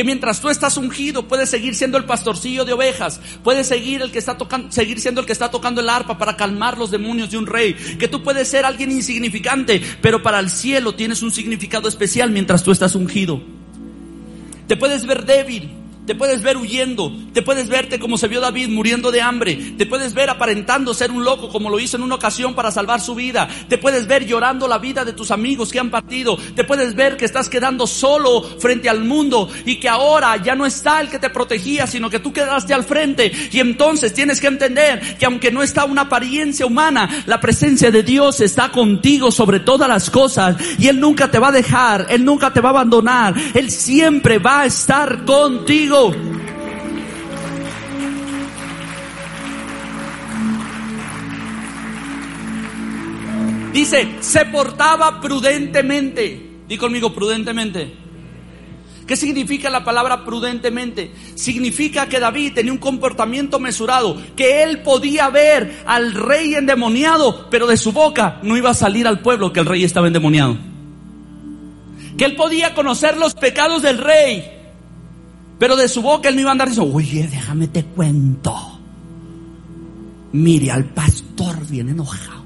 Que 0.00 0.04
mientras 0.04 0.40
tú 0.40 0.48
estás 0.48 0.78
ungido, 0.78 1.28
puedes 1.28 1.50
seguir 1.50 1.74
siendo 1.74 1.98
el 1.98 2.06
pastorcillo 2.06 2.64
de 2.64 2.72
ovejas, 2.72 3.20
puedes 3.44 3.66
seguir 3.66 4.00
el 4.00 4.10
que 4.10 4.18
está 4.18 4.38
tocando, 4.38 4.72
seguir 4.72 4.98
siendo 4.98 5.20
el 5.20 5.26
que 5.26 5.34
está 5.34 5.50
tocando 5.50 5.82
el 5.82 5.90
arpa 5.90 6.16
para 6.16 6.38
calmar 6.38 6.78
los 6.78 6.90
demonios 6.90 7.30
de 7.30 7.36
un 7.36 7.46
rey, 7.46 7.74
que 7.74 8.08
tú 8.08 8.22
puedes 8.22 8.48
ser 8.48 8.64
alguien 8.64 8.90
insignificante, 8.92 9.82
pero 10.00 10.22
para 10.22 10.38
el 10.40 10.48
cielo 10.48 10.94
tienes 10.94 11.20
un 11.20 11.30
significado 11.30 11.86
especial 11.86 12.30
mientras 12.30 12.62
tú 12.62 12.72
estás 12.72 12.94
ungido. 12.94 13.42
Te 14.66 14.74
puedes 14.78 15.04
ver 15.04 15.26
débil, 15.26 15.68
te 16.10 16.16
puedes 16.16 16.42
ver 16.42 16.56
huyendo, 16.56 17.12
te 17.32 17.40
puedes 17.40 17.68
verte 17.68 18.00
como 18.00 18.18
se 18.18 18.26
vio 18.26 18.40
David 18.40 18.68
muriendo 18.68 19.12
de 19.12 19.22
hambre, 19.22 19.54
te 19.78 19.86
puedes 19.86 20.12
ver 20.12 20.28
aparentando 20.28 20.92
ser 20.92 21.12
un 21.12 21.22
loco 21.22 21.48
como 21.48 21.70
lo 21.70 21.78
hizo 21.78 21.96
en 21.96 22.02
una 22.02 22.16
ocasión 22.16 22.52
para 22.52 22.72
salvar 22.72 23.00
su 23.00 23.14
vida, 23.14 23.48
te 23.68 23.78
puedes 23.78 24.08
ver 24.08 24.26
llorando 24.26 24.66
la 24.66 24.78
vida 24.78 25.04
de 25.04 25.12
tus 25.12 25.30
amigos 25.30 25.70
que 25.70 25.78
han 25.78 25.88
partido, 25.88 26.36
te 26.56 26.64
puedes 26.64 26.96
ver 26.96 27.16
que 27.16 27.26
estás 27.26 27.48
quedando 27.48 27.86
solo 27.86 28.42
frente 28.42 28.88
al 28.88 29.04
mundo 29.04 29.48
y 29.64 29.78
que 29.78 29.88
ahora 29.88 30.36
ya 30.38 30.56
no 30.56 30.66
está 30.66 31.00
el 31.00 31.10
que 31.10 31.20
te 31.20 31.30
protegía, 31.30 31.86
sino 31.86 32.10
que 32.10 32.18
tú 32.18 32.32
quedaste 32.32 32.74
al 32.74 32.82
frente 32.82 33.30
y 33.52 33.60
entonces 33.60 34.12
tienes 34.12 34.40
que 34.40 34.48
entender 34.48 35.16
que 35.16 35.26
aunque 35.26 35.52
no 35.52 35.62
está 35.62 35.84
una 35.84 36.02
apariencia 36.02 36.66
humana, 36.66 37.22
la 37.26 37.38
presencia 37.38 37.92
de 37.92 38.02
Dios 38.02 38.40
está 38.40 38.72
contigo 38.72 39.30
sobre 39.30 39.60
todas 39.60 39.88
las 39.88 40.10
cosas 40.10 40.56
y 40.76 40.88
Él 40.88 40.98
nunca 40.98 41.30
te 41.30 41.38
va 41.38 41.50
a 41.50 41.52
dejar, 41.52 42.08
Él 42.10 42.24
nunca 42.24 42.52
te 42.52 42.60
va 42.60 42.70
a 42.70 42.72
abandonar, 42.72 43.32
Él 43.54 43.70
siempre 43.70 44.38
va 44.38 44.62
a 44.62 44.66
estar 44.66 45.24
contigo. 45.24 45.99
Dice, 53.72 54.16
se 54.20 54.46
portaba 54.46 55.20
prudentemente. 55.20 56.48
Di 56.66 56.76
conmigo, 56.76 57.12
prudentemente. 57.12 58.00
¿Qué 59.06 59.16
significa 59.16 59.70
la 59.70 59.84
palabra 59.84 60.24
prudentemente? 60.24 61.10
Significa 61.34 62.08
que 62.08 62.20
David 62.20 62.52
tenía 62.54 62.72
un 62.72 62.78
comportamiento 62.78 63.58
mesurado, 63.58 64.16
que 64.36 64.62
él 64.62 64.82
podía 64.82 65.28
ver 65.30 65.82
al 65.84 66.14
rey 66.14 66.54
endemoniado, 66.54 67.48
pero 67.50 67.66
de 67.66 67.76
su 67.76 67.90
boca 67.90 68.38
no 68.42 68.56
iba 68.56 68.70
a 68.70 68.74
salir 68.74 69.08
al 69.08 69.20
pueblo 69.20 69.52
que 69.52 69.60
el 69.60 69.66
rey 69.66 69.82
estaba 69.82 70.06
endemoniado. 70.06 70.56
Que 72.16 72.24
él 72.24 72.36
podía 72.36 72.74
conocer 72.74 73.16
los 73.16 73.34
pecados 73.34 73.82
del 73.82 73.98
rey, 73.98 74.59
pero 75.60 75.76
de 75.76 75.88
su 75.88 76.00
boca 76.00 76.30
él 76.30 76.36
no 76.36 76.40
iba 76.40 76.50
a 76.50 76.52
andar 76.52 76.70
diciendo, 76.70 76.96
oye, 76.96 77.28
déjame 77.28 77.68
te 77.68 77.84
cuento. 77.84 78.56
Mire 80.32 80.70
al 80.70 80.86
pastor 80.86 81.66
bien 81.68 81.90
enojado. 81.90 82.40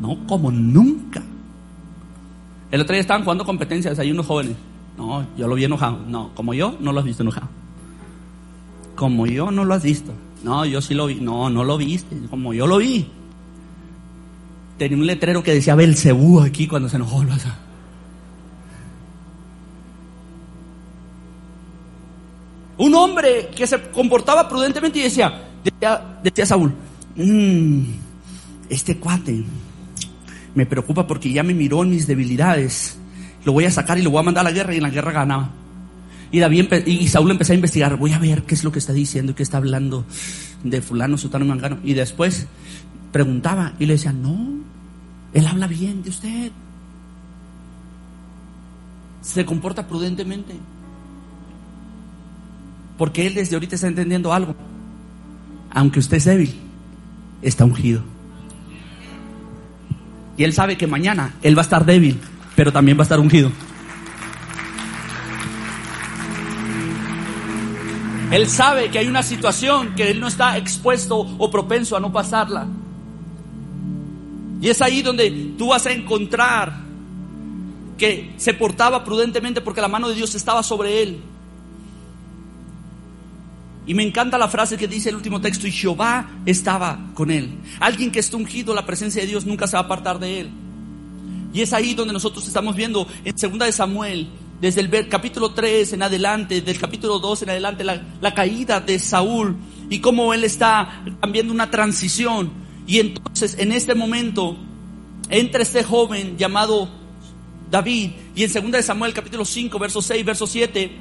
No, 0.00 0.26
como 0.26 0.50
nunca. 0.50 1.22
El 2.68 2.80
otro 2.80 2.94
día 2.94 3.00
estaban 3.00 3.22
jugando 3.22 3.44
competencias, 3.44 3.96
hay 4.00 4.10
unos 4.10 4.26
jóvenes. 4.26 4.56
No, 4.98 5.24
yo 5.38 5.46
lo 5.46 5.54
vi 5.54 5.62
enojado. 5.62 6.00
No, 6.08 6.34
como 6.34 6.52
yo, 6.52 6.76
no 6.80 6.90
lo 6.92 6.98
has 6.98 7.06
visto 7.06 7.22
enojado. 7.22 7.48
Como 8.96 9.26
yo, 9.26 9.52
no 9.52 9.64
lo 9.64 9.74
has 9.74 9.84
visto. 9.84 10.12
No, 10.42 10.64
yo 10.64 10.80
sí 10.80 10.94
lo 10.94 11.06
vi. 11.06 11.20
No, 11.20 11.48
no 11.48 11.62
lo 11.62 11.78
viste. 11.78 12.18
Como 12.28 12.52
yo 12.54 12.66
lo 12.66 12.78
vi. 12.78 13.06
Tenía 14.78 14.98
un 14.98 15.06
letrero 15.06 15.44
que 15.44 15.54
decía 15.54 15.76
Belcebú 15.76 16.40
aquí 16.40 16.66
cuando 16.66 16.88
se 16.88 16.96
enojó. 16.96 17.24
Un 22.78 22.94
hombre 22.94 23.50
que 23.54 23.66
se 23.66 23.80
comportaba 23.90 24.48
prudentemente 24.48 24.98
y 24.98 25.02
decía, 25.02 25.48
decía, 26.22 26.46
Saúl, 26.46 26.72
mm, 27.16 27.82
este 28.68 28.96
cuate 28.96 29.44
me 30.54 30.66
preocupa 30.66 31.06
porque 31.06 31.32
ya 31.32 31.42
me 31.42 31.54
miró 31.54 31.82
en 31.82 31.90
mis 31.90 32.06
debilidades. 32.06 32.98
Lo 33.44 33.52
voy 33.52 33.64
a 33.64 33.70
sacar 33.70 33.98
y 33.98 34.02
lo 34.02 34.10
voy 34.10 34.20
a 34.20 34.24
mandar 34.24 34.46
a 34.46 34.50
la 34.50 34.54
guerra 34.54 34.74
y 34.74 34.78
en 34.78 34.82
la 34.82 34.90
guerra 34.90 35.12
ganaba. 35.12 35.50
Y 36.30 37.08
Saúl 37.08 37.30
empezó 37.30 37.52
a 37.52 37.56
investigar, 37.56 37.96
voy 37.96 38.12
a 38.12 38.18
ver 38.18 38.44
qué 38.44 38.54
es 38.54 38.64
lo 38.64 38.72
que 38.72 38.78
está 38.78 38.94
diciendo 38.94 39.32
y 39.32 39.34
qué 39.34 39.42
está 39.42 39.58
hablando 39.58 40.06
de 40.64 40.80
fulano, 40.80 41.18
sutano, 41.18 41.44
mangano. 41.44 41.78
Y 41.84 41.92
después 41.92 42.46
preguntaba 43.12 43.74
y 43.78 43.84
le 43.84 43.94
decía, 43.94 44.12
no, 44.12 44.60
él 45.34 45.46
habla 45.46 45.66
bien 45.66 46.02
de 46.02 46.08
usted. 46.08 46.52
Se 49.20 49.44
comporta 49.44 49.86
prudentemente. 49.86 50.54
Porque 52.98 53.26
Él 53.26 53.34
desde 53.34 53.56
ahorita 53.56 53.74
está 53.74 53.88
entendiendo 53.88 54.32
algo. 54.32 54.54
Aunque 55.70 55.98
usted 55.98 56.18
es 56.18 56.24
débil, 56.24 56.54
está 57.40 57.64
ungido. 57.64 58.02
Y 60.36 60.44
Él 60.44 60.52
sabe 60.52 60.76
que 60.76 60.86
mañana 60.86 61.34
Él 61.42 61.56
va 61.56 61.62
a 61.62 61.64
estar 61.64 61.84
débil, 61.84 62.20
pero 62.56 62.72
también 62.72 62.96
va 62.96 63.02
a 63.02 63.04
estar 63.04 63.20
ungido. 63.20 63.50
Él 68.30 68.48
sabe 68.48 68.90
que 68.90 68.98
hay 68.98 69.08
una 69.08 69.22
situación 69.22 69.94
que 69.94 70.10
Él 70.10 70.18
no 70.18 70.26
está 70.26 70.56
expuesto 70.56 71.18
o 71.18 71.50
propenso 71.50 71.96
a 71.96 72.00
no 72.00 72.10
pasarla. 72.10 72.66
Y 74.62 74.70
es 74.70 74.80
ahí 74.80 75.02
donde 75.02 75.54
tú 75.58 75.68
vas 75.68 75.84
a 75.84 75.92
encontrar 75.92 76.72
que 77.98 78.32
se 78.38 78.54
portaba 78.54 79.04
prudentemente 79.04 79.60
porque 79.60 79.82
la 79.82 79.88
mano 79.88 80.08
de 80.08 80.14
Dios 80.14 80.34
estaba 80.34 80.62
sobre 80.62 81.02
Él. 81.02 81.20
Y 83.86 83.94
me 83.94 84.04
encanta 84.04 84.38
la 84.38 84.48
frase 84.48 84.76
que 84.76 84.86
dice 84.86 85.08
el 85.08 85.16
último 85.16 85.40
texto, 85.40 85.66
y 85.66 85.72
Jehová 85.72 86.30
estaba 86.46 87.10
con 87.14 87.30
él. 87.30 87.50
Alguien 87.80 88.12
que 88.12 88.20
está 88.20 88.36
ungido, 88.36 88.74
la 88.74 88.86
presencia 88.86 89.22
de 89.22 89.28
Dios 89.28 89.44
nunca 89.44 89.66
se 89.66 89.76
va 89.76 89.80
a 89.80 89.84
apartar 89.84 90.18
de 90.18 90.40
él. 90.40 90.50
Y 91.52 91.60
es 91.60 91.72
ahí 91.72 91.94
donde 91.94 92.12
nosotros 92.12 92.46
estamos 92.46 92.76
viendo 92.76 93.06
en 93.24 93.36
segunda 93.36 93.66
de 93.66 93.72
Samuel, 93.72 94.28
desde 94.60 94.80
el 94.80 95.08
capítulo 95.08 95.52
3 95.52 95.94
en 95.94 96.02
adelante, 96.02 96.60
del 96.60 96.78
capítulo 96.78 97.18
2 97.18 97.42
en 97.42 97.50
adelante, 97.50 97.82
la, 97.82 98.00
la 98.20 98.32
caída 98.32 98.80
de 98.80 98.98
Saúl 99.00 99.56
y 99.90 99.98
cómo 99.98 100.32
él 100.32 100.44
está 100.44 101.02
cambiando 101.20 101.52
una 101.52 101.68
transición. 101.68 102.52
Y 102.86 103.00
entonces 103.00 103.56
en 103.58 103.72
este 103.72 103.96
momento 103.96 104.56
entra 105.28 105.62
este 105.62 105.82
joven 105.82 106.38
llamado 106.38 106.88
David 107.70 108.12
y 108.36 108.44
en 108.44 108.50
segunda 108.50 108.78
de 108.78 108.84
Samuel 108.84 109.12
capítulo 109.12 109.44
5, 109.44 109.78
verso 109.80 110.00
6, 110.00 110.24
verso 110.24 110.46
7, 110.46 110.92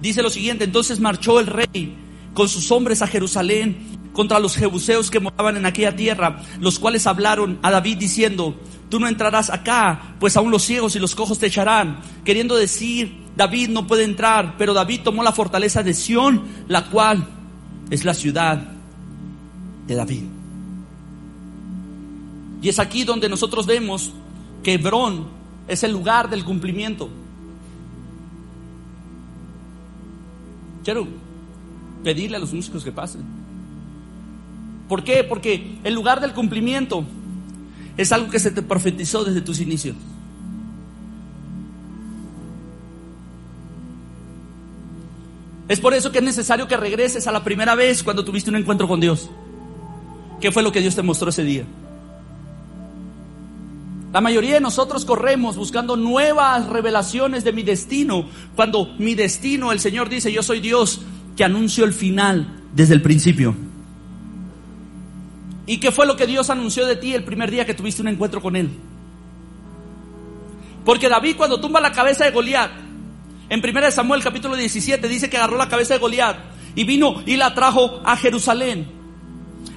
dice 0.00 0.22
lo 0.22 0.30
siguiente, 0.30 0.64
entonces 0.64 1.00
marchó 1.00 1.40
el 1.40 1.48
rey 1.48 1.96
con 2.34 2.48
sus 2.48 2.70
hombres 2.70 3.02
a 3.02 3.06
Jerusalén 3.06 4.00
contra 4.12 4.38
los 4.38 4.56
jebuseos 4.56 5.10
que 5.10 5.20
moraban 5.20 5.56
en 5.56 5.66
aquella 5.66 5.94
tierra, 5.94 6.42
los 6.58 6.78
cuales 6.78 7.06
hablaron 7.06 7.58
a 7.62 7.70
David 7.70 7.98
diciendo, 7.98 8.56
tú 8.88 8.98
no 8.98 9.08
entrarás 9.08 9.50
acá, 9.50 10.16
pues 10.18 10.36
aún 10.36 10.50
los 10.50 10.62
ciegos 10.62 10.96
y 10.96 10.98
los 10.98 11.14
cojos 11.14 11.38
te 11.38 11.46
echarán. 11.46 12.00
Queriendo 12.24 12.56
decir, 12.56 13.26
David 13.36 13.70
no 13.70 13.86
puede 13.86 14.04
entrar, 14.04 14.56
pero 14.58 14.74
David 14.74 15.00
tomó 15.04 15.22
la 15.22 15.32
fortaleza 15.32 15.82
de 15.82 15.94
Sión, 15.94 16.42
la 16.68 16.86
cual 16.86 17.26
es 17.90 18.04
la 18.04 18.14
ciudad 18.14 18.62
de 19.86 19.94
David. 19.94 20.22
Y 22.62 22.68
es 22.68 22.78
aquí 22.78 23.04
donde 23.04 23.28
nosotros 23.28 23.66
vemos 23.66 24.12
que 24.62 24.74
Hebrón 24.74 25.28
es 25.66 25.82
el 25.82 25.92
lugar 25.92 26.28
del 26.28 26.44
cumplimiento. 26.44 27.08
Pedirle 32.02 32.36
a 32.36 32.40
los 32.40 32.52
músicos 32.52 32.84
que 32.84 32.92
pasen. 32.92 33.22
¿Por 34.88 35.04
qué? 35.04 35.24
Porque 35.24 35.78
el 35.84 35.94
lugar 35.94 36.20
del 36.20 36.32
cumplimiento 36.32 37.04
es 37.96 38.12
algo 38.12 38.30
que 38.30 38.38
se 38.38 38.50
te 38.50 38.62
profetizó 38.62 39.24
desde 39.24 39.40
tus 39.40 39.60
inicios. 39.60 39.96
Es 45.68 45.78
por 45.78 45.94
eso 45.94 46.10
que 46.10 46.18
es 46.18 46.24
necesario 46.24 46.66
que 46.66 46.76
regreses 46.76 47.28
a 47.28 47.32
la 47.32 47.44
primera 47.44 47.76
vez 47.76 48.02
cuando 48.02 48.24
tuviste 48.24 48.50
un 48.50 48.56
encuentro 48.56 48.88
con 48.88 48.98
Dios. 48.98 49.30
¿Qué 50.40 50.50
fue 50.50 50.64
lo 50.64 50.72
que 50.72 50.80
Dios 50.80 50.96
te 50.96 51.02
mostró 51.02 51.30
ese 51.30 51.44
día? 51.44 51.64
La 54.12 54.20
mayoría 54.20 54.54
de 54.54 54.60
nosotros 54.60 55.04
corremos 55.04 55.56
buscando 55.56 55.96
nuevas 55.96 56.66
revelaciones 56.68 57.44
de 57.44 57.52
mi 57.52 57.62
destino, 57.62 58.28
cuando 58.56 58.92
mi 58.98 59.14
destino, 59.14 59.70
el 59.70 59.78
Señor 59.78 60.08
dice, 60.08 60.32
yo 60.32 60.42
soy 60.42 60.58
Dios, 60.58 61.02
que 61.36 61.44
anunció 61.44 61.84
el 61.84 61.92
final 61.92 62.46
desde 62.74 62.94
el 62.94 63.02
principio. 63.02 63.54
¿Y 65.66 65.78
qué 65.78 65.92
fue 65.92 66.06
lo 66.06 66.16
que 66.16 66.26
Dios 66.26 66.50
anunció 66.50 66.86
de 66.86 66.96
ti 66.96 67.14
el 67.14 67.24
primer 67.24 67.50
día 67.50 67.64
que 67.64 67.74
tuviste 67.74 68.02
un 68.02 68.08
encuentro 68.08 68.40
con 68.40 68.56
Él? 68.56 68.70
Porque 70.84 71.08
David 71.08 71.36
cuando 71.36 71.60
tumba 71.60 71.80
la 71.80 71.92
cabeza 71.92 72.24
de 72.24 72.30
Goliat, 72.30 72.70
En 73.48 73.60
1 73.64 73.90
Samuel 73.90 74.22
capítulo 74.22 74.56
17 74.56 75.08
dice 75.08 75.28
que 75.28 75.36
agarró 75.36 75.56
la 75.56 75.68
cabeza 75.68 75.94
de 75.94 76.00
Goliat 76.00 76.36
y 76.74 76.84
vino 76.84 77.22
y 77.26 77.36
la 77.36 77.54
trajo 77.54 78.00
a 78.04 78.16
Jerusalén. 78.16 78.88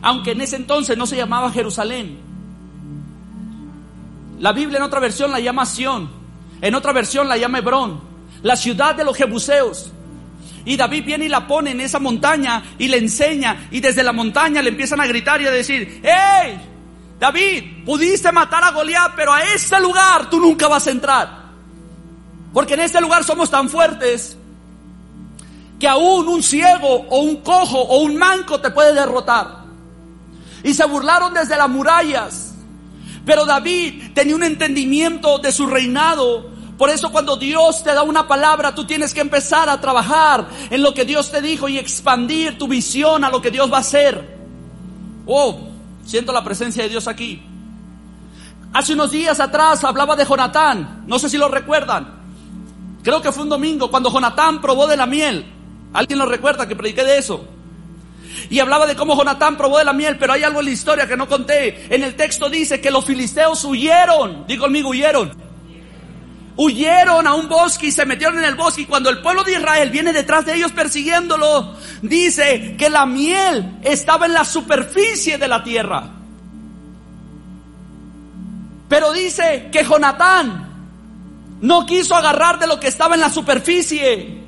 Aunque 0.01 0.31
en 0.31 0.41
ese 0.41 0.55
entonces 0.55 0.97
no 0.97 1.05
se 1.05 1.15
llamaba 1.15 1.51
Jerusalén. 1.51 2.17
La 4.39 4.51
Biblia 4.51 4.77
en 4.77 4.83
otra 4.83 4.99
versión 4.99 5.31
la 5.31 5.39
llama 5.39 5.65
Sión, 5.65 6.09
en 6.61 6.75
otra 6.75 6.91
versión 6.93 7.27
la 7.27 7.37
llama 7.37 7.59
Hebrón, 7.59 8.01
la 8.41 8.55
ciudad 8.55 8.95
de 8.95 9.03
los 9.03 9.15
jebuseos. 9.15 9.91
Y 10.65 10.77
David 10.77 11.05
viene 11.05 11.25
y 11.25 11.29
la 11.29 11.45
pone 11.45 11.71
en 11.71 11.81
esa 11.81 11.99
montaña 11.99 12.63
y 12.77 12.87
le 12.87 12.97
enseña. 12.97 13.67
Y 13.71 13.79
desde 13.79 14.03
la 14.03 14.13
montaña 14.13 14.61
le 14.61 14.69
empiezan 14.69 15.01
a 15.01 15.07
gritar 15.07 15.41
y 15.41 15.47
a 15.47 15.51
decir, 15.51 16.01
¡Hey! 16.03 16.59
David, 17.19 17.85
pudiste 17.85 18.31
matar 18.31 18.63
a 18.63 18.71
Goliat, 18.71 19.13
pero 19.15 19.31
a 19.31 19.41
este 19.41 19.79
lugar 19.79 20.29
tú 20.29 20.39
nunca 20.39 20.67
vas 20.67 20.87
a 20.87 20.91
entrar. 20.91 21.43
Porque 22.53 22.75
en 22.75 22.81
este 22.81 23.01
lugar 23.01 23.23
somos 23.23 23.49
tan 23.49 23.69
fuertes 23.69 24.37
que 25.79 25.87
aún 25.87 26.27
un 26.27 26.43
ciego 26.43 27.07
o 27.09 27.19
un 27.19 27.37
cojo 27.37 27.79
o 27.79 28.01
un 28.03 28.15
manco 28.15 28.61
te 28.61 28.71
puede 28.71 28.93
derrotar. 28.93 29.63
Y 30.63 30.73
se 30.73 30.85
burlaron 30.85 31.33
desde 31.33 31.57
las 31.57 31.69
murallas. 31.69 32.53
Pero 33.25 33.45
David 33.45 34.11
tenía 34.13 34.35
un 34.35 34.43
entendimiento 34.43 35.39
de 35.39 35.51
su 35.51 35.67
reinado 35.67 36.52
por 36.83 36.89
eso 36.89 37.13
cuando 37.13 37.37
Dios 37.37 37.81
te 37.81 37.93
da 37.93 38.03
una 38.03 38.27
palabra, 38.27 38.75
tú 38.75 38.83
tienes 38.83 39.13
que 39.13 39.21
empezar 39.21 39.69
a 39.69 39.79
trabajar 39.79 40.45
en 40.69 40.83
lo 40.83 40.93
que 40.93 41.05
Dios 41.05 41.31
te 41.31 41.41
dijo 41.41 41.69
y 41.69 41.77
expandir 41.77 42.57
tu 42.57 42.67
visión 42.67 43.23
a 43.23 43.29
lo 43.29 43.41
que 43.41 43.51
Dios 43.51 43.71
va 43.71 43.77
a 43.77 43.79
hacer. 43.79 44.37
Oh, 45.25 45.61
siento 46.05 46.33
la 46.33 46.43
presencia 46.43 46.83
de 46.83 46.89
Dios 46.89 47.07
aquí. 47.07 47.41
Hace 48.73 48.95
unos 48.95 49.11
días 49.11 49.39
atrás 49.39 49.81
hablaba 49.85 50.17
de 50.17 50.25
Jonatán, 50.25 51.05
no 51.07 51.19
sé 51.19 51.29
si 51.29 51.37
lo 51.37 51.47
recuerdan. 51.47 52.15
Creo 53.01 53.21
que 53.21 53.31
fue 53.31 53.43
un 53.43 53.49
domingo 53.49 53.89
cuando 53.89 54.11
Jonatán 54.11 54.59
probó 54.59 54.85
de 54.85 54.97
la 54.97 55.05
miel. 55.05 55.45
¿Alguien 55.93 56.19
lo 56.19 56.25
recuerda 56.25 56.67
que 56.67 56.75
prediqué 56.75 57.05
de 57.05 57.17
eso? 57.17 57.47
Y 58.49 58.59
hablaba 58.59 58.85
de 58.85 58.97
cómo 58.97 59.15
Jonatán 59.15 59.55
probó 59.55 59.77
de 59.77 59.85
la 59.85 59.93
miel, 59.93 60.17
pero 60.17 60.33
hay 60.33 60.43
algo 60.43 60.59
en 60.59 60.65
la 60.65 60.71
historia 60.71 61.07
que 61.07 61.15
no 61.15 61.29
conté. 61.29 61.95
En 61.95 62.03
el 62.03 62.15
texto 62.15 62.49
dice 62.49 62.81
que 62.81 62.91
los 62.91 63.05
filisteos 63.05 63.63
huyeron. 63.63 64.43
Digo 64.47 64.65
conmigo, 64.65 64.89
huyeron 64.89 65.42
huyeron 66.55 67.25
a 67.27 67.33
un 67.33 67.47
bosque 67.47 67.87
y 67.87 67.91
se 67.91 68.05
metieron 68.05 68.39
en 68.39 68.45
el 68.45 68.55
bosque. 68.55 68.81
Y 68.81 68.85
cuando 68.85 69.09
el 69.09 69.21
pueblo 69.21 69.43
de 69.43 69.53
Israel 69.53 69.89
viene 69.89 70.13
detrás 70.13 70.45
de 70.45 70.55
ellos 70.55 70.71
persiguiéndolo, 70.71 71.75
dice 72.01 72.75
que 72.77 72.89
la 72.89 73.05
miel 73.05 73.77
estaba 73.83 74.25
en 74.25 74.33
la 74.33 74.45
superficie 74.45 75.37
de 75.37 75.47
la 75.47 75.63
tierra. 75.63 76.09
Pero 78.87 79.11
dice 79.11 79.69
que 79.71 79.83
Jonatán 79.83 80.69
no 81.61 81.85
quiso 81.85 82.15
agarrar 82.15 82.59
de 82.59 82.67
lo 82.67 82.79
que 82.79 82.87
estaba 82.87 83.15
en 83.15 83.21
la 83.21 83.29
superficie, 83.29 84.43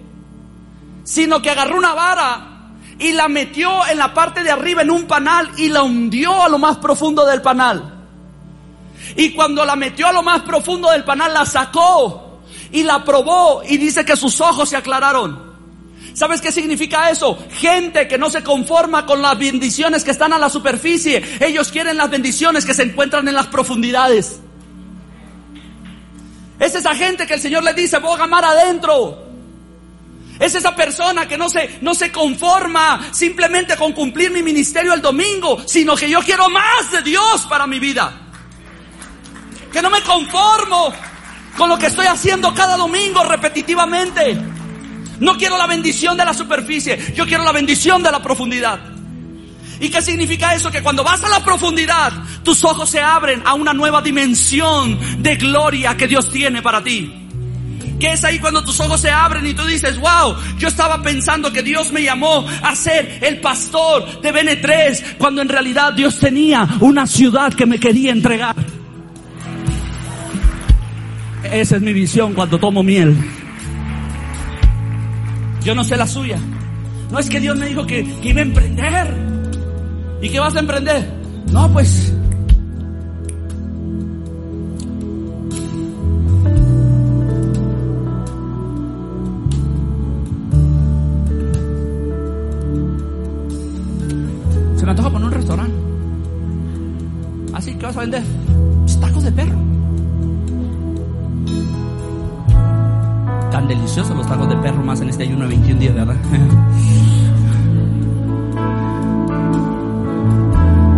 sino 1.03 1.41
que 1.41 1.49
agarró 1.49 1.77
una 1.77 1.93
vara 1.93 2.51
y 2.99 3.13
la 3.13 3.27
metió 3.27 3.85
en 3.87 3.97
la 3.97 4.13
parte 4.13 4.43
de 4.43 4.51
arriba 4.51 4.81
en 4.81 4.91
un 4.91 5.05
panal 5.07 5.49
y 5.57 5.69
la 5.69 5.83
hundió 5.83 6.43
a 6.43 6.49
lo 6.49 6.57
más 6.57 6.77
profundo 6.77 7.25
del 7.25 7.41
panal. 7.41 7.94
Y 9.15 9.31
cuando 9.31 9.63
la 9.65 9.75
metió 9.75 10.07
a 10.07 10.11
lo 10.11 10.23
más 10.23 10.41
profundo 10.41 10.91
del 10.91 11.03
panal, 11.03 11.33
la 11.33 11.45
sacó 11.45 12.41
y 12.71 12.83
la 12.83 13.03
probó 13.03 13.63
y 13.67 13.77
dice 13.77 14.03
que 14.03 14.15
sus 14.15 14.41
ojos 14.41 14.69
se 14.69 14.77
aclararon. 14.77 15.55
¿Sabes 16.13 16.39
qué 16.39 16.51
significa 16.51 17.09
eso? 17.09 17.37
Gente 17.51 18.07
que 18.07 18.17
no 18.17 18.29
se 18.29 18.41
conforma 18.41 19.05
con 19.05 19.21
las 19.21 19.37
bendiciones 19.37 20.03
que 20.03 20.11
están 20.11 20.31
a 20.33 20.39
la 20.39 20.49
superficie. 20.49 21.21
Ellos 21.41 21.71
quieren 21.71 21.97
las 21.97 22.09
bendiciones 22.09 22.65
que 22.65 22.73
se 22.73 22.83
encuentran 22.83 23.27
en 23.27 23.35
las 23.35 23.47
profundidades. 23.47 24.39
Es 26.57 26.73
esa 26.73 26.95
gente 26.95 27.27
que 27.27 27.33
el 27.33 27.41
Señor 27.41 27.63
le 27.63 27.73
dice, 27.73 27.99
voy 27.99 28.19
a 28.19 28.23
amar 28.23 28.45
adentro. 28.45 29.25
Es 30.39 30.55
esa 30.55 30.75
persona 30.75 31.27
que 31.27 31.37
no 31.37 31.49
se, 31.49 31.79
no 31.81 31.93
se 31.93 32.11
conforma 32.11 33.09
simplemente 33.11 33.75
con 33.75 33.91
cumplir 33.93 34.31
mi 34.31 34.41
ministerio 34.41 34.93
el 34.93 35.01
domingo, 35.01 35.63
sino 35.65 35.95
que 35.95 36.09
yo 36.09 36.21
quiero 36.21 36.49
más 36.49 36.91
de 36.91 37.01
Dios 37.01 37.45
para 37.49 37.67
mi 37.67 37.79
vida 37.79 38.24
que 39.75 39.81
no 39.81 39.89
me 39.89 40.01
conformo 40.03 40.93
con 41.57 41.67
lo 41.67 41.77
que 41.77 41.87
estoy 41.87 42.05
haciendo 42.05 42.53
cada 42.53 42.77
domingo 42.77 43.25
repetitivamente. 43.25 44.37
No 45.19 45.35
quiero 45.35 45.57
la 45.57 45.67
bendición 45.67 46.15
de 46.15 46.23
la 46.23 46.33
superficie, 46.33 47.13
yo 47.13 47.25
quiero 47.25 47.43
la 47.43 47.51
bendición 47.51 48.01
de 48.01 48.09
la 48.09 48.21
profundidad. 48.21 48.79
¿Y 49.81 49.89
qué 49.89 50.01
significa 50.01 50.55
eso? 50.55 50.71
Que 50.71 50.81
cuando 50.81 51.03
vas 51.03 51.21
a 51.25 51.27
la 51.27 51.43
profundidad, 51.43 52.13
tus 52.41 52.63
ojos 52.63 52.89
se 52.89 53.01
abren 53.01 53.43
a 53.45 53.53
una 53.53 53.73
nueva 53.73 54.01
dimensión 54.01 54.97
de 55.21 55.35
gloria 55.35 55.97
que 55.97 56.07
Dios 56.07 56.31
tiene 56.31 56.61
para 56.61 56.81
ti. 56.81 57.27
Que 57.99 58.13
es 58.13 58.23
ahí 58.23 58.39
cuando 58.39 58.63
tus 58.63 58.79
ojos 58.79 59.01
se 59.01 59.11
abren 59.11 59.45
y 59.45 59.53
tú 59.53 59.65
dices, 59.65 59.99
wow, 59.99 60.37
yo 60.57 60.69
estaba 60.69 61.01
pensando 61.01 61.51
que 61.51 61.63
Dios 61.63 61.91
me 61.91 62.01
llamó 62.01 62.47
a 62.63 62.73
ser 62.77 63.19
el 63.21 63.41
pastor 63.41 64.21
de 64.21 64.33
BN3, 64.33 65.17
cuando 65.17 65.41
en 65.41 65.49
realidad 65.49 65.91
Dios 65.91 66.17
tenía 66.17 66.65
una 66.79 67.05
ciudad 67.05 67.53
que 67.53 67.65
me 67.65 67.77
quería 67.77 68.13
entregar. 68.13 68.55
Esa 71.51 71.75
es 71.77 71.81
mi 71.81 71.93
visión 71.93 72.33
cuando 72.33 72.59
tomo 72.59 72.83
miel. 72.83 73.15
Yo 75.63 75.73
no 75.73 75.83
sé 75.83 75.97
la 75.97 76.07
suya. 76.07 76.37
No 77.11 77.19
es 77.19 77.29
que 77.29 77.39
Dios 77.39 77.57
me 77.57 77.67
dijo 77.67 77.85
que, 77.85 78.05
iba 78.23 78.39
a 78.39 78.43
emprender. 78.43 79.07
¿Y 80.21 80.29
qué 80.29 80.39
vas 80.39 80.55
a 80.55 80.59
emprender? 80.59 81.07
No, 81.51 81.71
pues 81.71 82.13
se 94.75 94.85
me 94.85 94.91
antoja 94.91 95.09
poner 95.09 95.27
un 95.27 95.33
restaurante. 95.33 95.75
Así 97.53 97.73
que 97.75 97.85
vas 97.85 97.97
a 97.97 98.01
vender 98.01 98.23
los 103.95 104.27
tacos 104.27 104.49
de 104.49 104.57
perro 104.57 104.83
más 104.83 104.99
en 104.99 105.09
este 105.09 105.23
ayuno 105.23 105.43
de 105.43 105.55
21 105.55 105.79
días, 105.79 105.95
¿verdad? 105.95 106.17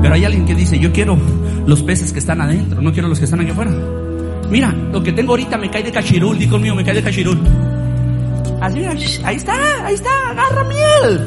Pero 0.02 0.16
hay 0.16 0.26
alguien 0.26 0.45
que 0.45 0.56
dice, 0.56 0.80
yo 0.80 0.91
quiero 0.91 1.16
los 1.68 1.84
peces 1.84 2.12
que 2.12 2.18
están 2.20 2.41
adentro, 2.41 2.82
no 2.82 2.91
quiero 2.91 3.08
los 3.08 3.20
que 3.20 3.26
están 3.26 3.41
aquí 3.41 3.52
afuera. 3.52 3.72
Mira, 4.50 4.72
lo 4.72 5.04
que 5.04 5.12
tengo 5.12 5.34
ahorita 5.34 5.58
me 5.58 5.70
cae 5.70 5.84
de 5.84 5.91
cachirul, 5.91 6.39
di 6.39 6.48
conmigo, 6.48 6.74
me 6.76 6.84
cae 6.84 6.95
de 6.95 7.04
cachirul. 7.04 7.39
Así, 8.62 8.80
mira, 8.80 8.91
ahí 9.26 9.36
está, 9.36 9.86
ahí 9.86 9.93
está, 9.93 10.10
agarra 10.32 10.64
miel. 10.64 11.20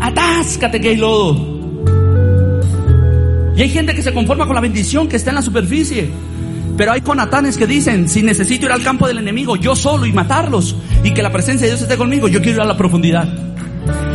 Atáscate 0.00 0.80
que 0.80 0.88
hay 0.88 0.96
lodo. 0.96 1.54
Y 3.56 3.62
hay 3.62 3.68
gente 3.68 3.94
que 3.94 4.02
se 4.02 4.12
conforma 4.12 4.46
con 4.46 4.56
la 4.56 4.60
bendición 4.60 5.06
que 5.06 5.14
está 5.14 5.30
en 5.30 5.36
la 5.36 5.42
superficie. 5.42 6.10
Pero 6.76 6.92
hay 6.92 7.02
conatanes 7.02 7.56
que 7.56 7.66
dicen, 7.66 8.08
si 8.08 8.22
necesito 8.22 8.66
ir 8.66 8.72
al 8.72 8.82
campo 8.82 9.06
del 9.06 9.18
enemigo, 9.18 9.56
yo 9.56 9.76
solo 9.76 10.06
y 10.06 10.12
matarlos, 10.12 10.76
y 11.02 11.12
que 11.12 11.22
la 11.22 11.30
presencia 11.30 11.66
de 11.66 11.72
Dios 11.72 11.82
esté 11.82 11.96
conmigo, 11.96 12.28
yo 12.28 12.40
quiero 12.40 12.56
ir 12.56 12.62
a 12.62 12.66
la 12.66 12.76
profundidad. 12.76 13.43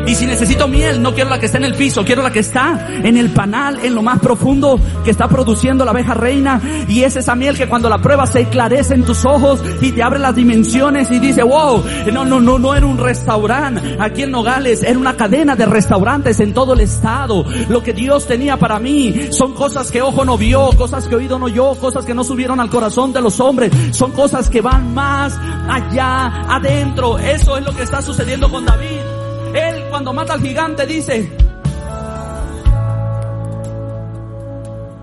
Y 0.09 0.15
si 0.15 0.25
necesito 0.25 0.67
miel, 0.67 1.03
no 1.03 1.13
quiero 1.13 1.29
la 1.29 1.39
que 1.39 1.45
está 1.45 1.59
en 1.59 1.65
el 1.65 1.75
piso, 1.75 2.03
quiero 2.03 2.23
la 2.23 2.31
que 2.31 2.39
está 2.39 2.87
en 3.03 3.15
el 3.15 3.29
panal, 3.29 3.77
en 3.83 3.93
lo 3.93 4.01
más 4.01 4.17
profundo 4.17 4.79
que 5.05 5.11
está 5.11 5.27
produciendo 5.27 5.85
la 5.85 5.91
abeja 5.91 6.15
reina. 6.15 6.59
Y 6.87 7.03
es 7.03 7.15
esa 7.15 7.35
miel 7.35 7.55
que 7.55 7.69
cuando 7.69 7.89
la 7.89 7.99
pruebas 7.99 8.31
se 8.31 8.39
eclarece 8.39 8.95
en 8.95 9.03
tus 9.03 9.23
ojos 9.23 9.61
y 9.81 9.91
te 9.91 10.01
abre 10.01 10.17
las 10.17 10.35
dimensiones 10.35 11.11
y 11.11 11.19
dice, 11.19 11.43
wow, 11.43 11.83
no, 12.11 12.25
no, 12.25 12.39
no, 12.39 12.57
no 12.57 12.73
era 12.73 12.87
un 12.87 12.97
restaurante 12.97 13.97
aquí 13.99 14.23
en 14.23 14.31
Nogales, 14.31 14.81
era 14.81 14.97
una 14.97 15.15
cadena 15.15 15.55
de 15.55 15.67
restaurantes 15.67 16.39
en 16.39 16.55
todo 16.55 16.73
el 16.73 16.79
estado. 16.79 17.45
Lo 17.69 17.83
que 17.83 17.93
Dios 17.93 18.25
tenía 18.25 18.57
para 18.57 18.79
mí 18.79 19.27
son 19.29 19.53
cosas 19.53 19.91
que 19.91 20.01
ojo 20.01 20.25
no 20.25 20.39
vio, 20.39 20.71
cosas 20.75 21.05
que 21.05 21.17
oído 21.17 21.37
no 21.37 21.45
oyó, 21.45 21.75
cosas 21.75 22.03
que 22.03 22.15
no 22.15 22.23
subieron 22.23 22.59
al 22.59 22.71
corazón 22.71 23.13
de 23.13 23.21
los 23.21 23.39
hombres. 23.39 23.71
Son 23.91 24.11
cosas 24.13 24.49
que 24.49 24.61
van 24.61 24.91
más 24.91 25.37
allá, 25.69 26.45
adentro. 26.49 27.19
Eso 27.19 27.57
es 27.59 27.63
lo 27.63 27.75
que 27.75 27.83
está 27.83 28.01
sucediendo 28.01 28.49
con 28.49 28.65
David. 28.65 29.08
Él 29.53 29.83
cuando 29.89 30.13
mata 30.13 30.33
al 30.33 30.41
gigante 30.41 30.85
dice, 30.85 31.29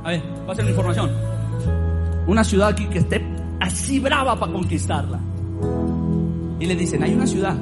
a 0.05 0.09
ver, 0.09 0.23
pase 0.47 0.63
la 0.63 0.71
información. 0.71 1.11
Una 2.27 2.45
ciudad 2.45 2.69
aquí 2.69 2.87
que 2.87 2.99
esté 2.99 3.25
así 3.61 3.99
brava 3.99 4.39
para 4.39 4.53
conquistarla. 4.53 5.19
Y 6.61 6.67
le 6.67 6.77
dicen, 6.77 7.03
hay 7.03 7.15
una 7.15 7.27
ciudad 7.27 7.57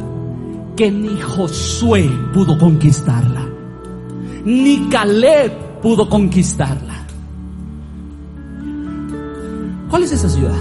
que 0.76 0.90
ni 0.90 1.20
Josué 1.20 2.10
pudo 2.32 2.58
conquistarla, 2.58 3.46
ni 4.44 4.88
Caleb 4.88 5.80
pudo 5.80 6.08
conquistarla. 6.08 6.94
¿Cuál 9.88 10.02
es 10.02 10.12
esa 10.12 10.28
ciudad? 10.28 10.56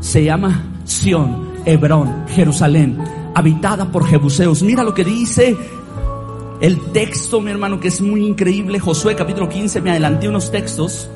Se 0.00 0.24
llama 0.24 0.62
Sión, 0.84 1.48
Hebrón, 1.64 2.24
Jerusalén 2.28 2.98
habitada 3.34 3.90
por 3.90 4.06
Jebuseos. 4.06 4.62
Mira 4.62 4.82
lo 4.82 4.94
que 4.94 5.04
dice 5.04 5.56
el 6.60 6.80
texto, 6.92 7.40
mi 7.40 7.50
hermano, 7.50 7.80
que 7.80 7.88
es 7.88 8.00
muy 8.00 8.24
increíble. 8.24 8.78
Josué 8.78 9.16
capítulo 9.16 9.48
15, 9.48 9.80
me 9.80 9.90
adelanté 9.90 10.28
unos 10.28 10.50
textos. 10.50 11.10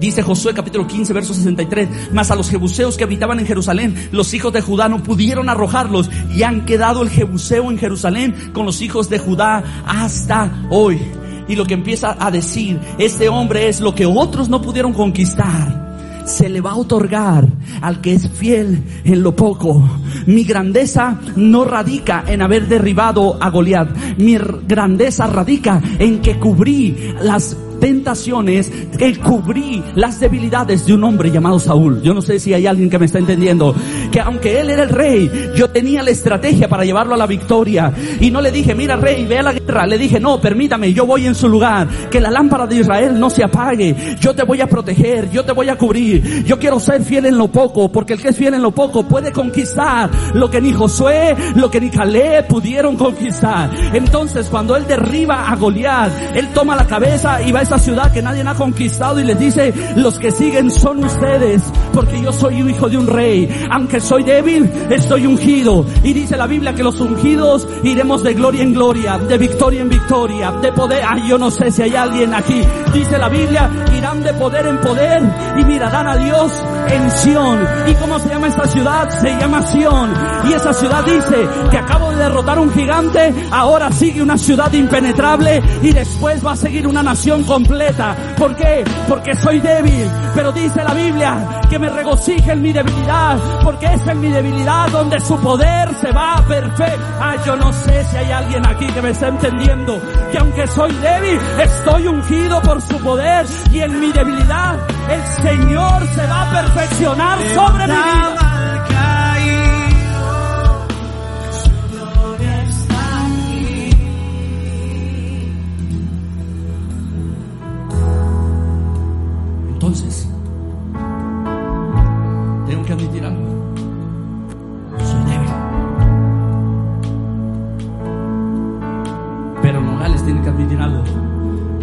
Dice 0.00 0.22
Josué 0.22 0.52
capítulo 0.52 0.86
15, 0.86 1.12
verso 1.12 1.32
63, 1.32 2.12
mas 2.12 2.30
a 2.30 2.34
los 2.34 2.50
jebuseos 2.50 2.96
que 2.96 3.04
habitaban 3.04 3.38
en 3.38 3.46
Jerusalén, 3.46 4.08
los 4.10 4.34
hijos 4.34 4.52
de 4.52 4.60
Judá 4.60 4.88
no 4.88 5.02
pudieron 5.02 5.48
arrojarlos 5.48 6.10
y 6.34 6.42
han 6.42 6.66
quedado 6.66 7.02
el 7.02 7.10
jebuseo 7.10 7.70
en 7.70 7.78
Jerusalén 7.78 8.50
con 8.52 8.66
los 8.66 8.82
hijos 8.82 9.08
de 9.08 9.20
Judá 9.20 9.62
hasta 9.86 10.66
hoy. 10.70 11.00
Y 11.46 11.56
lo 11.56 11.64
que 11.66 11.74
empieza 11.74 12.16
a 12.18 12.30
decir, 12.30 12.80
este 12.98 13.28
hombre 13.28 13.68
es 13.68 13.80
lo 13.80 13.94
que 13.94 14.06
otros 14.06 14.48
no 14.48 14.60
pudieron 14.60 14.92
conquistar 14.92 15.83
se 16.24 16.48
le 16.48 16.60
va 16.60 16.72
a 16.72 16.76
otorgar 16.76 17.46
al 17.80 18.00
que 18.00 18.14
es 18.14 18.30
fiel 18.30 18.82
en 19.04 19.22
lo 19.22 19.34
poco. 19.34 19.82
Mi 20.26 20.44
grandeza 20.44 21.18
no 21.36 21.64
radica 21.64 22.24
en 22.26 22.42
haber 22.42 22.68
derribado 22.68 23.38
a 23.40 23.50
Goliat. 23.50 24.16
Mi 24.18 24.36
grandeza 24.66 25.26
radica 25.26 25.80
en 25.98 26.20
que 26.20 26.38
cubrí 26.38 26.96
las 27.20 27.56
tentaciones 27.80 28.72
que 28.96 29.16
cubrí 29.18 29.82
las 29.94 30.20
debilidades 30.20 30.86
de 30.86 30.94
un 30.94 31.04
hombre 31.04 31.30
llamado 31.30 31.58
Saúl. 31.58 32.00
Yo 32.02 32.14
no 32.14 32.22
sé 32.22 32.40
si 32.40 32.54
hay 32.54 32.66
alguien 32.66 32.88
que 32.88 32.98
me 32.98 33.06
está 33.06 33.18
entendiendo. 33.18 33.74
Que 34.14 34.20
aunque 34.20 34.60
él 34.60 34.70
era 34.70 34.84
el 34.84 34.90
rey, 34.90 35.50
yo 35.56 35.70
tenía 35.70 36.00
la 36.00 36.10
estrategia 36.10 36.68
para 36.68 36.84
llevarlo 36.84 37.14
a 37.14 37.16
la 37.16 37.26
victoria. 37.26 37.92
Y 38.20 38.30
no 38.30 38.40
le 38.40 38.52
dije, 38.52 38.72
mira 38.72 38.94
rey, 38.94 39.24
ve 39.24 39.40
a 39.40 39.42
la 39.42 39.52
guerra. 39.52 39.88
Le 39.88 39.98
dije, 39.98 40.20
no, 40.20 40.40
permítame, 40.40 40.92
yo 40.92 41.04
voy 41.04 41.26
en 41.26 41.34
su 41.34 41.48
lugar. 41.48 41.88
Que 42.12 42.20
la 42.20 42.30
lámpara 42.30 42.68
de 42.68 42.76
Israel 42.76 43.18
no 43.18 43.28
se 43.28 43.42
apague. 43.42 44.16
Yo 44.20 44.32
te 44.32 44.44
voy 44.44 44.60
a 44.60 44.68
proteger, 44.68 45.32
yo 45.32 45.44
te 45.44 45.50
voy 45.50 45.68
a 45.68 45.76
cubrir. 45.76 46.44
Yo 46.44 46.60
quiero 46.60 46.78
ser 46.78 47.02
fiel 47.02 47.26
en 47.26 47.36
lo 47.36 47.48
poco, 47.48 47.90
porque 47.90 48.12
el 48.12 48.22
que 48.22 48.28
es 48.28 48.36
fiel 48.36 48.54
en 48.54 48.62
lo 48.62 48.70
poco 48.70 49.02
puede 49.02 49.32
conquistar 49.32 50.08
lo 50.32 50.48
que 50.48 50.60
ni 50.60 50.72
Josué, 50.72 51.34
lo 51.56 51.68
que 51.68 51.80
ni 51.80 51.90
Caleb 51.90 52.46
pudieron 52.46 52.96
conquistar. 52.96 53.68
Entonces 53.92 54.46
cuando 54.46 54.76
él 54.76 54.86
derriba 54.86 55.50
a 55.50 55.56
Goliat, 55.56 56.36
él 56.36 56.50
toma 56.54 56.76
la 56.76 56.86
cabeza 56.86 57.42
y 57.42 57.50
va 57.50 57.58
a 57.58 57.62
esa 57.62 57.80
ciudad 57.80 58.12
que 58.12 58.22
nadie 58.22 58.44
ha 58.46 58.54
conquistado 58.54 59.18
y 59.18 59.24
les 59.24 59.40
dice, 59.40 59.72
los 59.96 60.20
que 60.20 60.30
siguen 60.30 60.70
son 60.70 61.02
ustedes, 61.02 61.62
porque 61.92 62.20
yo 62.22 62.32
soy 62.32 62.60
hijo 62.60 62.88
de 62.88 62.96
un 62.96 63.06
rey. 63.06 63.48
Aunque 63.70 64.03
soy 64.04 64.22
débil, 64.22 64.70
estoy 64.90 65.26
ungido. 65.26 65.84
Y 66.02 66.12
dice 66.12 66.36
la 66.36 66.46
Biblia 66.46 66.74
que 66.74 66.82
los 66.82 67.00
ungidos 67.00 67.66
iremos 67.82 68.22
de 68.22 68.34
gloria 68.34 68.62
en 68.62 68.74
gloria, 68.74 69.18
de 69.18 69.38
victoria 69.38 69.80
en 69.80 69.88
victoria, 69.88 70.52
de 70.52 70.72
poder. 70.72 71.02
Ay, 71.06 71.28
yo 71.28 71.38
no 71.38 71.50
sé 71.50 71.70
si 71.70 71.82
hay 71.82 71.96
alguien 71.96 72.34
aquí. 72.34 72.60
Dice 72.92 73.18
la 73.18 73.28
Biblia, 73.28 73.70
irán 73.96 74.22
de 74.22 74.34
poder 74.34 74.66
en 74.66 74.78
poder 74.78 75.22
y 75.58 75.64
mirarán 75.64 76.06
a 76.06 76.16
Dios 76.16 76.52
en 76.88 77.10
Sión. 77.10 77.58
¿Y 77.86 77.94
cómo 77.94 78.18
se 78.18 78.28
llama 78.28 78.48
esta 78.48 78.66
ciudad? 78.66 79.08
Se 79.20 79.30
llama 79.38 79.62
Sión. 79.62 80.12
Y 80.48 80.52
esa 80.52 80.72
ciudad 80.74 81.04
dice 81.04 81.48
que 81.70 81.78
acabo 81.78 82.10
de 82.10 82.16
derrotar 82.16 82.58
un 82.58 82.72
gigante, 82.72 83.34
ahora 83.50 83.90
sigue 83.90 84.22
una 84.22 84.36
ciudad 84.36 84.72
impenetrable 84.72 85.62
y 85.82 85.92
después 85.92 86.44
va 86.44 86.52
a 86.52 86.56
seguir 86.56 86.86
una 86.86 87.02
nación 87.02 87.42
completa. 87.44 88.14
¿Por 88.36 88.54
qué? 88.54 88.84
Porque 89.08 89.34
soy 89.34 89.60
débil. 89.60 90.06
Pero 90.34 90.52
dice 90.52 90.84
la 90.84 90.94
Biblia 90.94 91.60
que 91.70 91.78
me 91.78 91.88
regocije 91.88 92.52
en 92.52 92.62
mi 92.62 92.72
debilidad, 92.72 93.38
porque 93.62 93.93
en 94.06 94.20
mi 94.20 94.28
debilidad 94.28 94.90
donde 94.90 95.20
su 95.20 95.38
poder 95.40 95.94
se 96.00 96.10
va 96.10 96.38
a 96.38 96.42
perfecto. 96.46 97.04
Ah, 97.20 97.36
yo 97.46 97.56
no 97.56 97.72
sé 97.72 98.04
si 98.04 98.16
hay 98.16 98.32
alguien 98.32 98.66
aquí 98.66 98.86
que 98.88 99.00
me 99.00 99.10
está 99.10 99.28
entendiendo 99.28 100.00
que 100.32 100.38
aunque 100.38 100.66
soy 100.66 100.92
débil, 100.94 101.38
estoy 101.62 102.08
ungido 102.08 102.60
por 102.62 102.82
su 102.82 102.98
poder 102.98 103.46
y 103.70 103.80
en 103.80 104.00
mi 104.00 104.12
debilidad 104.12 104.78
el 105.08 105.22
Señor 105.42 106.06
se 106.08 106.26
va 106.26 106.42
a 106.42 106.62
perfeccionar 106.62 107.38
sobre 107.54 107.86
mi 107.86 107.92
vida. 107.92 108.53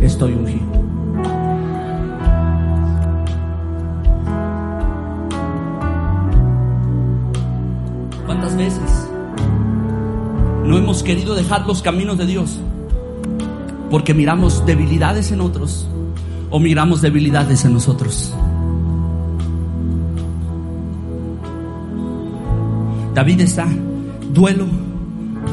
Estoy 0.02 0.34
ungido. 0.34 0.66
¿Cuántas 8.26 8.58
veces 8.58 9.10
no 10.66 10.78
hemos 10.78 11.04
querido 11.04 11.36
dejar 11.36 11.68
los 11.68 11.84
caminos 11.84 12.18
de 12.18 12.26
Dios? 12.26 12.60
Porque 13.92 14.14
miramos 14.16 14.66
debilidades 14.66 15.32
en 15.32 15.42
otros 15.42 15.88
o 16.50 16.60
miramos 16.60 17.02
debilidades 17.02 17.64
en 17.66 17.74
nosotros. 17.74 18.34
David 23.14 23.42
está 23.42 23.68
duelo 24.34 24.66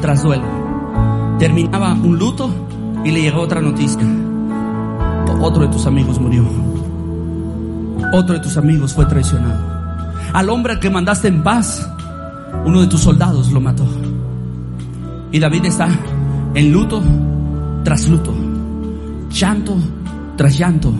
tras 0.01 0.23
duelo. 0.23 0.45
Terminaba 1.37 1.93
un 1.93 2.17
luto 2.17 2.49
y 3.03 3.11
le 3.11 3.21
llegó 3.21 3.41
otra 3.41 3.61
noticia. 3.61 4.01
Otro 5.41 5.63
de 5.63 5.69
tus 5.69 5.85
amigos 5.85 6.19
murió. 6.19 6.45
Otro 8.13 8.35
de 8.35 8.41
tus 8.41 8.57
amigos 8.57 8.93
fue 8.93 9.05
traicionado. 9.05 9.79
Al 10.33 10.49
hombre 10.49 10.73
al 10.73 10.79
que 10.79 10.89
mandaste 10.89 11.27
en 11.27 11.43
paz, 11.43 11.89
uno 12.65 12.81
de 12.81 12.87
tus 12.87 13.01
soldados 13.01 13.51
lo 13.51 13.61
mató. 13.61 13.85
Y 15.31 15.39
David 15.39 15.65
está 15.65 15.89
en 16.53 16.71
luto 16.71 17.01
tras 17.83 18.07
luto, 18.09 18.33
llanto 19.31 19.75
tras 20.35 20.57
llanto, 20.57 20.91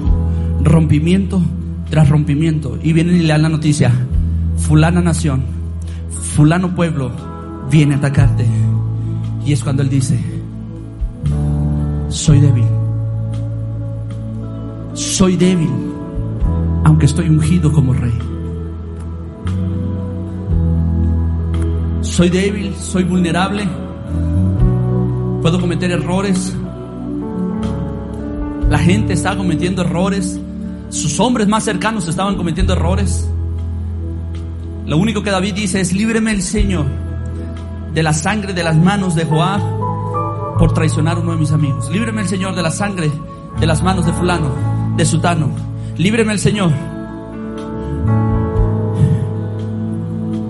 rompimiento 0.63 1.41
tras 1.89 2.09
rompimiento. 2.09 2.77
Y 2.81 2.93
viene 2.93 3.13
y 3.13 3.21
le 3.21 3.29
dan 3.29 3.41
la 3.41 3.49
noticia, 3.49 3.91
fulana 4.57 5.01
nación, 5.01 5.43
fulano 6.09 6.75
pueblo 6.75 7.11
viene 7.69 7.95
a 7.95 7.97
atacarte. 7.97 8.45
Y 9.45 9.53
es 9.53 9.63
cuando 9.63 9.81
él 9.81 9.89
dice, 9.89 10.19
soy 12.09 12.39
débil, 12.39 12.65
soy 15.19 15.35
débil, 15.35 15.69
aunque 16.85 17.05
estoy 17.05 17.27
ungido 17.27 17.73
como 17.73 17.91
rey. 17.91 18.17
Soy 21.99 22.29
débil, 22.29 22.73
soy 22.77 23.03
vulnerable, 23.03 23.67
puedo 25.41 25.59
cometer 25.59 25.91
errores. 25.91 26.55
La 28.69 28.77
gente 28.77 29.11
está 29.11 29.35
cometiendo 29.35 29.81
errores, 29.81 30.39
sus 30.87 31.19
hombres 31.19 31.49
más 31.49 31.65
cercanos 31.65 32.07
estaban 32.07 32.37
cometiendo 32.37 32.71
errores. 32.71 33.29
Lo 34.85 34.95
único 34.95 35.21
que 35.21 35.31
David 35.31 35.53
dice 35.53 35.81
es, 35.81 35.91
líbreme 35.91 36.31
el 36.31 36.41
Señor 36.41 36.85
de 37.93 38.03
la 38.03 38.13
sangre 38.13 38.53
de 38.53 38.63
las 38.63 38.77
manos 38.77 39.15
de 39.15 39.25
Joab 39.25 39.59
por 40.57 40.73
traicionar 40.73 41.17
a 41.17 41.19
uno 41.19 41.33
de 41.33 41.39
mis 41.39 41.51
amigos. 41.51 41.91
Líbreme 41.91 42.21
el 42.21 42.29
Señor 42.29 42.55
de 42.55 42.61
la 42.61 42.71
sangre 42.71 43.11
de 43.59 43.67
las 43.67 43.83
manos 43.83 44.05
de 44.05 44.13
fulano, 44.13 44.68
de 44.99 45.05
sutano. 45.05 45.49
Líbreme 45.97 46.33
el 46.33 46.39
Señor. 46.39 46.71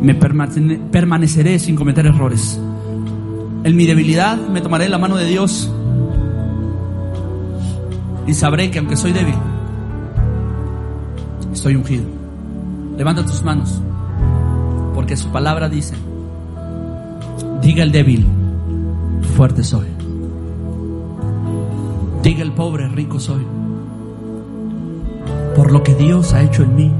Me 0.02 0.16
permaneceré 0.16 1.60
sin 1.60 1.76
cometer 1.76 2.08
errores. 2.08 2.60
En 3.64 3.76
mi 3.76 3.86
debilidad 3.86 4.38
me 4.38 4.62
tomaré 4.62 4.90
la 4.90 4.98
mano 4.98 5.18
de 5.18 5.26
Dios 5.26 5.72
y 8.26 8.34
sabré 8.34 8.72
que 8.72 8.80
aunque 8.80 8.96
soy 8.96 9.12
débil, 9.12 9.36
estoy 11.54 11.76
ungido. 11.76 12.06
Levanta 12.98 13.24
tus 13.24 13.44
manos, 13.44 13.80
porque 14.96 15.16
su 15.16 15.30
palabra 15.30 15.70
dice, 15.70 15.94
diga 17.62 17.84
el 17.84 17.92
débil, 17.92 18.26
fuerte 19.36 19.64
soy. 19.64 19.88
Diga 22.24 22.42
el 22.42 22.52
pobre, 22.52 22.88
rico 22.90 23.20
soy. 23.20 23.59
Por 25.56 25.72
lo 25.72 25.84
que 25.84 25.94
Dios 25.96 26.34
ha 26.34 26.42
hecho 26.42 26.64
en 26.64 26.76
mí. 26.76 26.94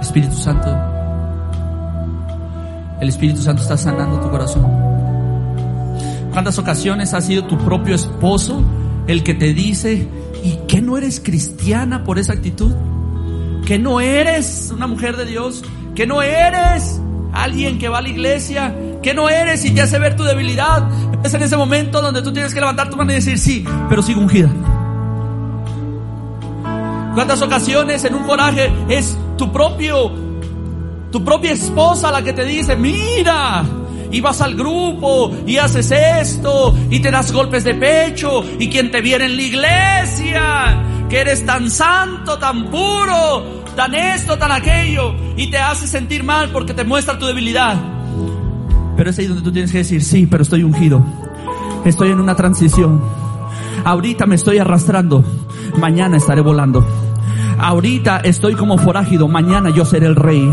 Espíritu 0.00 0.36
Santo, 0.36 0.68
el 3.00 3.08
Espíritu 3.08 3.42
Santo 3.42 3.62
está 3.62 3.76
sanando 3.76 4.20
tu 4.20 4.30
corazón. 4.30 4.64
¿Cuántas 6.32 6.58
ocasiones 6.58 7.14
ha 7.14 7.20
sido 7.20 7.44
tu 7.44 7.58
propio 7.58 7.94
esposo 7.94 8.62
el 9.06 9.22
que 9.22 9.34
te 9.34 9.54
dice, 9.54 10.08
¿y 10.42 10.56
que 10.66 10.80
no 10.80 10.96
eres 10.96 11.20
cristiana 11.20 12.04
por 12.04 12.18
esa 12.18 12.32
actitud? 12.32 12.72
¿Que 13.66 13.78
no 13.78 14.00
eres 14.00 14.72
una 14.74 14.86
mujer 14.86 15.16
de 15.16 15.26
Dios? 15.26 15.64
¿Que 15.94 16.06
no 16.06 16.22
eres 16.22 17.00
alguien 17.32 17.78
que 17.78 17.88
va 17.88 17.98
a 17.98 18.02
la 18.02 18.08
iglesia? 18.08 18.74
¿Que 19.04 19.12
no 19.12 19.28
eres 19.28 19.62
y 19.66 19.70
te 19.72 19.82
hace 19.82 19.98
ver 19.98 20.16
tu 20.16 20.24
debilidad? 20.24 20.88
Es 21.22 21.34
en 21.34 21.42
ese 21.42 21.58
momento 21.58 22.00
donde 22.00 22.22
tú 22.22 22.32
tienes 22.32 22.54
que 22.54 22.60
levantar 22.60 22.88
tu 22.88 22.96
mano 22.96 23.12
y 23.12 23.16
decir, 23.16 23.38
sí, 23.38 23.62
pero 23.86 24.00
sigo 24.00 24.22
ungida. 24.22 24.48
¿Cuántas 27.14 27.42
ocasiones 27.42 28.02
en 28.06 28.14
un 28.14 28.24
coraje 28.24 28.72
es 28.88 29.14
tu 29.36 29.52
propio, 29.52 30.10
tu 31.12 31.22
propia 31.22 31.52
esposa 31.52 32.10
la 32.10 32.22
que 32.22 32.32
te 32.32 32.46
dice, 32.46 32.76
mira, 32.76 33.62
y 34.10 34.22
vas 34.22 34.40
al 34.40 34.54
grupo 34.54 35.36
y 35.46 35.58
haces 35.58 35.90
esto 35.90 36.74
y 36.88 37.00
te 37.00 37.10
das 37.10 37.30
golpes 37.30 37.62
de 37.62 37.74
pecho 37.74 38.42
y 38.58 38.70
quien 38.70 38.90
te 38.90 39.02
viene 39.02 39.26
en 39.26 39.36
la 39.36 39.42
iglesia, 39.42 40.82
que 41.10 41.20
eres 41.20 41.44
tan 41.44 41.70
santo, 41.70 42.38
tan 42.38 42.70
puro, 42.70 43.64
tan 43.76 43.94
esto, 43.94 44.38
tan 44.38 44.50
aquello 44.50 45.14
y 45.36 45.48
te 45.48 45.58
hace 45.58 45.86
sentir 45.86 46.24
mal 46.24 46.48
porque 46.48 46.72
te 46.72 46.84
muestra 46.84 47.18
tu 47.18 47.26
debilidad. 47.26 47.93
Pero 49.04 49.10
es 49.10 49.18
ahí 49.18 49.26
donde 49.26 49.42
tú 49.42 49.52
tienes 49.52 49.70
que 49.70 49.76
decir, 49.76 50.02
sí, 50.02 50.26
pero 50.26 50.44
estoy 50.44 50.62
ungido. 50.62 51.04
Estoy 51.84 52.08
en 52.08 52.20
una 52.20 52.34
transición. 52.34 53.02
Ahorita 53.84 54.24
me 54.24 54.36
estoy 54.36 54.56
arrastrando. 54.56 55.22
Mañana 55.78 56.16
estaré 56.16 56.40
volando. 56.40 56.82
Ahorita 57.58 58.18
estoy 58.18 58.54
como 58.54 58.78
forágido, 58.78 59.28
mañana 59.28 59.70
yo 59.70 59.84
seré 59.84 60.06
el 60.06 60.16
rey. 60.16 60.52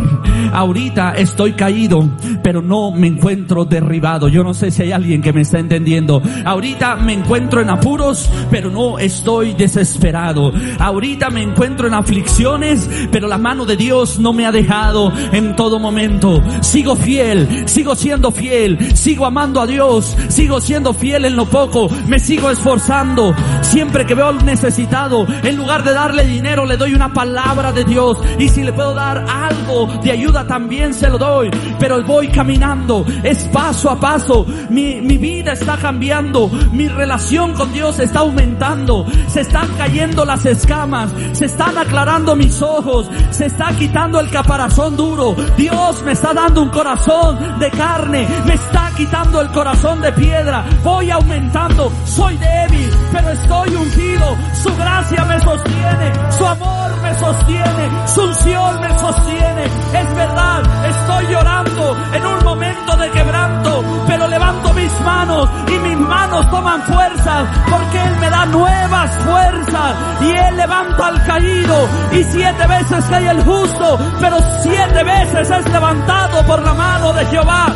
Ahorita 0.54 1.14
estoy 1.14 1.54
caído, 1.54 2.08
pero 2.44 2.62
no 2.62 2.92
me 2.92 3.08
encuentro 3.08 3.66
derribado. 3.66 4.28
Yo 4.28 4.44
no 4.44 4.54
sé 4.54 4.72
si 4.72 4.84
hay 4.84 4.92
alguien 4.92 5.22
que 5.22 5.34
me 5.34 5.42
está 5.42 5.60
entendiendo. 5.60 6.22
Ahorita 6.46 6.96
me 6.98 7.14
encuentro 7.14 7.62
en 7.62 7.70
apuros, 7.70 8.30
pero 8.50 8.70
no 8.70 9.00
estoy 9.00 9.54
desesperado. 9.54 10.52
Ahorita 10.80 11.30
me 11.30 11.42
encuentro 11.42 11.88
en 11.88 11.94
aflicciones, 11.94 12.90
pero 13.12 13.28
la 13.28 13.38
mano 13.38 13.66
de 13.66 13.78
Dios 13.78 14.20
no 14.20 14.34
me 14.34 14.46
ha 14.46 14.52
dejado 14.52 15.12
en 15.32 15.56
todo 15.56 15.80
momento. 15.80 16.42
Sigo 16.62 16.96
fiel, 16.96 17.68
sigo 17.68 17.96
siendo 17.96 18.32
fiel, 18.32 18.96
sigo 18.96 19.26
amando 19.26 19.62
a 19.62 19.68
Dios, 19.68 20.16
sigo 20.30 20.60
siendo 20.62 20.94
fiel 20.94 21.26
en 21.26 21.36
lo 21.36 21.46
poco, 21.46 21.90
me 22.08 22.20
sigo 22.20 22.50
esforzando. 22.50 23.34
Siempre 23.62 24.06
que 24.06 24.16
veo 24.16 24.28
al 24.28 24.46
necesitado, 24.46 25.26
en 25.44 25.56
lugar 25.56 25.84
de 25.84 25.94
darle 25.94 26.26
dinero, 26.26 26.66
le 26.66 26.78
doy 26.78 26.91
una 26.94 27.14
palabra 27.14 27.72
de 27.72 27.84
Dios 27.84 28.18
y 28.38 28.50
si 28.50 28.64
le 28.64 28.74
puedo 28.74 28.94
dar 28.94 29.26
algo 29.30 29.88
de 30.04 30.12
ayuda 30.12 30.46
también 30.46 30.94
se 30.94 31.10
lo 31.10 31.18
doy. 31.18 31.50
Pero 31.80 32.02
voy 32.04 32.28
caminando, 32.30 33.06
es 33.24 33.46
paso 33.46 33.90
a 33.90 34.00
paso. 34.00 34.46
Mi, 34.70 35.02
mi 35.02 35.18
vida 35.18 35.54
está 35.54 35.78
cambiando, 35.78 36.50
mi 36.72 36.88
relación 36.88 37.54
con 37.54 37.72
Dios 37.74 38.00
está 38.00 38.20
aumentando, 38.20 39.06
se 39.28 39.42
están 39.42 39.68
cayendo 39.78 40.26
las 40.26 40.46
escamas, 40.46 41.12
se 41.34 41.46
están 41.46 41.78
aclarando 41.78 42.36
mis 42.36 42.62
ojos, 42.62 43.10
se 43.32 43.46
está 43.46 43.76
quitando 43.78 44.20
el 44.20 44.30
caparazón 44.30 44.96
duro. 44.98 45.36
Dios 45.58 46.04
me 46.04 46.14
está 46.14 46.34
dando 46.34 46.62
un 46.62 46.70
corazón 46.70 47.60
de 47.60 47.70
carne, 47.72 48.28
me 48.46 48.54
está 48.54 48.92
quitando 48.96 49.42
el 49.42 49.50
corazón 49.52 50.02
de 50.02 50.12
piedra. 50.14 50.66
Voy 50.84 51.10
aumentando, 51.10 51.92
soy 52.06 52.38
débil, 52.38 52.90
pero 53.12 53.30
estoy 53.30 53.76
ungido. 53.76 54.38
Su 54.62 54.76
gracia 54.76 55.26
me 55.26 55.40
sostiene, 55.40 56.12
su 56.38 56.46
amor 56.46 56.81
me 57.02 57.20
sostiene, 57.20 58.08
su 58.08 58.22
unción 58.22 58.82
me 58.82 59.00
sostiene. 59.00 59.66
Es 59.66 60.16
verdad, 60.16 60.62
estoy 60.86 61.28
llorando 61.28 61.98
en 62.14 62.26
un 62.26 62.44
momento 62.44 62.96
de 62.98 63.12
quebranto, 63.12 63.84
pero 64.08 64.28
levanto 64.28 64.74
mis 64.74 65.02
manos 65.02 65.50
y 65.68 65.80
mis 65.80 65.98
manos 65.98 66.50
toman 66.50 66.82
fuerzas 66.84 67.48
porque 67.70 68.04
Él 68.04 68.18
me 68.20 68.30
da 68.30 68.46
nuevas 68.46 69.12
fuerzas 69.26 69.96
y 70.22 70.30
Él 70.32 70.58
levanta 70.58 71.08
al 71.08 71.26
caído 71.26 71.90
y 72.12 72.24
siete 72.24 72.68
veces 72.68 73.06
cae 73.10 73.30
el 73.30 73.44
justo, 73.44 74.00
pero 74.20 74.38
siete 74.62 75.04
veces 75.04 75.50
es 75.50 75.70
levantado 75.72 76.46
por 76.46 76.62
la 76.64 76.74
mano 76.74 77.14
de 77.14 77.26
Jehová. 77.28 77.68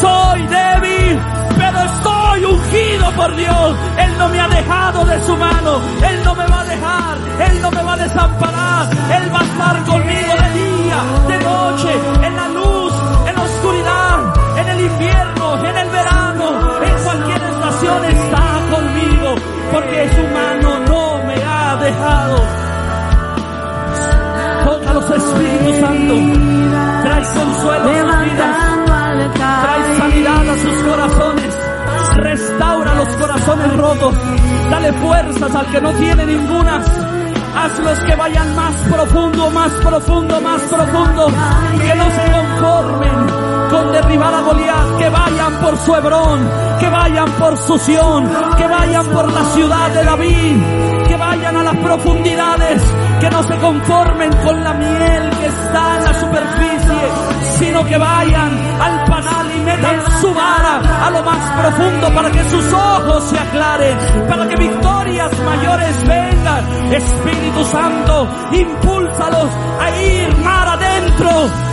Soy 0.00 0.42
débil, 0.46 1.20
pero 1.58 1.78
estoy 1.80 2.44
ungido 2.44 2.81
por 3.16 3.34
Dios. 3.36 3.76
Él 3.98 4.18
no 4.18 4.28
me 4.28 4.40
ha 4.40 4.48
dejado 4.48 5.04
de 5.04 5.20
su 5.26 5.36
mano, 5.36 5.80
Él 6.08 6.24
no 6.24 6.34
me 6.34 6.46
va 6.46 6.60
a 6.60 6.64
dejar, 6.64 7.18
Él 7.48 7.62
no 7.62 7.70
me 7.70 7.82
va 7.82 7.92
a 7.94 7.96
desamparar, 7.96 8.90
Él 8.90 9.34
va 9.34 9.40
a 9.40 9.44
estar 9.44 9.84
conmigo 9.84 10.32
de 10.42 10.50
día, 10.60 10.98
de 11.28 11.38
noche, 11.44 11.90
en 12.26 12.36
la 12.36 12.48
luz, 12.48 12.92
en 13.28 13.34
la 13.34 13.42
oscuridad, 13.42 14.58
en 14.58 14.68
el 14.68 14.80
invierno, 14.80 15.66
en 15.66 15.76
el 15.76 15.90
verano, 15.90 16.82
en 16.82 17.04
cualquier 17.04 17.42
estación 17.42 18.04
está 18.04 18.60
conmigo, 18.70 19.34
porque 19.72 20.10
su 20.14 20.22
mano 20.34 20.78
no 20.86 21.22
me 21.26 21.44
ha 21.44 21.76
dejado. 21.76 22.36
Toca 24.64 24.92
los 24.92 25.10
Espíritus 25.10 25.76
Santo, 25.80 26.14
trae 27.02 27.22
consuelo 27.34 27.90
a 27.90 27.94
sus 27.94 28.24
vidas, 28.24 28.56
trae 29.36 29.96
sanidad 29.98 30.48
a 30.48 30.56
sus 30.56 30.82
corazones, 30.82 31.41
corazones 33.22 33.76
rotos, 33.76 34.14
dale 34.68 34.92
fuerzas 34.94 35.54
al 35.54 35.66
que 35.66 35.80
no 35.80 35.92
tiene 35.92 36.26
ninguna. 36.26 36.82
Hazlos 37.54 37.98
que 38.00 38.16
vayan 38.16 38.56
más 38.56 38.74
profundo, 38.90 39.50
más 39.50 39.72
profundo, 39.74 40.40
más 40.40 40.62
profundo, 40.62 41.26
que 41.26 41.94
no 41.94 42.10
se 42.10 42.32
conformen 42.32 43.26
con 43.70 43.92
derribar 43.92 44.34
a 44.34 44.40
Goliat, 44.40 44.98
que 44.98 45.08
vayan 45.08 45.54
por 45.60 45.78
su 45.78 45.94
Hebrón, 45.94 46.50
que 46.80 46.88
vayan 46.88 47.30
por 47.32 47.56
su 47.58 47.78
Sión, 47.78 48.28
que 48.56 48.66
vayan 48.66 49.06
por 49.06 49.32
la 49.32 49.44
ciudad 49.54 49.90
de 49.90 50.04
David, 50.04 50.56
que 51.06 51.16
vayan 51.16 51.56
a 51.56 51.62
las 51.62 51.76
profundidades, 51.76 52.82
que 53.20 53.30
no 53.30 53.42
se 53.44 53.56
conformen 53.58 54.30
con 54.44 54.64
la 54.64 54.74
miel 54.74 55.30
que 55.38 55.46
está 55.46 55.98
en 55.98 56.04
la 56.04 56.14
superficie, 56.14 57.02
sino 57.58 57.84
que 57.84 57.98
vayan 57.98 58.58
al 58.80 59.01
metan 59.76 60.20
su 60.20 60.34
vara 60.34 61.06
a 61.06 61.10
lo 61.10 61.22
más 61.22 61.50
profundo 61.60 62.14
para 62.14 62.30
que 62.30 62.44
sus 62.44 62.72
ojos 62.72 63.24
se 63.24 63.38
aclaren, 63.38 63.98
para 64.28 64.48
que 64.48 64.56
victorias 64.56 65.30
mayores 65.40 66.06
vengan. 66.06 66.92
Espíritu 66.92 67.64
Santo, 67.64 68.28
impúlsalos 68.52 69.50
a 69.80 69.90
ir 70.02 70.36
mar 70.38 70.68
adentro, 70.68 71.30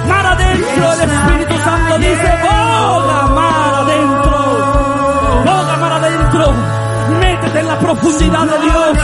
mar 0.07 0.25
adentro. 0.25 0.93
El 0.93 1.09
Espíritu 1.09 1.63
Santo 1.63 1.97
dice, 1.97 2.37
boga 2.41 3.27
mar 3.27 3.73
adentro, 3.83 4.37
boga 5.45 5.77
mar 5.77 5.93
adentro. 5.93 6.78
En 7.55 7.67
la 7.67 7.79
profundidad 7.79 8.45
de 8.45 8.59
Dios. 8.59 8.97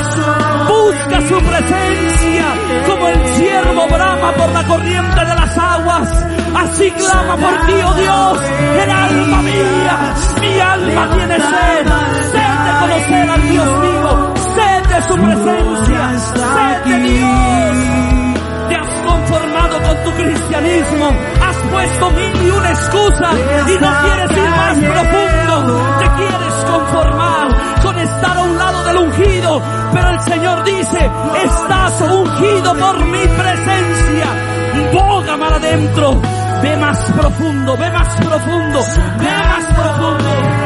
Busca 0.68 1.22
su 1.28 1.38
presencia 1.38 2.46
como 2.88 3.08
el 3.08 3.36
siervo 3.36 3.88
brama 3.88 4.32
por 4.34 4.50
la 4.52 4.64
corriente 4.64 5.20
de 5.20 5.36
las 5.36 5.58
aguas. 5.58 6.26
Así 6.56 6.92
clama 6.92 7.36
por 7.38 7.66
ti, 7.66 7.74
oh 7.84 7.94
Dios. 7.96 8.40
El 8.84 8.90
alma 8.90 9.42
mía, 9.42 10.14
mi 10.42 10.60
alma 10.60 11.16
tiene 11.16 11.36
sed. 11.36 11.88
Sed 12.32 12.56
de 12.66 12.80
conocer 12.80 13.30
al 13.30 13.50
Dios 13.50 13.82
vivo. 13.82 14.34
Sed 14.56 14.84
de 14.94 15.02
su 15.08 15.16
presencia. 15.16 16.20
Sed 16.34 16.84
de 16.86 17.00
Dios. 17.10 17.76
Te 18.70 18.76
has 18.76 18.94
conformado 19.06 19.82
con 19.82 20.04
tu 20.04 20.12
cristianismo. 20.12 21.10
Has 21.46 21.58
puesto 21.72 22.12
mil 22.12 22.46
y 22.46 22.50
una 22.52 22.70
excusa 22.70 23.30
y 23.68 23.80
no 23.82 23.90
quieres 24.04 24.32
ir 24.38 24.45
Pero 29.94 30.10
el 30.10 30.20
Señor 30.22 30.64
dice, 30.64 31.10
estás 31.44 32.02
ungido 32.02 32.76
por 32.76 33.06
mi 33.06 33.28
presencia. 33.28 34.28
Boga 34.94 35.38
mar 35.38 35.54
adentro. 35.54 36.22
Ve 36.62 36.78
más 36.78 37.12
profundo, 37.12 37.78
ve 37.78 37.92
más 37.92 38.16
profundo, 38.16 38.80
ve 39.20 39.26
más 39.26 39.66
profundo. 39.74 40.66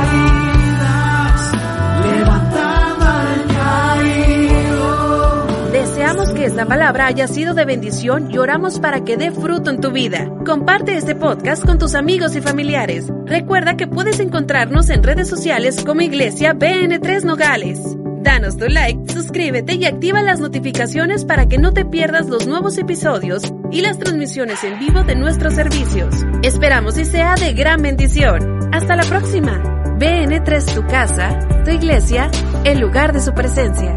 Deseamos 5.72 6.32
que 6.32 6.46
esta 6.46 6.66
palabra 6.66 7.08
haya 7.08 7.28
sido 7.28 7.54
de 7.54 7.66
bendición 7.66 8.32
y 8.32 8.38
oramos 8.38 8.80
para 8.80 9.04
que 9.04 9.18
dé 9.18 9.32
fruto 9.32 9.70
en 9.70 9.80
tu 9.80 9.92
vida. 9.92 10.30
Comparte 10.46 10.98
este 10.98 11.16
podcast 11.16 11.66
con 11.66 11.78
tus 11.78 11.96
amigos 11.96 12.36
y 12.36 12.42
familiares. 12.42 13.12
Recuerda 13.26 13.78
que 13.78 13.88
puedes 13.88 14.20
encontrarnos 14.20 14.90
en 14.90 15.04
redes 15.04 15.30
sociales 15.30 15.84
como 15.86 16.02
Iglesia 16.02 16.54
BN3 16.54 17.24
Nogales. 17.24 17.99
Danos 18.22 18.58
tu 18.58 18.68
like, 18.68 19.12
suscríbete 19.14 19.76
y 19.76 19.86
activa 19.86 20.22
las 20.22 20.42
notificaciones 20.42 21.24
para 21.24 21.48
que 21.48 21.58
no 21.58 21.72
te 21.72 21.86
pierdas 21.86 22.28
los 22.28 22.48
nuevos 22.48 22.78
episodios 22.78 23.44
y 23.72 23.82
las 23.82 23.98
transmisiones 23.98 24.62
en 24.66 24.78
vivo 24.78 25.04
de 25.04 25.16
nuestros 25.16 25.54
servicios. 25.54 26.14
Esperamos 26.44 26.98
y 26.98 27.06
sea 27.06 27.36
de 27.36 27.54
gran 27.54 27.82
bendición. 27.82 28.70
Hasta 28.74 28.98
la 28.98 29.04
próxima. 29.04 29.64
BN3 29.98 30.76
tu 30.76 30.86
casa, 30.86 31.40
tu 31.64 31.72
iglesia, 31.72 32.30
el 32.66 32.80
lugar 32.80 33.14
de 33.14 33.22
su 33.22 33.34
presencia. 33.34 33.96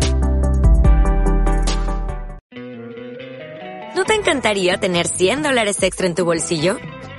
¿No 3.97 4.05
te 4.05 4.15
encantaría 4.15 4.79
tener 4.79 5.09
100 5.09 5.43
dólares 5.43 5.83
extra 5.83 6.07
en 6.07 6.15
tu 6.15 6.25
bolsillo? 6.25 6.77